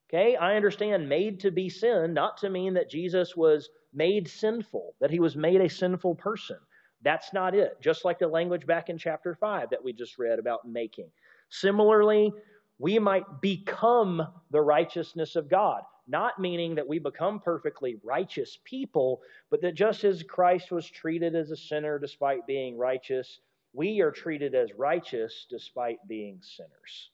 Okay, 0.09 0.35
I 0.35 0.55
understand 0.55 1.09
made 1.09 1.41
to 1.41 1.51
be 1.51 1.69
sin, 1.69 2.13
not 2.13 2.37
to 2.37 2.49
mean 2.49 2.73
that 2.75 2.89
Jesus 2.89 3.35
was 3.35 3.69
made 3.93 4.27
sinful, 4.27 4.95
that 5.01 5.11
he 5.11 5.19
was 5.19 5.35
made 5.35 5.59
a 5.59 5.69
sinful 5.69 6.15
person. 6.15 6.57
That's 7.01 7.33
not 7.33 7.53
it. 7.53 7.77
Just 7.81 8.05
like 8.05 8.19
the 8.19 8.27
language 8.27 8.65
back 8.65 8.89
in 8.89 8.97
chapter 8.97 9.35
5 9.35 9.69
that 9.69 9.83
we 9.83 9.93
just 9.93 10.17
read 10.17 10.39
about 10.39 10.67
making. 10.67 11.09
Similarly, 11.49 12.33
we 12.79 12.99
might 12.99 13.41
become 13.41 14.25
the 14.51 14.61
righteousness 14.61 15.35
of 15.35 15.49
God. 15.49 15.81
Not 16.07 16.39
meaning 16.39 16.75
that 16.75 16.87
we 16.87 16.99
become 16.99 17.39
perfectly 17.39 17.97
righteous 18.03 18.59
people, 18.63 19.21
but 19.49 19.61
that 19.61 19.75
just 19.75 20.03
as 20.05 20.23
Christ 20.23 20.71
was 20.71 20.89
treated 20.89 21.35
as 21.35 21.51
a 21.51 21.57
sinner 21.57 21.99
despite 21.99 22.47
being 22.47 22.77
righteous, 22.77 23.41
we 23.73 24.01
are 24.01 24.11
treated 24.11 24.55
as 24.55 24.69
righteous 24.77 25.45
despite 25.49 25.97
being 26.07 26.39
sinners. 26.41 27.11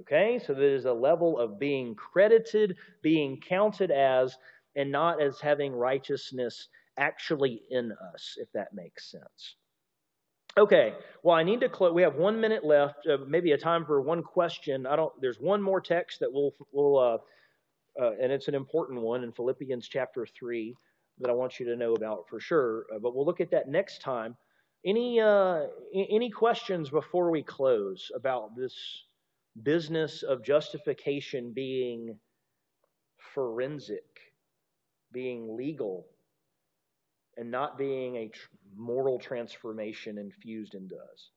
Okay? 0.00 0.40
So 0.44 0.54
there's 0.54 0.84
a 0.84 0.92
level 0.92 1.38
of 1.38 1.58
being 1.58 1.94
credited, 1.94 2.76
being 3.02 3.40
counted 3.40 3.90
as, 3.90 4.36
and 4.76 4.90
not 4.90 5.22
as 5.22 5.40
having 5.40 5.72
righteousness 5.72 6.68
actually 6.98 7.62
in 7.70 7.92
us, 8.12 8.36
if 8.38 8.50
that 8.52 8.74
makes 8.74 9.10
sense. 9.10 9.56
Okay, 10.56 10.94
well, 11.24 11.34
I 11.34 11.42
need 11.42 11.60
to 11.60 11.68
close. 11.68 11.92
We 11.92 12.02
have 12.02 12.14
one 12.14 12.40
minute 12.40 12.64
left, 12.64 13.08
uh, 13.08 13.18
maybe 13.26 13.52
a 13.52 13.58
time 13.58 13.84
for 13.84 14.00
one 14.00 14.22
question. 14.22 14.86
I 14.86 14.94
don't. 14.94 15.12
There's 15.20 15.40
one 15.40 15.60
more 15.60 15.80
text 15.80 16.20
that 16.20 16.32
we'll, 16.32 16.54
we'll 16.70 16.96
uh, 16.96 17.18
uh, 18.00 18.12
and 18.20 18.30
it's 18.30 18.46
an 18.46 18.54
important 18.54 19.00
one 19.00 19.24
in 19.24 19.32
Philippians 19.32 19.88
chapter 19.88 20.26
three 20.26 20.76
that 21.18 21.30
I 21.30 21.32
want 21.32 21.58
you 21.58 21.66
to 21.66 21.76
know 21.76 21.94
about 21.94 22.28
for 22.28 22.38
sure. 22.38 22.86
Uh, 22.94 22.98
but 23.00 23.16
we'll 23.16 23.26
look 23.26 23.40
at 23.40 23.50
that 23.50 23.68
next 23.68 24.00
time. 24.00 24.36
Any 24.84 25.20
uh, 25.20 25.62
any 25.94 26.30
questions 26.30 26.90
before 26.90 27.30
we 27.30 27.42
close 27.42 28.10
about 28.14 28.54
this 28.54 28.74
business 29.62 30.22
of 30.22 30.44
justification 30.44 31.52
being 31.52 32.18
forensic, 33.34 34.04
being 35.12 35.56
legal, 35.56 36.06
and 37.36 37.50
not 37.50 37.78
being 37.78 38.16
a 38.16 38.28
tr- 38.28 38.48
moral 38.76 39.18
transformation 39.18 40.18
infused 40.18 40.74
into 40.74 40.96
us. 40.96 41.30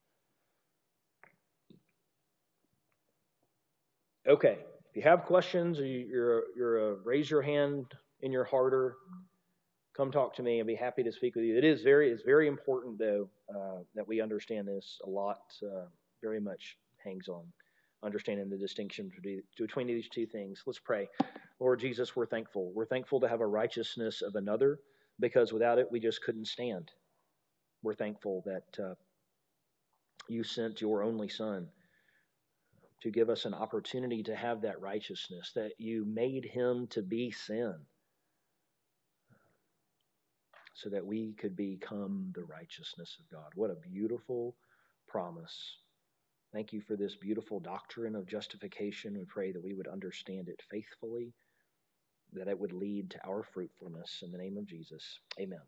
Okay, 4.28 4.58
if 4.90 4.96
you 4.96 5.02
have 5.04 5.24
questions, 5.24 5.80
or 5.80 5.86
you're, 5.86 6.44
you're 6.56 6.92
a, 6.92 6.96
raise 6.96 7.30
your 7.30 7.42
hand 7.42 7.86
in 8.22 8.32
your 8.32 8.44
heart 8.44 8.74
come 9.98 10.12
talk 10.12 10.36
to 10.36 10.44
me 10.44 10.60
and 10.60 10.68
be 10.68 10.76
happy 10.76 11.02
to 11.04 11.12
speak 11.12 11.36
with 11.36 11.44
you. 11.44 11.58
It 11.58 11.64
is 11.64 11.82
very, 11.82 12.12
it's 12.12 12.24
very 12.24 12.48
important 12.48 13.00
though 13.00 13.28
uh, 13.50 13.82
that 13.96 14.08
we 14.08 14.22
understand 14.22 14.68
this 14.68 15.00
a 15.04 15.10
lot. 15.10 15.42
Uh, 15.62 15.88
very 16.22 16.40
much 16.40 16.78
hangs 17.04 17.28
on 17.28 17.44
understanding 18.04 18.50
the 18.50 18.58
distinction 18.58 19.12
between 19.58 19.88
these 19.88 20.08
two 20.10 20.28
things. 20.28 20.64
Let's 20.66 20.80
pray. 20.80 21.10
Lord 21.60 21.80
Jesus, 21.80 22.16
we're 22.16 22.28
thankful. 22.28 22.72
We're 22.76 22.86
thankful 22.86 23.20
to 23.22 23.28
have 23.28 23.42
a 23.42 23.48
righteousness 23.48 24.22
of 24.22 24.36
another 24.36 24.80
because 25.20 25.52
without 25.52 25.80
it, 25.80 25.88
we 25.92 26.00
just 26.00 26.24
couldn't 26.24 26.48
stand. 26.48 26.92
We're 27.82 27.96
thankful 27.96 28.44
that 28.46 28.84
uh, 28.84 28.94
you 30.30 30.44
sent 30.44 30.82
your 30.82 31.02
only 31.02 31.30
Son 31.30 31.68
to 33.02 33.12
give 33.12 33.30
us 33.30 33.46
an 33.46 33.54
opportunity 33.54 34.24
to 34.24 34.36
have 34.36 34.62
that 34.62 34.80
righteousness, 34.80 35.52
that 35.56 35.72
you 35.80 36.06
made 36.06 36.46
him 36.46 36.88
to 36.92 37.02
be 37.02 37.32
sin 37.32 37.76
so 40.78 40.90
that 40.90 41.06
we 41.06 41.34
could 41.34 41.56
become 41.58 42.32
the 42.36 42.46
righteousness 42.46 43.18
of 43.20 43.30
God. 43.36 43.50
What 43.56 43.72
a 43.72 43.90
beautiful 43.90 44.56
promise. 45.08 45.78
Thank 46.54 46.74
you 46.74 46.82
for 46.82 46.96
this 46.96 47.16
beautiful 47.16 47.60
doctrine 47.60 48.16
of 48.16 48.28
justification. 48.28 49.18
We 49.18 49.26
pray 49.26 49.52
that 49.52 49.64
we 49.64 49.74
would 49.74 49.88
understand 49.88 50.50
it 50.50 50.62
faithfully 50.72 51.34
that 52.34 52.48
it 52.48 52.60
would 52.60 52.74
lead 52.74 53.12
to 53.12 53.28
our 53.28 53.44
fruitfulness. 53.44 54.22
In 54.24 54.32
the 54.32 54.38
name 54.38 54.58
of 54.58 54.66
Jesus, 54.66 55.20
amen. 55.40 55.62